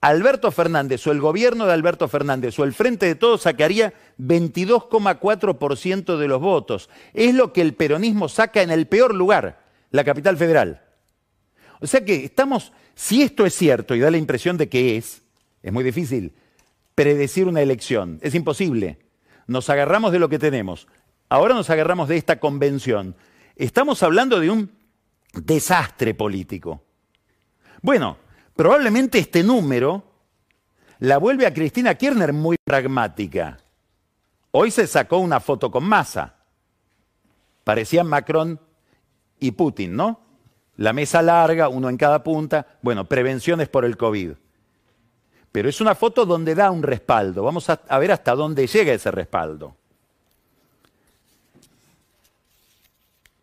Alberto 0.00 0.52
Fernández 0.52 1.04
o 1.06 1.12
el 1.12 1.20
gobierno 1.20 1.66
de 1.66 1.72
Alberto 1.72 2.06
Fernández 2.08 2.58
o 2.58 2.64
el 2.64 2.72
Frente 2.72 3.06
de 3.06 3.16
Todos 3.16 3.42
sacaría 3.42 3.92
22,4% 4.18 6.16
de 6.16 6.28
los 6.28 6.40
votos. 6.40 6.88
Es 7.14 7.34
lo 7.34 7.52
que 7.52 7.62
el 7.62 7.74
peronismo 7.74 8.28
saca 8.28 8.62
en 8.62 8.70
el 8.70 8.86
peor 8.86 9.14
lugar, 9.14 9.64
la 9.90 10.04
capital 10.04 10.36
federal. 10.36 10.82
O 11.80 11.86
sea 11.86 12.04
que 12.04 12.24
estamos, 12.24 12.72
si 12.94 13.22
esto 13.22 13.44
es 13.44 13.54
cierto 13.54 13.94
y 13.94 14.00
da 14.00 14.10
la 14.10 14.18
impresión 14.18 14.56
de 14.56 14.68
que 14.68 14.96
es, 14.96 15.22
es 15.62 15.72
muy 15.72 15.82
difícil 15.82 16.32
predecir 16.94 17.46
una 17.46 17.60
elección, 17.60 18.18
es 18.22 18.34
imposible. 18.34 18.98
Nos 19.46 19.70
agarramos 19.70 20.12
de 20.12 20.18
lo 20.18 20.28
que 20.28 20.38
tenemos. 20.38 20.86
Ahora 21.28 21.54
nos 21.54 21.70
agarramos 21.70 22.08
de 22.08 22.16
esta 22.16 22.38
convención. 22.38 23.16
Estamos 23.56 24.02
hablando 24.02 24.40
de 24.40 24.50
un 24.50 24.70
desastre 25.32 26.14
político. 26.14 26.82
Bueno, 27.82 28.18
Probablemente 28.58 29.20
este 29.20 29.44
número 29.44 30.02
la 30.98 31.18
vuelve 31.18 31.46
a 31.46 31.54
Cristina 31.54 31.94
Kirchner 31.94 32.32
muy 32.32 32.56
pragmática. 32.64 33.56
Hoy 34.50 34.72
se 34.72 34.88
sacó 34.88 35.18
una 35.18 35.38
foto 35.38 35.70
con 35.70 35.84
masa. 35.84 36.34
Parecían 37.62 38.08
Macron 38.08 38.58
y 39.38 39.52
Putin, 39.52 39.94
¿no? 39.94 40.22
La 40.76 40.92
mesa 40.92 41.22
larga, 41.22 41.68
uno 41.68 41.88
en 41.88 41.96
cada 41.96 42.24
punta. 42.24 42.66
Bueno, 42.82 43.04
prevenciones 43.04 43.68
por 43.68 43.84
el 43.84 43.96
COVID. 43.96 44.32
Pero 45.52 45.68
es 45.68 45.80
una 45.80 45.94
foto 45.94 46.26
donde 46.26 46.56
da 46.56 46.72
un 46.72 46.82
respaldo. 46.82 47.44
Vamos 47.44 47.70
a, 47.70 47.98
ver 48.00 48.10
hasta 48.10 48.34
dónde 48.34 48.66
llega 48.66 48.92
ese 48.92 49.12
respaldo. 49.12 49.76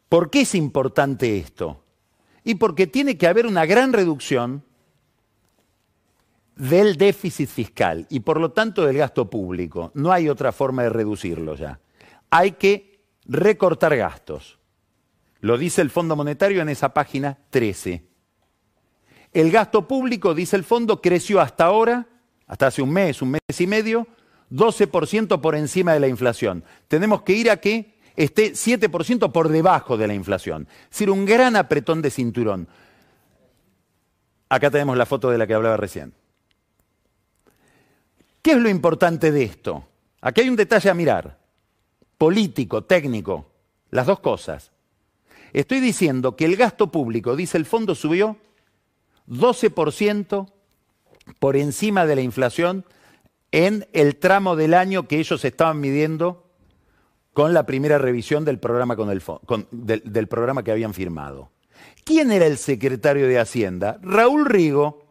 ¿Por 0.09 0.29
qué 0.29 0.41
es 0.41 0.53
importante 0.55 1.37
esto? 1.37 1.81
Y 2.43 2.55
porque 2.55 2.85
tiene 2.85 3.17
que 3.17 3.27
haber 3.27 3.47
una 3.47 3.65
gran 3.65 3.93
reducción 3.93 4.64
del 6.55 6.95
déficit 6.95 7.49
fiscal 7.49 8.07
y 8.09 8.21
por 8.21 8.39
lo 8.39 8.51
tanto 8.51 8.85
del 8.85 8.97
gasto 8.97 9.29
público. 9.29 9.91
No 9.93 10.11
hay 10.11 10.29
otra 10.29 10.51
forma 10.51 10.83
de 10.83 10.89
reducirlo 10.89 11.55
ya. 11.55 11.79
Hay 12.29 12.53
que 12.53 13.03
recortar 13.25 13.95
gastos. 13.95 14.59
Lo 15.41 15.57
dice 15.57 15.81
el 15.81 15.89
Fondo 15.89 16.15
Monetario 16.15 16.61
en 16.61 16.69
esa 16.69 16.93
página 16.93 17.37
13. 17.49 18.03
El 19.33 19.51
gasto 19.51 19.87
público, 19.87 20.33
dice 20.33 20.55
el 20.55 20.63
fondo, 20.63 21.01
creció 21.01 21.41
hasta 21.41 21.65
ahora, 21.65 22.07
hasta 22.47 22.67
hace 22.67 22.81
un 22.81 22.91
mes, 22.91 23.21
un 23.21 23.31
mes 23.31 23.41
y 23.59 23.67
medio, 23.67 24.07
12% 24.49 25.41
por 25.41 25.55
encima 25.55 25.93
de 25.93 25.99
la 25.99 26.07
inflación. 26.07 26.63
Tenemos 26.87 27.23
que 27.23 27.33
ir 27.33 27.51
a 27.51 27.57
que 27.57 27.95
esté 28.15 28.53
7% 28.53 29.33
por 29.33 29.49
debajo 29.49 29.97
de 29.97 30.07
la 30.07 30.13
inflación. 30.13 30.67
Es 30.85 30.91
decir, 30.91 31.09
un 31.09 31.25
gran 31.25 31.57
apretón 31.57 32.01
de 32.01 32.11
cinturón. 32.11 32.69
Acá 34.47 34.71
tenemos 34.71 34.95
la 34.95 35.05
foto 35.05 35.29
de 35.29 35.37
la 35.37 35.45
que 35.45 35.53
hablaba 35.53 35.75
recién. 35.75 36.13
¿Qué 38.45 38.51
es 38.51 38.59
lo 38.59 38.69
importante 38.69 39.31
de 39.31 39.41
esto? 39.41 39.87
Aquí 40.21 40.41
hay 40.41 40.49
un 40.49 40.55
detalle 40.55 40.91
a 40.91 40.93
mirar, 40.93 41.39
político, 42.15 42.83
técnico, 42.83 43.49
las 43.89 44.05
dos 44.05 44.19
cosas. 44.19 44.71
Estoy 45.51 45.79
diciendo 45.79 46.35
que 46.35 46.45
el 46.45 46.55
gasto 46.55 46.91
público, 46.91 47.35
dice 47.35 47.57
el 47.57 47.65
fondo, 47.65 47.95
subió 47.95 48.37
12% 49.27 50.47
por 51.39 51.57
encima 51.57 52.05
de 52.05 52.15
la 52.17 52.21
inflación 52.21 52.85
en 53.51 53.87
el 53.93 54.17
tramo 54.17 54.55
del 54.55 54.75
año 54.75 55.07
que 55.07 55.17
ellos 55.17 55.43
estaban 55.43 55.79
midiendo 55.79 56.45
con 57.33 57.55
la 57.55 57.65
primera 57.65 57.97
revisión 57.97 58.45
del 58.45 58.59
programa, 58.59 58.95
que 60.63 60.71
habían 60.71 60.93
firmado. 60.93 61.49
¿Quién 62.03 62.31
era 62.31 62.45
el 62.45 62.59
secretario 62.59 63.27
de 63.27 63.39
Hacienda? 63.39 63.97
Raúl 64.03 64.45
Rigo, 64.45 65.04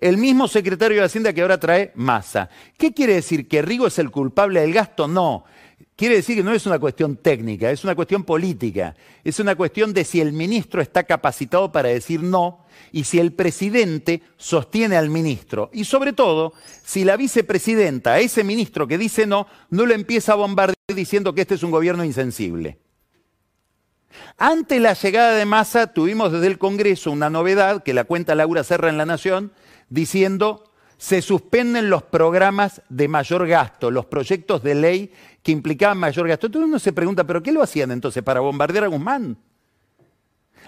el 0.00 0.18
mismo 0.18 0.48
secretario 0.48 0.98
de 0.98 1.04
Hacienda 1.04 1.32
que 1.32 1.42
ahora 1.42 1.58
trae 1.58 1.92
masa. 1.94 2.48
¿Qué 2.76 2.92
quiere 2.92 3.14
decir? 3.14 3.48
¿Que 3.48 3.62
Rigo 3.62 3.86
es 3.86 3.98
el 3.98 4.10
culpable 4.10 4.60
del 4.60 4.72
gasto? 4.72 5.08
No. 5.08 5.44
Quiere 5.96 6.16
decir 6.16 6.36
que 6.36 6.42
no 6.42 6.52
es 6.52 6.66
una 6.66 6.80
cuestión 6.80 7.16
técnica, 7.16 7.70
es 7.70 7.84
una 7.84 7.94
cuestión 7.94 8.24
política. 8.24 8.96
Es 9.22 9.38
una 9.38 9.54
cuestión 9.54 9.94
de 9.94 10.04
si 10.04 10.20
el 10.20 10.32
ministro 10.32 10.82
está 10.82 11.04
capacitado 11.04 11.70
para 11.70 11.88
decir 11.88 12.20
no 12.20 12.64
y 12.90 13.04
si 13.04 13.20
el 13.20 13.32
presidente 13.32 14.22
sostiene 14.36 14.96
al 14.96 15.08
ministro. 15.08 15.70
Y 15.72 15.84
sobre 15.84 16.12
todo, 16.12 16.52
si 16.84 17.04
la 17.04 17.16
vicepresidenta 17.16 18.14
a 18.14 18.20
ese 18.20 18.42
ministro 18.42 18.88
que 18.88 18.98
dice 18.98 19.26
no, 19.26 19.46
no 19.70 19.86
lo 19.86 19.94
empieza 19.94 20.32
a 20.32 20.36
bombardear 20.36 20.74
diciendo 20.88 21.32
que 21.32 21.42
este 21.42 21.54
es 21.54 21.62
un 21.62 21.70
gobierno 21.70 22.04
insensible. 22.04 22.78
Ante 24.36 24.80
la 24.80 24.94
llegada 24.94 25.34
de 25.34 25.44
Massa 25.44 25.92
tuvimos 25.92 26.32
desde 26.32 26.48
el 26.48 26.58
Congreso 26.58 27.10
una 27.10 27.30
novedad 27.30 27.82
que 27.82 27.94
la 27.94 28.04
cuenta 28.04 28.34
Laura 28.34 28.64
Serra 28.64 28.88
en 28.88 28.98
La 28.98 29.06
Nación, 29.06 29.52
diciendo 29.88 30.70
se 30.96 31.20
suspenden 31.20 31.90
los 31.90 32.02
programas 32.02 32.82
de 32.88 33.08
mayor 33.08 33.46
gasto, 33.46 33.90
los 33.90 34.06
proyectos 34.06 34.62
de 34.62 34.74
ley 34.74 35.12
que 35.42 35.52
implicaban 35.52 35.98
mayor 35.98 36.26
gasto. 36.28 36.46
Entonces 36.46 36.68
uno 36.68 36.78
se 36.78 36.92
pregunta, 36.92 37.24
¿pero 37.24 37.42
qué 37.42 37.52
lo 37.52 37.62
hacían 37.62 37.90
entonces? 37.90 38.22
¿Para 38.22 38.40
bombardear 38.40 38.84
a 38.84 38.88
Guzmán? 38.88 39.36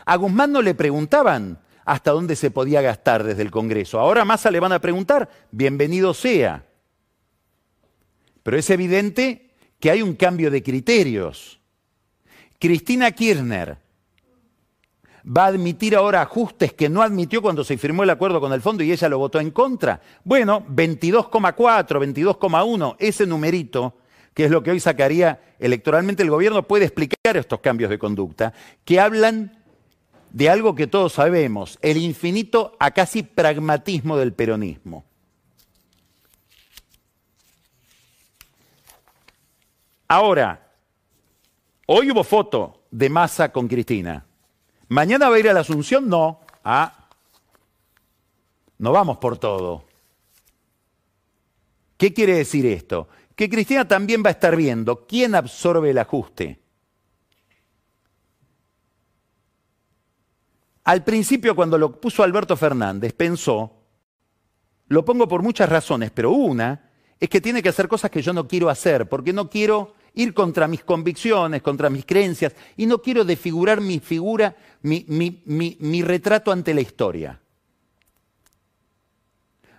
A 0.05 0.17
Guzmán 0.17 0.53
no 0.53 0.63
le 0.63 0.75
preguntaban 0.75 1.59
hasta 1.85 2.11
dónde 2.11 2.37
se 2.37 2.51
podía 2.51 2.83
gastar 2.83 3.25
desde 3.25 3.43
el 3.43 3.51
Congreso. 3.51 3.99
Ahora 3.99 4.25
Massa 4.25 4.51
le 4.51 4.61
van 4.61 4.73
a 4.73 4.81
preguntar, 4.81 5.31
bienvenido 5.53 6.13
sea. 6.13 6.67
Pero 8.43 8.59
es 8.59 8.69
evidente 8.71 9.55
que 9.81 9.91
hay 9.91 10.03
un 10.03 10.15
cambio 10.15 10.51
de 10.51 10.63
criterios. 10.63 11.61
Cristina 12.59 13.11
Kirchner, 13.13 13.79
va 15.27 15.45
a 15.45 15.49
admitir 15.49 15.97
ahora 15.97 16.23
ajustes 16.23 16.73
que 16.73 16.89
no 16.89 17.03
admitió 17.03 17.43
cuando 17.43 17.65
se 17.65 17.77
firmó 17.77 18.05
el 18.05 18.11
acuerdo 18.11 18.41
con 18.41 18.53
el 18.53 18.61
fondo 18.61 18.85
y 18.85 18.93
ella 18.93 19.09
lo 19.09 19.19
votó 19.19 19.41
en 19.41 19.51
contra. 19.51 20.01
Bueno, 20.25 20.65
22,4, 20.69 21.53
22,1, 21.55 22.97
ese 22.99 23.27
numerito, 23.27 23.95
que 24.33 24.45
es 24.45 24.51
lo 24.51 24.63
que 24.63 24.71
hoy 24.71 24.81
sacaría 24.81 25.41
electoralmente 25.59 26.23
el 26.23 26.31
gobierno, 26.31 26.67
puede 26.67 26.85
explicar 26.85 27.37
estos 27.37 27.61
cambios 27.61 27.91
de 27.91 27.99
conducta, 27.99 28.53
que 28.85 29.01
hablan 29.01 29.65
de 30.31 30.51
algo 30.51 30.75
que 30.75 30.87
todos 30.87 31.15
sabemos, 31.15 31.79
el 31.83 31.97
infinito 31.97 32.77
a 32.79 32.91
casi 32.91 33.23
pragmatismo 33.23 34.17
del 34.17 34.33
peronismo. 34.33 35.05
Ahora, 40.09 40.71
hoy 41.87 42.13
hubo 42.13 42.23
foto 42.23 42.85
de 42.93 43.09
masa 43.11 43.51
con 43.51 43.67
Cristina. 43.67 44.25
¿Mañana 44.89 45.29
va 45.29 45.37
a 45.37 45.39
ir 45.39 45.49
a 45.49 45.53
la 45.53 45.61
Asunción? 45.61 46.09
No. 46.09 46.41
Ah, 46.65 47.09
no 48.79 48.93
vamos 48.93 49.19
por 49.19 49.39
todo. 49.39 49.85
¿Qué 51.97 52.13
quiere 52.13 52.37
decir 52.37 52.67
esto? 52.67 53.09
Que 53.35 53.49
Cristina 53.49 53.87
también 53.89 54.23
va 54.25 54.29
a 54.29 54.33
estar 54.33 54.55
viendo 54.57 55.07
quién 55.07 55.35
absorbe 55.35 55.91
el 55.91 55.99
ajuste. 55.99 56.61
Al 60.85 61.03
principio, 61.03 61.57
cuando 61.57 61.79
lo 61.79 62.01
puso 62.01 62.23
Alberto 62.23 62.57
Fernández, 62.57 63.13
pensó, 63.13 63.73
lo 64.89 65.05
pongo 65.05 65.27
por 65.27 65.43
muchas 65.43 65.69
razones, 65.69 66.13
pero 66.13 66.31
una 66.31 66.91
es 67.19 67.29
que 67.29 67.41
tiene 67.41 67.63
que 67.63 67.71
hacer 67.71 67.89
cosas 67.89 68.11
que 68.11 68.23
yo 68.23 68.33
no 68.33 68.47
quiero 68.47 68.69
hacer, 68.69 69.09
porque 69.09 69.33
no 69.33 69.51
quiero 69.51 69.95
ir 70.17 70.33
contra 70.35 70.67
mis 70.67 70.83
convicciones, 70.83 71.63
contra 71.63 71.91
mis 71.91 72.05
creencias, 72.05 72.55
y 72.77 72.87
no 72.87 73.01
quiero 73.01 73.25
desfigurar 73.25 73.81
mi 73.81 74.01
figura, 74.01 74.57
mi, 74.83 75.05
mi, 75.07 76.03
retrato 76.03 76.51
ante 76.51 76.75
la 76.75 76.81
historia. 76.81 77.39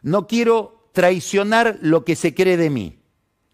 No 0.04 0.28
quiero 0.28 0.90
traicionar 0.94 1.80
lo 1.82 2.06
que 2.06 2.16
se 2.16 2.34
cree 2.34 2.56
de 2.56 2.70
mí. 2.70 3.00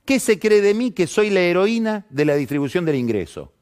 ¿Qué 0.06 0.20
se 0.20 0.38
cree 0.38 0.62
de 0.62 0.74
mí? 0.74 0.92
Que 0.92 1.08
soy 1.08 1.30
la 1.30 1.40
heroína 1.40 2.06
de 2.10 2.26
la 2.26 2.36
distribución 2.36 2.84
del 2.84 2.98
ingreso. 2.98 3.54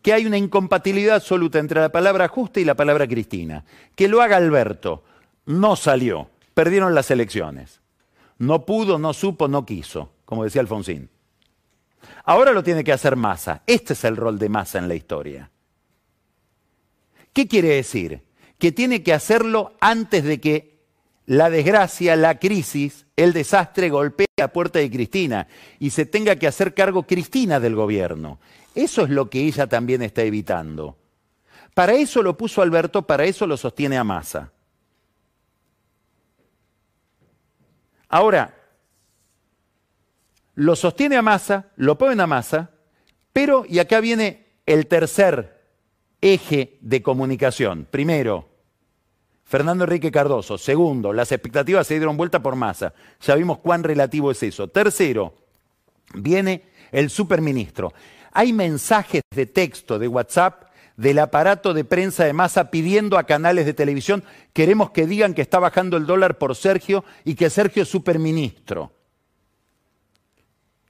Que 0.00 0.14
hay 0.14 0.24
una 0.24 0.38
incompatibilidad 0.38 1.16
absoluta 1.16 1.58
entre 1.58 1.82
la 1.82 1.92
palabra 1.92 2.28
justa 2.28 2.58
y 2.58 2.64
la 2.64 2.74
palabra 2.74 3.06
Cristina. 3.06 3.66
Que 3.94 4.08
lo 4.08 4.22
haga 4.22 4.38
Alberto. 4.38 5.04
No 5.44 5.76
salió. 5.76 6.30
Perdieron 6.54 6.94
las 6.94 7.10
elecciones. 7.10 7.82
No 8.38 8.64
pudo, 8.64 8.98
no 8.98 9.12
supo, 9.12 9.46
no 9.46 9.66
quiso, 9.66 10.12
como 10.24 10.44
decía 10.44 10.62
Alfonsín. 10.62 11.10
Ahora 12.28 12.52
lo 12.52 12.62
tiene 12.62 12.84
que 12.84 12.92
hacer 12.92 13.16
Massa. 13.16 13.62
Este 13.66 13.94
es 13.94 14.04
el 14.04 14.14
rol 14.14 14.38
de 14.38 14.50
Massa 14.50 14.78
en 14.78 14.86
la 14.86 14.94
historia. 14.94 15.50
¿Qué 17.32 17.48
quiere 17.48 17.68
decir? 17.68 18.22
Que 18.58 18.70
tiene 18.70 19.02
que 19.02 19.14
hacerlo 19.14 19.72
antes 19.80 20.24
de 20.24 20.38
que 20.38 20.78
la 21.24 21.48
desgracia, 21.48 22.16
la 22.16 22.38
crisis, 22.38 23.06
el 23.16 23.32
desastre 23.32 23.88
golpea 23.88 24.26
a 24.42 24.48
puerta 24.48 24.78
de 24.78 24.90
Cristina 24.90 25.48
y 25.78 25.88
se 25.88 26.04
tenga 26.04 26.36
que 26.36 26.46
hacer 26.46 26.74
cargo 26.74 27.04
Cristina 27.04 27.60
del 27.60 27.74
gobierno. 27.74 28.40
Eso 28.74 29.04
es 29.04 29.08
lo 29.08 29.30
que 29.30 29.40
ella 29.40 29.66
también 29.66 30.02
está 30.02 30.20
evitando. 30.20 30.98
Para 31.72 31.94
eso 31.94 32.22
lo 32.22 32.36
puso 32.36 32.60
Alberto, 32.60 33.06
para 33.06 33.24
eso 33.24 33.46
lo 33.46 33.56
sostiene 33.56 33.96
a 33.96 34.04
Massa. 34.04 34.52
Ahora, 38.10 38.57
lo 40.58 40.74
sostiene 40.74 41.16
a 41.16 41.22
Massa, 41.22 41.66
lo 41.76 41.96
ponen 41.96 42.20
a 42.20 42.26
Massa, 42.26 42.70
pero, 43.32 43.64
y 43.68 43.78
acá 43.78 44.00
viene 44.00 44.46
el 44.66 44.88
tercer 44.88 45.62
eje 46.20 46.78
de 46.80 47.00
comunicación. 47.00 47.86
Primero, 47.88 48.48
Fernando 49.44 49.84
Enrique 49.84 50.10
Cardoso. 50.10 50.58
Segundo, 50.58 51.12
las 51.12 51.30
expectativas 51.30 51.86
se 51.86 51.94
dieron 51.94 52.16
vuelta 52.16 52.42
por 52.42 52.56
masa. 52.56 52.92
Ya 53.20 53.36
vimos 53.36 53.58
cuán 53.58 53.84
relativo 53.84 54.32
es 54.32 54.42
eso. 54.42 54.66
Tercero, 54.66 55.32
viene 56.14 56.64
el 56.90 57.08
superministro. 57.08 57.92
Hay 58.32 58.52
mensajes 58.52 59.22
de 59.32 59.46
texto 59.46 59.96
de 59.96 60.08
WhatsApp 60.08 60.64
del 60.96 61.20
aparato 61.20 61.72
de 61.72 61.84
prensa 61.84 62.24
de 62.24 62.32
masa 62.32 62.72
pidiendo 62.72 63.16
a 63.16 63.26
canales 63.26 63.64
de 63.64 63.74
televisión, 63.74 64.24
queremos 64.52 64.90
que 64.90 65.06
digan 65.06 65.34
que 65.34 65.42
está 65.42 65.60
bajando 65.60 65.96
el 65.96 66.06
dólar 66.06 66.36
por 66.36 66.56
Sergio 66.56 67.04
y 67.24 67.36
que 67.36 67.48
Sergio 67.48 67.84
es 67.84 67.88
superministro. 67.88 68.97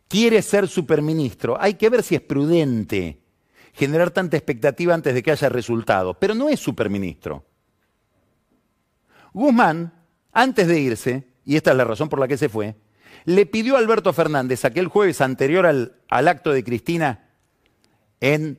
Quiere 0.08 0.42
ser 0.42 0.66
superministro. 0.68 1.60
Hay 1.60 1.74
que 1.74 1.90
ver 1.90 2.02
si 2.02 2.14
es 2.14 2.22
prudente 2.22 3.20
generar 3.74 4.10
tanta 4.10 4.36
expectativa 4.36 4.92
antes 4.92 5.14
de 5.14 5.22
que 5.22 5.30
haya 5.30 5.48
resultado, 5.48 6.14
pero 6.14 6.34
no 6.34 6.48
es 6.48 6.58
superministro. 6.58 7.44
Guzmán, 9.32 9.92
antes 10.32 10.66
de 10.66 10.80
irse, 10.80 11.28
y 11.44 11.56
esta 11.56 11.70
es 11.70 11.76
la 11.76 11.84
razón 11.84 12.08
por 12.08 12.18
la 12.18 12.26
que 12.26 12.36
se 12.36 12.48
fue, 12.48 12.74
le 13.24 13.46
pidió 13.46 13.76
a 13.76 13.78
Alberto 13.78 14.12
Fernández 14.12 14.64
aquel 14.64 14.88
jueves 14.88 15.20
anterior 15.20 15.66
al, 15.66 15.94
acto 16.08 16.50
de 16.50 16.64
Cristina 16.64 17.28
en 18.20 18.58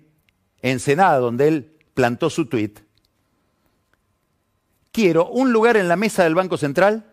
Ensenada, 0.61 1.17
donde 1.19 1.47
él 1.47 1.77
plantó 1.93 2.29
su 2.29 2.45
tuit, 2.45 2.79
quiero 4.91 5.27
un 5.29 5.51
lugar 5.51 5.75
en 5.75 5.87
la 5.87 5.95
mesa 5.95 6.23
del 6.23 6.35
Banco 6.35 6.57
Central, 6.57 7.08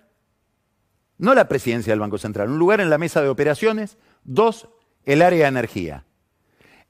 no 1.18 1.34
la 1.34 1.48
presidencia 1.48 1.92
del 1.92 2.00
Banco 2.00 2.18
Central, 2.18 2.50
un 2.50 2.58
lugar 2.58 2.80
en 2.80 2.90
la 2.90 2.98
mesa 2.98 3.22
de 3.22 3.28
operaciones, 3.28 3.98
dos, 4.24 4.68
el 5.04 5.22
área 5.22 5.44
de 5.44 5.48
energía. 5.48 6.04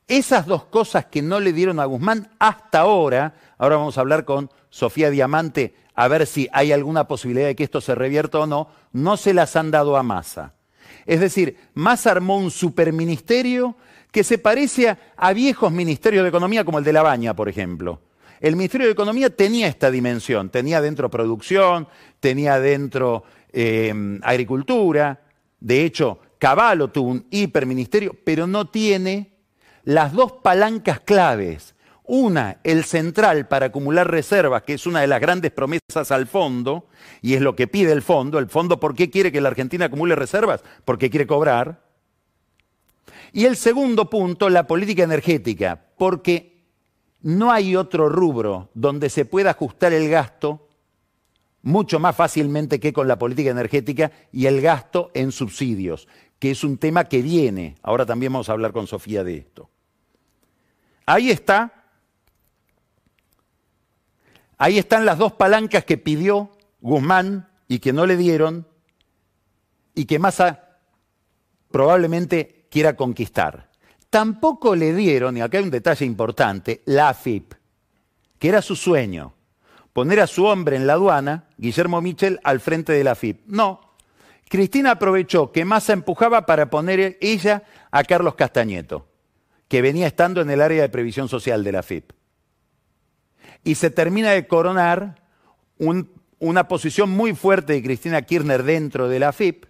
Esas 0.09 0.47
dos 0.47 0.65
cosas 0.65 1.07
que 1.07 1.23
no 1.23 1.41
le 1.41 1.53
dieron 1.53 1.81
a 1.81 1.85
Guzmán 1.85 2.31
hasta 2.39 2.81
ahora, 2.81 3.35
ahora 3.59 3.77
vamos 3.77 3.99
a 3.99 4.01
hablar 4.01 4.25
con 4.25 4.51
Sofía 4.71 5.11
Diamante 5.11 5.75
a 5.97 6.09
ver 6.09 6.27
si 6.27 6.49
hay 6.53 6.73
alguna 6.73 7.09
posibilidad 7.09 7.47
de 7.47 7.57
que 7.57 7.65
esto 7.65 7.81
se 7.81 7.95
revierta 7.95 8.39
o 8.39 8.47
no, 8.47 8.69
no 8.93 9.17
se 9.17 9.35
las 9.35 9.57
han 9.57 9.71
dado 9.71 9.97
a 9.97 10.03
Massa. 10.03 10.53
Es 11.07 11.21
decir, 11.21 11.57
Massa 11.75 12.11
armó 12.11 12.37
un 12.37 12.51
superministerio 12.51 13.77
que 14.13 14.23
se 14.23 14.39
parece 14.39 14.97
a, 15.17 15.33
viejos 15.33 15.73
ministerios 15.73 16.23
de 16.23 16.29
economía 16.29 16.65
como 16.65 16.79
el 16.79 16.85
de 16.85 16.93
La 16.93 17.03
Baña, 17.03 17.35
por 17.35 17.49
ejemplo. 17.49 18.01
El 18.41 18.57
Ministerio 18.57 18.87
de 18.87 18.93
Economía 18.93 19.35
tenía 19.35 19.67
esta 19.67 19.91
dimensión, 19.91 20.51
tenía 20.51 20.83
dentro 20.83 21.11
producción, 21.11 21.89
tenía 22.21 22.61
dentro 22.61 23.25
em, 23.53 24.21
agricultura, 24.23 25.21
de 25.61 25.85
hecho, 25.85 26.21
Caballo 26.39 26.89
tuvo 26.89 27.11
un 27.11 27.27
hiperministerio, 27.31 28.15
pero 28.25 28.47
no 28.47 28.69
tiene 28.69 29.33
las 29.85 30.13
dos 30.13 30.33
palancas 30.43 31.01
claves 31.01 31.75
una, 32.07 32.59
el 32.63 32.85
central 32.85 33.49
para 33.49 33.67
acumular 33.67 34.09
reservas, 34.11 34.63
que 34.63 34.75
es 34.75 34.87
una 34.87 35.01
de 35.01 35.07
las 35.07 35.21
grandes 35.21 35.51
promesas 35.51 36.11
al 36.11 36.27
fondo, 36.27 36.87
y 37.21 37.35
es 37.35 37.41
lo 37.41 37.57
que 37.57 37.67
pide 37.67 37.93
el 37.93 38.03
fondo. 38.03 38.39
El 38.39 38.49
fondo, 38.49 38.79
¿por 38.79 38.95
qué 38.95 39.11
quiere 39.11 39.33
que 39.33 39.41
la 39.41 39.49
Argentina 39.49 39.87
acumule 39.87 40.15
reservas? 40.15 40.63
Porque 40.85 41.11
quiere 41.11 41.27
cobrar. 41.27 41.83
Y 43.33 43.45
el 43.45 43.57
segundo 43.57 44.09
punto, 44.09 44.49
la 44.49 44.67
política 44.67 45.03
energética, 45.03 45.83
porque 45.99 46.65
no 47.23 47.51
hay 47.51 47.75
otro 47.75 48.09
rubro 48.09 48.71
donde 48.75 49.11
se 49.11 49.25
pueda 49.25 49.51
ajustar 49.51 49.93
el 49.93 50.09
gasto 50.09 50.66
mucho 51.67 51.99
más 51.99 52.15
fácilmente 52.15 52.79
que 52.79 52.93
con 52.93 53.09
la 53.09 53.19
política 53.19 53.51
energética 53.51 54.13
y 54.31 54.47
el 54.47 54.61
gasto 54.61 55.11
en 55.15 55.33
subsidios, 55.33 56.07
que 56.39 56.53
es 56.53 56.63
un 56.63 56.79
tema 56.79 57.05
que 57.05 57.23
viene. 57.23 57.75
Ahora 57.83 58.07
también 58.07 58.33
vamos 58.33 58.49
a 58.49 58.53
hablar 58.53 58.73
con 58.73 58.87
Sofía 58.87 59.25
de 59.25 59.39
esto. 59.39 59.69
Ahí 61.07 61.31
está 61.31 61.73
Ahí 64.59 64.79
están 64.79 65.05
las 65.05 65.19
dos 65.19 65.33
palancas 65.33 65.85
que 65.85 65.99
pidió 65.99 66.51
Guzmán 66.81 67.51
y 67.69 67.81
que 67.81 67.93
no 67.93 68.07
le 68.07 68.17
dieron 68.17 68.67
y 69.95 70.07
que 70.07 70.19
Massa 70.19 70.79
probablemente 71.71 72.67
quiera 72.71 72.97
conquistar. 72.97 73.71
Tampoco 74.09 74.75
le 74.77 74.95
dieron, 74.95 75.37
y 75.37 75.43
acá 75.43 75.59
hay 75.59 75.65
un 75.65 75.71
detalle 75.71 76.07
importante, 76.07 76.83
la 76.87 77.11
AFIP, 77.11 77.53
que 78.39 78.49
era 78.49 78.63
su 78.63 78.77
sueño, 78.77 79.36
poner 79.97 80.21
a 80.21 80.27
su 80.27 80.45
hombre 80.45 80.77
en 80.77 80.87
la 80.87 80.93
aduana, 80.93 81.45
Guillermo 81.57 82.03
Michel, 82.03 82.39
al 82.45 82.61
frente 82.61 82.93
de 82.93 83.03
la 83.03 83.13
AFIP. 83.13 83.47
No, 83.47 83.81
Cristina 84.47 84.91
aprovechó 84.91 85.53
que 85.53 85.65
Massa 85.65 85.95
empujaba 85.95 86.45
para 86.45 86.69
poner 86.69 87.17
ella 87.23 87.63
a 87.91 88.05
Carlos 88.05 88.35
Castañeto, 88.35 89.09
que 89.69 89.81
venía 89.81 90.07
estando 90.07 90.43
en 90.43 90.51
el 90.51 90.61
área 90.61 90.83
de 90.83 90.91
previsión 90.91 91.31
social 91.31 91.65
de 91.65 91.73
la 91.73 91.79
AFIP 91.79 92.13
y 93.65 93.77
se 93.77 93.89
termina 93.89 94.33
de 94.33 94.47
coronar 94.47 95.23
una 95.79 96.69
posición 96.69 97.09
muy 97.09 97.35
fuerte 97.35 97.73
de 97.73 97.83
Cristina 97.83 98.21
Kirchner 98.21 98.65
dentro 98.65 99.09
de 99.09 99.19
la 99.19 99.33
FIP. 99.33 99.65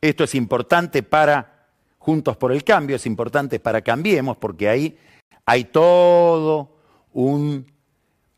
Esto 0.00 0.22
es 0.22 0.36
importante 0.36 1.02
para 1.02 1.66
Juntos 1.98 2.36
por 2.36 2.52
el 2.52 2.62
Cambio, 2.62 2.94
es 2.94 3.06
importante 3.06 3.58
para 3.58 3.82
Cambiemos, 3.82 4.36
porque 4.36 4.68
ahí 4.68 4.96
hay 5.44 5.64
todo 5.64 6.78
un 7.12 7.66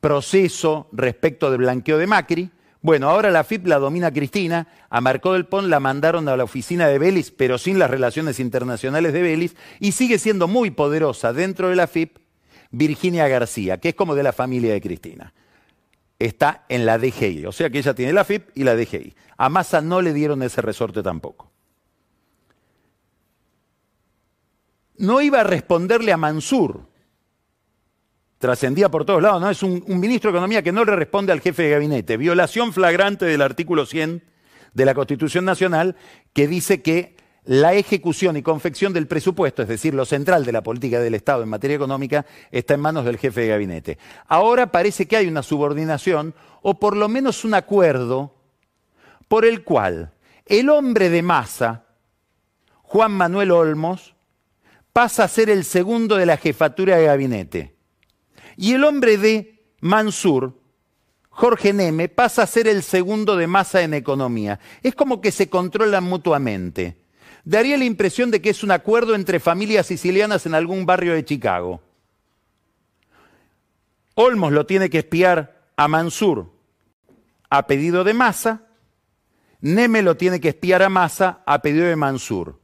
proceso 0.01 0.89
respecto 0.93 1.51
del 1.51 1.59
blanqueo 1.61 1.99
de 1.99 2.07
Macri. 2.07 2.51
Bueno, 2.81 3.11
ahora 3.11 3.31
la 3.31 3.45
FIP 3.45 3.67
la 3.67 3.79
domina 3.79 4.13
Cristina, 4.13 4.69
a 4.89 5.01
Marcó 5.01 5.33
del 5.33 5.47
Pon 5.47 5.69
la 5.69 5.81
mandaron 5.81 6.29
a 6.29 6.37
la 6.37 6.45
oficina 6.45 6.87
de 6.87 6.99
Belis, 6.99 7.33
pero 7.33 7.59
sin 7.59 7.79
las 7.79 7.91
relaciones 7.91 8.39
internacionales 8.39 9.13
de 9.13 9.23
Belis, 9.23 9.57
y 9.81 9.93
sigue 9.93 10.19
siendo 10.19 10.47
muy 10.47 10.71
poderosa 10.71 11.33
dentro 11.33 11.69
de 11.69 11.77
la 11.77 11.89
FIP 11.89 12.19
Virginia 12.71 13.27
García, 13.27 13.79
que 13.79 13.91
es 13.91 13.95
como 13.95 14.15
de 14.15 14.23
la 14.23 14.33
familia 14.33 14.73
de 14.73 14.81
Cristina. 14.81 15.33
Está 16.19 16.65
en 16.69 16.87
la 16.87 16.99
DGI, 16.99 17.47
o 17.47 17.53
sea 17.53 17.71
que 17.71 17.79
ella 17.79 17.95
tiene 17.95 18.13
la 18.13 18.25
FIP 18.25 18.51
y 18.55 18.65
la 18.65 18.77
DGI. 18.77 19.15
A 19.37 19.49
Massa 19.49 19.81
no 19.81 20.01
le 20.01 20.13
dieron 20.13 20.43
ese 20.43 20.61
resorte 20.63 21.03
tampoco. 21.03 21.51
No 24.97 25.21
iba 25.21 25.41
a 25.41 25.45
responderle 25.45 26.13
a 26.13 26.17
Mansur. 26.17 26.89
Trascendía 28.39 28.89
por 28.89 29.05
todos 29.05 29.23
lados, 29.23 29.41
¿no? 29.41 29.51
Es 29.51 29.63
un, 29.63 29.85
un 29.87 30.01
ministro 30.01 30.31
de 30.31 30.37
Economía 30.37 30.63
que 30.63 30.73
no 30.73 30.85
le 30.85 30.95
responde 30.95 31.33
al 31.33 31.41
jefe 31.41 31.65
de 31.65 31.71
gabinete. 31.71 32.17
Violación 32.17 32.73
flagrante 32.73 33.25
del 33.25 33.43
artículo 33.43 33.85
100 33.85 34.23
de 34.75 34.85
la 34.85 34.95
Constitución 34.95 35.45
Nacional 35.45 35.97
que 36.33 36.47
dice 36.47 36.83
que 36.83 37.17
la 37.49 37.73
ejecución 37.73 38.37
y 38.37 38.43
confección 38.43 38.93
del 38.93 39.07
presupuesto, 39.07 39.63
es 39.63 39.69
decir, 39.69 39.95
lo 39.95 40.05
central 40.05 40.45
de 40.45 40.53
la 40.53 40.63
política 40.63 41.01
del 41.01 41.15
Estado 41.15 41.43
en 41.43 41.49
materia 41.49 41.77
económica, 41.77 42.27
está 42.51 42.75
en 42.75 42.81
manos 42.81 43.07
del 43.07 43.17
jefe 43.17 43.41
de 43.41 43.49
gabinete. 43.49 43.99
Ahora 44.27 44.71
parece 44.71 45.09
que 45.09 45.17
hay 45.17 45.27
una 45.27 45.43
subordinación 45.43 46.35
o 46.61 46.79
por 46.79 46.95
lo 46.95 47.09
menos 47.09 47.47
un 47.47 47.55
acuerdo 47.55 48.35
por 49.29 49.47
el 49.47 49.65
cual 49.65 50.13
el 50.45 50.69
hombre 50.69 51.09
de 51.09 51.23
masa, 51.23 51.87
Juan 52.83 53.13
Manuel 53.13 53.51
Olmos, 53.51 54.15
pasa 54.93 55.25
a 55.25 55.29
ser 55.29 55.49
el 55.49 55.65
segundo 55.65 56.17
de 56.17 56.27
la 56.27 56.37
jefatura 56.37 56.97
de 56.99 57.07
gabinete. 57.07 57.78
Y 58.59 58.75
el 58.75 58.85
hombre 58.85 59.17
de 59.17 59.65
Mansur, 59.81 60.61
Jorge 61.31 61.73
Neme, 61.73 62.11
pasa 62.11 62.43
a 62.43 62.47
ser 62.47 62.69
el 62.69 62.83
segundo 62.83 63.39
de 63.39 63.47
masa 63.47 63.81
en 63.81 63.95
economía. 63.95 64.61
Es 64.83 64.95
como 64.95 65.23
que 65.23 65.33
se 65.33 65.49
controlan 65.49 66.05
mutuamente 66.05 67.09
daría 67.49 67.79
la 67.79 67.85
impresión 67.85 68.31
de 68.31 68.43
que 68.43 68.51
es 68.51 68.63
un 68.63 68.71
acuerdo 68.71 69.15
entre 69.15 69.41
familias 69.41 69.87
sicilianas 69.87 70.45
en 70.45 70.55
algún 70.55 70.85
barrio 70.85 71.15
de 71.15 71.25
Chicago. 71.25 71.81
Olmos 74.15 74.53
lo 74.53 74.67
tiene 74.67 74.91
que 74.91 74.99
espiar 74.99 75.71
a 75.75 75.89
Mansur 75.89 76.53
a 77.49 77.67
pedido 77.67 78.05
de 78.05 78.13
Massa, 78.13 78.65
Neme 79.63 80.03
lo 80.03 80.17
tiene 80.19 80.41
que 80.41 80.51
espiar 80.51 80.83
a 80.83 80.91
Massa 80.91 81.43
a 81.47 81.63
pedido 81.63 81.87
de 81.87 81.97
Mansur. 81.97 82.61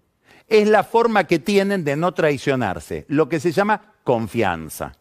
Es 0.46 0.68
la 0.68 0.84
forma 0.84 1.24
que 1.24 1.38
tienen 1.38 1.82
de 1.82 1.96
no 1.96 2.12
traicionarse, 2.12 3.06
lo 3.08 3.30
que 3.30 3.40
se 3.40 3.52
llama 3.52 3.94
confianza. 4.04 4.98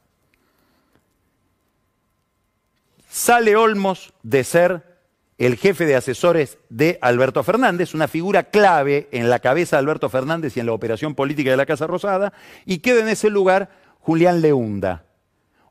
Sale 3.16 3.55
Olmos 3.55 4.11
de 4.24 4.43
ser 4.43 4.97
el 5.38 5.55
jefe 5.57 5.86
de 5.86 5.95
asesores 5.95 6.57
de 6.70 6.97
Alberto 6.99 7.43
Fernández, 7.43 7.93
una 7.93 8.07
figura 8.07 8.45
clave 8.45 9.07
en 9.11 9.30
la 9.30 9.38
cabeza 9.38 9.76
de 9.76 9.82
Alberto 9.82 10.09
Fernández 10.09 10.57
y 10.57 10.61
en 10.61 10.66
la 10.66 10.74
operación 10.74 11.14
política 11.14 11.51
de 11.51 11.57
la 11.57 11.68
Casa 11.68 11.86
Rosada, 11.86 12.34
y 12.66 12.80
queda 12.80 13.01
en 13.01 13.09
ese 13.09 13.30
lugar 13.30 13.70
Julián 13.99 14.41
Leunda, 14.41 15.05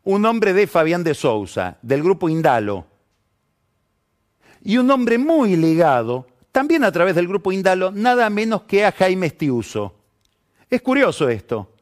un 0.04 0.24
hombre 0.24 0.52
de 0.52 0.68
Fabián 0.68 1.02
de 1.02 1.14
Sousa, 1.14 1.78
del 1.82 2.04
grupo 2.04 2.28
Indalo. 2.28 2.86
y 4.62 4.76
un 4.76 4.88
hombre 4.92 5.18
muy 5.18 5.56
ligado, 5.56 6.28
también 6.52 6.84
a 6.84 6.92
través 6.92 7.16
del 7.16 7.26
grupo 7.26 7.50
Indalo, 7.50 7.90
nada 7.90 8.30
menos 8.30 8.62
que 8.62 8.84
a 8.84 8.92
Jaime 8.92 9.26
Estiuso. 9.26 9.96
Es 10.70 10.80
curioso 10.80 11.28
esto. 11.28 11.74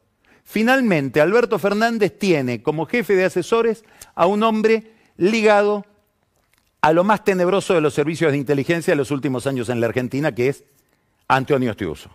Finalmente, 0.43 1.21
Alberto 1.21 1.59
Fernández 1.59 2.17
tiene 2.17 2.63
como 2.63 2.87
jefe 2.87 3.15
de 3.15 3.25
asesores 3.25 3.85
a 4.15 4.25
un 4.25 4.41
hombre 4.41 4.90
ligado 5.21 5.85
a 6.81 6.91
lo 6.93 7.03
más 7.03 7.23
tenebroso 7.23 7.75
de 7.75 7.81
los 7.81 7.93
servicios 7.93 8.31
de 8.31 8.39
inteligencia 8.39 8.91
de 8.91 8.97
los 8.97 9.11
últimos 9.11 9.45
años 9.45 9.69
en 9.69 9.79
la 9.79 9.85
Argentina, 9.85 10.33
que 10.33 10.47
es 10.47 10.63
Antonio 11.27 11.69
Estiuso. 11.69 12.09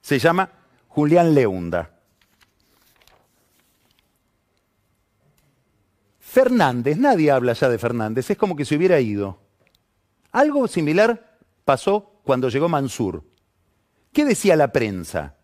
Se 0.00 0.18
llama 0.18 0.50
Julián 0.88 1.34
Leunda. 1.34 1.90
Fernández, 6.18 6.96
nadie 6.96 7.30
habla 7.30 7.52
ya 7.52 7.68
de 7.68 7.78
Fernández, 7.78 8.28
es 8.28 8.36
como 8.36 8.56
que 8.56 8.64
se 8.64 8.74
hubiera 8.74 8.98
ido. 8.98 9.38
Algo 10.32 10.66
similar 10.66 11.38
pasó 11.64 12.18
cuando 12.24 12.48
llegó 12.48 12.68
Mansur. 12.68 13.22
¿Qué 14.12 14.24
decía 14.24 14.56
la 14.56 14.72
prensa? 14.72 15.36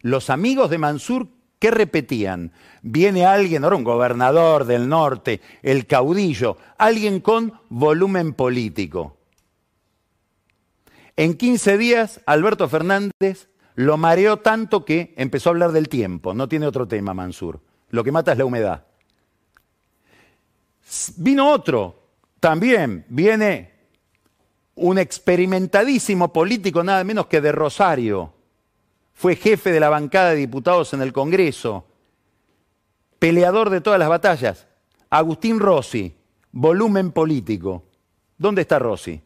Los 0.00 0.30
amigos 0.30 0.70
de 0.70 0.78
Mansur, 0.78 1.26
¿qué 1.66 1.72
repetían? 1.72 2.52
Viene 2.82 3.26
alguien, 3.26 3.64
ahora 3.64 3.74
un 3.74 3.82
gobernador 3.82 4.66
del 4.66 4.88
norte, 4.88 5.40
el 5.64 5.88
caudillo, 5.88 6.58
alguien 6.78 7.18
con 7.18 7.54
volumen 7.70 8.34
político. 8.34 9.16
En 11.16 11.34
15 11.34 11.76
días, 11.76 12.20
Alberto 12.24 12.68
Fernández 12.68 13.48
lo 13.74 13.96
mareó 13.96 14.36
tanto 14.36 14.84
que 14.84 15.12
empezó 15.16 15.48
a 15.48 15.54
hablar 15.54 15.72
del 15.72 15.88
tiempo. 15.88 16.34
No 16.34 16.48
tiene 16.48 16.68
otro 16.68 16.86
tema, 16.86 17.14
Mansur. 17.14 17.60
Lo 17.90 18.04
que 18.04 18.12
mata 18.12 18.30
es 18.30 18.38
la 18.38 18.44
humedad. 18.44 18.84
Vino 21.16 21.50
otro, 21.50 22.10
también 22.38 23.06
viene 23.08 23.72
un 24.76 24.98
experimentadísimo 24.98 26.32
político, 26.32 26.84
nada 26.84 27.02
menos 27.02 27.26
que 27.26 27.40
de 27.40 27.50
Rosario. 27.50 28.35
Fue 29.16 29.34
jefe 29.34 29.72
de 29.72 29.80
la 29.80 29.88
bancada 29.88 30.30
de 30.30 30.36
diputados 30.36 30.92
en 30.92 31.00
el 31.00 31.14
Congreso, 31.14 31.86
peleador 33.18 33.70
de 33.70 33.80
todas 33.80 33.98
las 33.98 34.10
batallas. 34.10 34.66
Agustín 35.08 35.58
Rossi, 35.58 36.14
volumen 36.52 37.12
político. 37.12 37.84
¿Dónde 38.36 38.60
está 38.60 38.78
Rossi? 38.78 39.22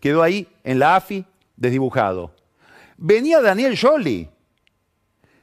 Quedó 0.00 0.22
ahí 0.22 0.46
en 0.64 0.78
la 0.78 0.96
AFI 0.96 1.24
desdibujado. 1.56 2.34
Venía 2.98 3.40
Daniel 3.40 3.78
Jolie. 3.80 4.28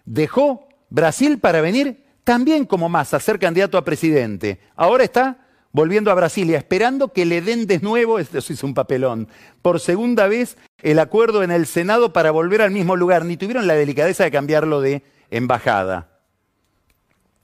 Dejó 0.06 0.70
Brasil 0.92 1.40
para 1.40 1.60
venir 1.60 2.06
también 2.24 2.66
como 2.66 2.90
más 2.90 3.16
a 3.16 3.20
ser 3.20 3.40
candidato 3.40 3.76
a 3.76 3.84
presidente. 3.84 4.60
Ahora 4.76 5.04
está 5.04 5.48
volviendo 5.72 6.11
a 6.11 6.15
Brasilia, 6.15 6.57
esperando 6.57 7.13
que 7.13 7.26
le 7.26 7.41
den 7.41 7.67
de 7.67 7.80
nuevo, 7.80 8.20
esto 8.20 8.38
hizo 8.38 8.65
un 8.65 8.74
papelón, 8.74 9.28
por 9.61 9.80
segunda 9.80 10.28
vez 10.28 10.57
el 10.82 10.99
acuerdo 10.99 11.43
en 11.43 11.51
el 11.51 11.65
Senado 11.65 12.13
para 12.13 12.32
volver 12.32 12.61
al 12.61 12.72
mismo 12.72 12.95
lugar. 12.95 13.26
Ni 13.26 13.38
tuvieron 13.38 13.67
la 13.67 13.76
delicadeza 13.76 14.24
de 14.24 14.32
cambiarlo 14.32 14.82
de 14.82 15.03
embajada. 15.30 16.20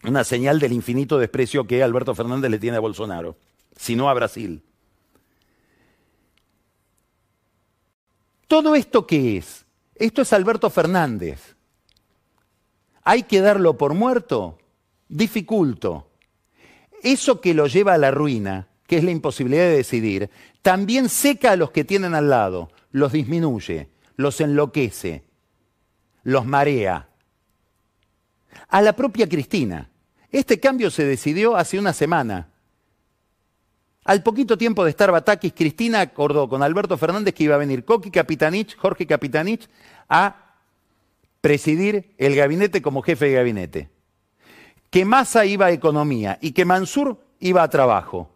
Una 0.04 0.24
señal 0.24 0.60
del 0.60 0.74
infinito 0.74 1.18
desprecio 1.18 1.66
que 1.66 1.84
Alberto 1.84 2.14
Fernández 2.16 2.52
le 2.52 2.60
tiene 2.60 2.78
a 2.78 2.82
Bolsonaro, 2.82 3.38
sino 3.76 4.10
a 4.10 4.14
Brasil. 4.14 4.64
¿Todo 8.48 8.76
esto 8.76 9.08
qué 9.08 9.38
es? 9.38 9.66
Esto 9.96 10.22
es 10.22 10.32
Alberto 10.34 10.70
Fernández. 10.70 11.56
¿Hay 13.04 13.24
que 13.24 13.42
darlo 13.42 13.78
por 13.78 13.94
muerto? 13.94 14.60
Dificulto 15.08 16.08
eso 17.06 17.40
que 17.40 17.54
lo 17.54 17.68
lleva 17.68 17.94
a 17.94 18.00
la 18.00 18.10
ruina, 18.10 18.68
que 18.88 18.98
es 18.98 19.04
la 19.04 19.12
imposibilidad 19.12 19.66
de 19.66 19.78
decidir, 19.78 20.30
también 20.64 21.08
seca 21.08 21.52
a 21.52 21.56
los 21.56 21.70
que 21.70 21.84
tienen 21.84 22.16
al 22.16 22.30
lado, 22.30 22.72
los 22.92 23.12
disminuye, 23.12 23.90
los 24.16 24.42
enloquece, 24.42 25.24
los 26.24 26.46
marea. 26.48 27.08
A 28.70 28.82
la 28.82 28.94
propia 28.94 29.30
Cristina. 29.30 29.92
Este 30.32 30.60
cambio 30.60 30.90
se 30.90 31.06
decidió 31.06 31.56
hace 31.56 31.78
una 31.78 31.94
semana. 31.94 32.50
Al 34.04 34.24
poquito 34.24 34.58
tiempo 34.58 34.84
de 34.84 34.90
estar 34.90 35.12
Batakis, 35.12 35.54
Cristina 35.54 36.02
acordó 36.02 36.50
con 36.50 36.64
Alberto 36.64 36.98
Fernández 36.98 37.36
que 37.36 37.44
iba 37.44 37.54
a 37.54 37.60
venir 37.60 37.86
Coqui 37.86 38.10
Capitanich, 38.10 38.76
Jorge 38.78 39.06
Capitanich, 39.06 39.70
a 40.10 40.56
presidir 41.40 42.16
el 42.18 42.36
gabinete 42.36 42.82
como 42.82 43.04
jefe 43.04 43.26
de 43.26 43.34
gabinete 43.34 43.95
que 44.96 45.04
Massa 45.04 45.46
iba 45.46 45.66
a 45.66 45.72
economía 45.72 46.40
y 46.40 46.54
que 46.54 46.64
Mansur 46.64 47.20
iba 47.42 47.62
a 47.62 47.70
trabajo. 47.70 48.32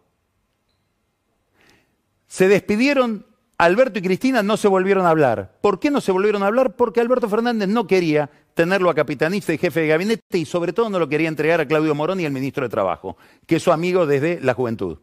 Se 2.26 2.48
despidieron, 2.48 3.24
Alberto 3.56 3.98
y 3.98 4.02
Cristina 4.02 4.42
no 4.42 4.58
se 4.58 4.68
volvieron 4.68 5.06
a 5.06 5.08
hablar. 5.08 5.56
¿Por 5.62 5.80
qué 5.80 5.90
no 5.90 6.02
se 6.02 6.12
volvieron 6.12 6.42
a 6.42 6.48
hablar? 6.48 6.76
Porque 6.76 7.00
Alberto 7.00 7.30
Fernández 7.30 7.66
no 7.66 7.86
quería 7.86 8.28
tenerlo 8.52 8.90
a 8.90 8.94
capitanista 8.94 9.54
y 9.54 9.56
jefe 9.56 9.80
de 9.80 9.86
gabinete 9.86 10.36
y 10.36 10.44
sobre 10.44 10.74
todo 10.74 10.90
no 10.90 10.98
lo 10.98 11.08
quería 11.08 11.28
entregar 11.28 11.62
a 11.62 11.66
Claudio 11.66 11.94
Morón 11.94 12.20
y 12.20 12.26
el 12.26 12.32
ministro 12.32 12.62
de 12.62 12.68
Trabajo, 12.68 13.16
que 13.46 13.56
es 13.56 13.62
su 13.62 13.72
amigo 13.72 14.04
desde 14.04 14.38
la 14.42 14.52
juventud. 14.52 14.98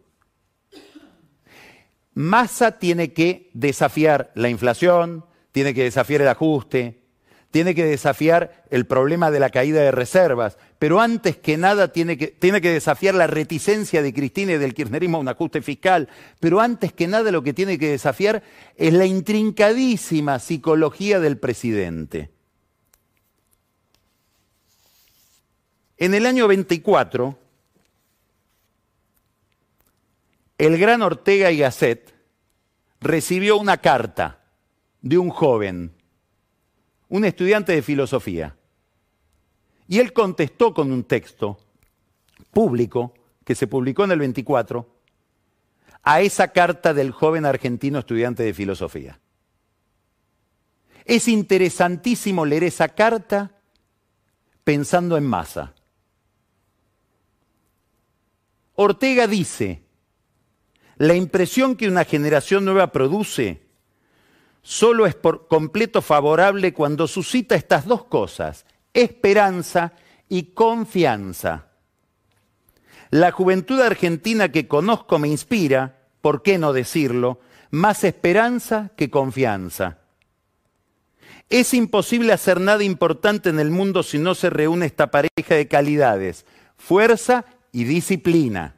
Massa 2.14 2.78
tiene 2.78 3.14
que 3.14 3.50
desafiar 3.56 4.32
la 4.36 4.50
inflación, 4.50 5.26
tiene 5.52 5.74
que 5.74 5.86
desafiar 5.86 6.22
el 6.22 6.28
ajuste, 6.28 7.07
tiene 7.58 7.74
que 7.74 7.86
desafiar 7.86 8.66
el 8.70 8.86
problema 8.86 9.32
de 9.32 9.40
la 9.40 9.50
caída 9.50 9.82
de 9.82 9.90
reservas, 9.90 10.60
pero 10.78 11.02
antes 11.02 11.38
que 11.38 11.58
nada 11.58 11.92
tiene 11.92 12.16
que, 12.16 12.28
tiene 12.28 12.62
que 12.62 12.72
desafiar 12.72 13.16
la 13.16 13.26
reticencia 13.26 14.04
de 14.04 14.14
Cristina 14.14 14.52
y 14.52 14.58
del 14.60 14.76
kirchnerismo 14.76 15.18
a 15.18 15.22
un 15.22 15.28
ajuste 15.28 15.64
fiscal, 15.64 16.08
pero 16.40 16.62
antes 16.62 16.94
que 16.94 17.08
nada 17.08 17.32
lo 17.32 17.42
que 17.42 17.54
tiene 17.54 17.80
que 17.80 17.90
desafiar 17.90 18.44
es 18.76 18.94
la 18.94 19.08
intrincadísima 19.08 20.38
psicología 20.38 21.20
del 21.20 21.40
presidente. 21.40 22.30
En 25.98 26.14
el 26.14 26.28
año 26.28 26.48
24, 26.48 27.40
el 30.60 30.78
gran 30.78 31.02
Ortega 31.02 31.50
y 31.50 31.58
Gasset 31.58 32.14
recibió 33.02 33.58
una 33.58 33.78
carta 33.78 34.44
de 35.02 35.18
un 35.18 35.32
joven 35.32 35.97
un 37.10 37.26
estudiante 37.26 37.74
de 37.74 37.82
filosofía. 37.82 38.56
Y 39.88 40.00
él 40.00 40.14
contestó 40.14 40.74
con 40.74 40.92
un 40.92 41.04
texto 41.04 41.58
público 42.52 43.14
que 43.46 43.56
se 43.56 43.68
publicó 43.68 44.04
en 44.04 44.12
el 44.12 44.20
24 44.20 44.88
a 46.04 46.22
esa 46.22 46.50
carta 46.50 46.94
del 46.94 47.12
joven 47.12 47.46
argentino 47.46 48.00
estudiante 48.00 48.44
de 48.44 48.54
filosofía. 48.54 49.20
Es 51.06 51.28
interesantísimo 51.28 52.46
leer 52.46 52.66
esa 52.66 52.90
carta 52.90 53.52
pensando 54.64 55.16
en 55.16 55.26
masa. 55.26 55.74
Ortega 58.76 59.28
dice, 59.28 59.84
la 60.98 61.16
impresión 61.16 61.76
que 61.76 61.88
una 61.88 62.04
generación 62.04 62.66
nueva 62.66 62.92
produce 62.92 63.67
solo 64.68 65.06
es 65.06 65.16
por 65.16 65.48
completo 65.48 66.02
favorable 66.02 66.74
cuando 66.74 67.08
suscita 67.08 67.56
estas 67.56 67.86
dos 67.86 68.04
cosas, 68.04 68.66
esperanza 68.94 69.94
y 70.28 70.48
confianza. 70.48 71.68
La 73.10 73.32
juventud 73.32 73.80
argentina 73.80 74.52
que 74.52 74.68
conozco 74.68 75.20
me 75.20 75.30
inspira, 75.30 76.00
¿por 76.20 76.44
qué 76.44 76.58
no 76.58 76.74
decirlo? 76.74 77.40
Más 77.72 78.04
esperanza 78.04 78.92
que 78.98 79.10
confianza. 79.10 80.00
Es 81.50 81.74
imposible 81.74 82.34
hacer 82.34 82.60
nada 82.60 82.84
importante 82.84 83.48
en 83.48 83.62
el 83.62 83.72
mundo 83.72 84.04
si 84.04 84.20
no 84.20 84.36
se 84.36 84.50
reúne 84.50 84.88
esta 84.88 85.12
pareja 85.12 85.56
de 85.56 85.70
calidades, 85.70 86.46
fuerza 86.76 87.46
y 87.72 87.86
disciplina. 87.86 88.76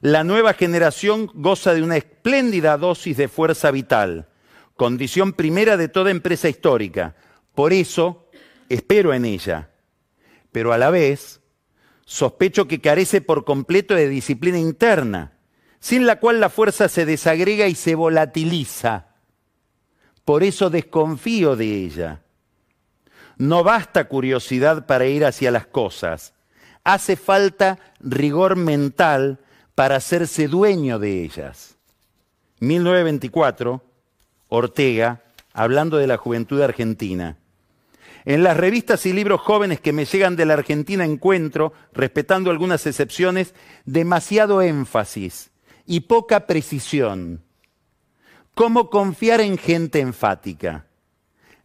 La 0.00 0.22
nueva 0.22 0.54
generación 0.54 1.28
goza 1.34 1.74
de 1.74 1.82
una 1.82 1.96
espléndida 1.96 2.76
dosis 2.76 3.16
de 3.16 3.26
fuerza 3.26 3.70
vital, 3.72 4.28
condición 4.76 5.32
primera 5.32 5.76
de 5.76 5.88
toda 5.88 6.12
empresa 6.12 6.48
histórica. 6.48 7.16
Por 7.54 7.72
eso 7.72 8.28
espero 8.68 9.12
en 9.12 9.24
ella. 9.24 9.70
Pero 10.52 10.72
a 10.72 10.78
la 10.78 10.90
vez 10.90 11.40
sospecho 12.04 12.68
que 12.68 12.80
carece 12.80 13.20
por 13.20 13.44
completo 13.44 13.94
de 13.94 14.08
disciplina 14.08 14.58
interna, 14.58 15.32
sin 15.80 16.06
la 16.06 16.20
cual 16.20 16.40
la 16.40 16.48
fuerza 16.48 16.88
se 16.88 17.04
desagrega 17.04 17.66
y 17.66 17.74
se 17.74 17.96
volatiliza. 17.96 19.08
Por 20.24 20.44
eso 20.44 20.70
desconfío 20.70 21.56
de 21.56 21.84
ella. 21.84 22.22
No 23.36 23.64
basta 23.64 24.08
curiosidad 24.08 24.86
para 24.86 25.06
ir 25.06 25.24
hacia 25.24 25.50
las 25.50 25.66
cosas. 25.66 26.34
Hace 26.84 27.16
falta 27.16 27.78
rigor 28.00 28.56
mental 28.56 29.40
para 29.78 29.94
hacerse 29.94 30.48
dueño 30.48 30.98
de 30.98 31.22
ellas. 31.22 31.76
1924, 32.58 33.80
Ortega, 34.48 35.22
hablando 35.52 35.98
de 35.98 36.08
la 36.08 36.16
juventud 36.16 36.60
argentina. 36.60 37.36
En 38.24 38.42
las 38.42 38.56
revistas 38.56 39.06
y 39.06 39.12
libros 39.12 39.40
jóvenes 39.40 39.80
que 39.80 39.92
me 39.92 40.04
llegan 40.04 40.34
de 40.34 40.46
la 40.46 40.54
Argentina 40.54 41.04
encuentro, 41.04 41.72
respetando 41.92 42.50
algunas 42.50 42.88
excepciones, 42.88 43.54
demasiado 43.84 44.62
énfasis 44.62 45.52
y 45.86 46.00
poca 46.00 46.48
precisión. 46.48 47.44
¿Cómo 48.54 48.90
confiar 48.90 49.40
en 49.40 49.58
gente 49.58 50.00
enfática? 50.00 50.86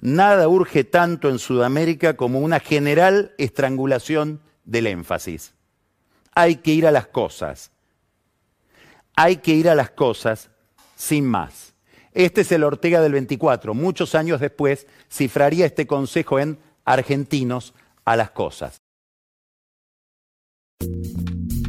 Nada 0.01 0.47
urge 0.47 0.83
tanto 0.83 1.31
en 1.31 1.39
Sudamérica 1.39 2.15
como 2.15 2.41
una 2.41 2.59
general 2.59 3.33
estrangulación 3.39 4.39
del 4.65 4.85
énfasis. 4.85 5.55
Hay 6.35 6.57
que 6.57 6.73
ir 6.73 6.85
a 6.85 6.91
las 6.91 7.07
cosas. 7.07 7.72
Hay 9.15 9.37
que 9.37 9.53
ir 9.53 9.69
a 9.69 9.75
las 9.75 9.91
cosas 9.91 10.49
sin 10.95 11.25
más. 11.25 11.73
Este 12.13 12.41
es 12.41 12.51
el 12.51 12.63
Ortega 12.63 13.01
del 13.01 13.13
24. 13.13 13.73
Muchos 13.73 14.15
años 14.15 14.39
después 14.39 14.87
cifraría 15.11 15.65
este 15.65 15.87
consejo 15.87 16.39
en 16.39 16.59
argentinos 16.85 17.73
a 18.05 18.15
las 18.15 18.31
cosas. 18.31 18.77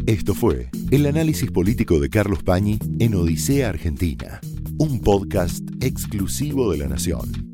Esto 0.07 0.35
fue 0.35 0.69
el 0.91 1.07
análisis 1.07 1.51
político 1.51 1.99
de 1.99 2.11
Carlos 2.11 2.43
Pañi 2.43 2.79
en 2.99 3.15
Odisea 3.15 3.71
Argentina, 3.71 4.41
un 4.79 5.01
podcast 5.01 5.63
exclusivo 5.81 6.71
de 6.73 6.79
La 6.79 6.89
Nación. 6.89 7.54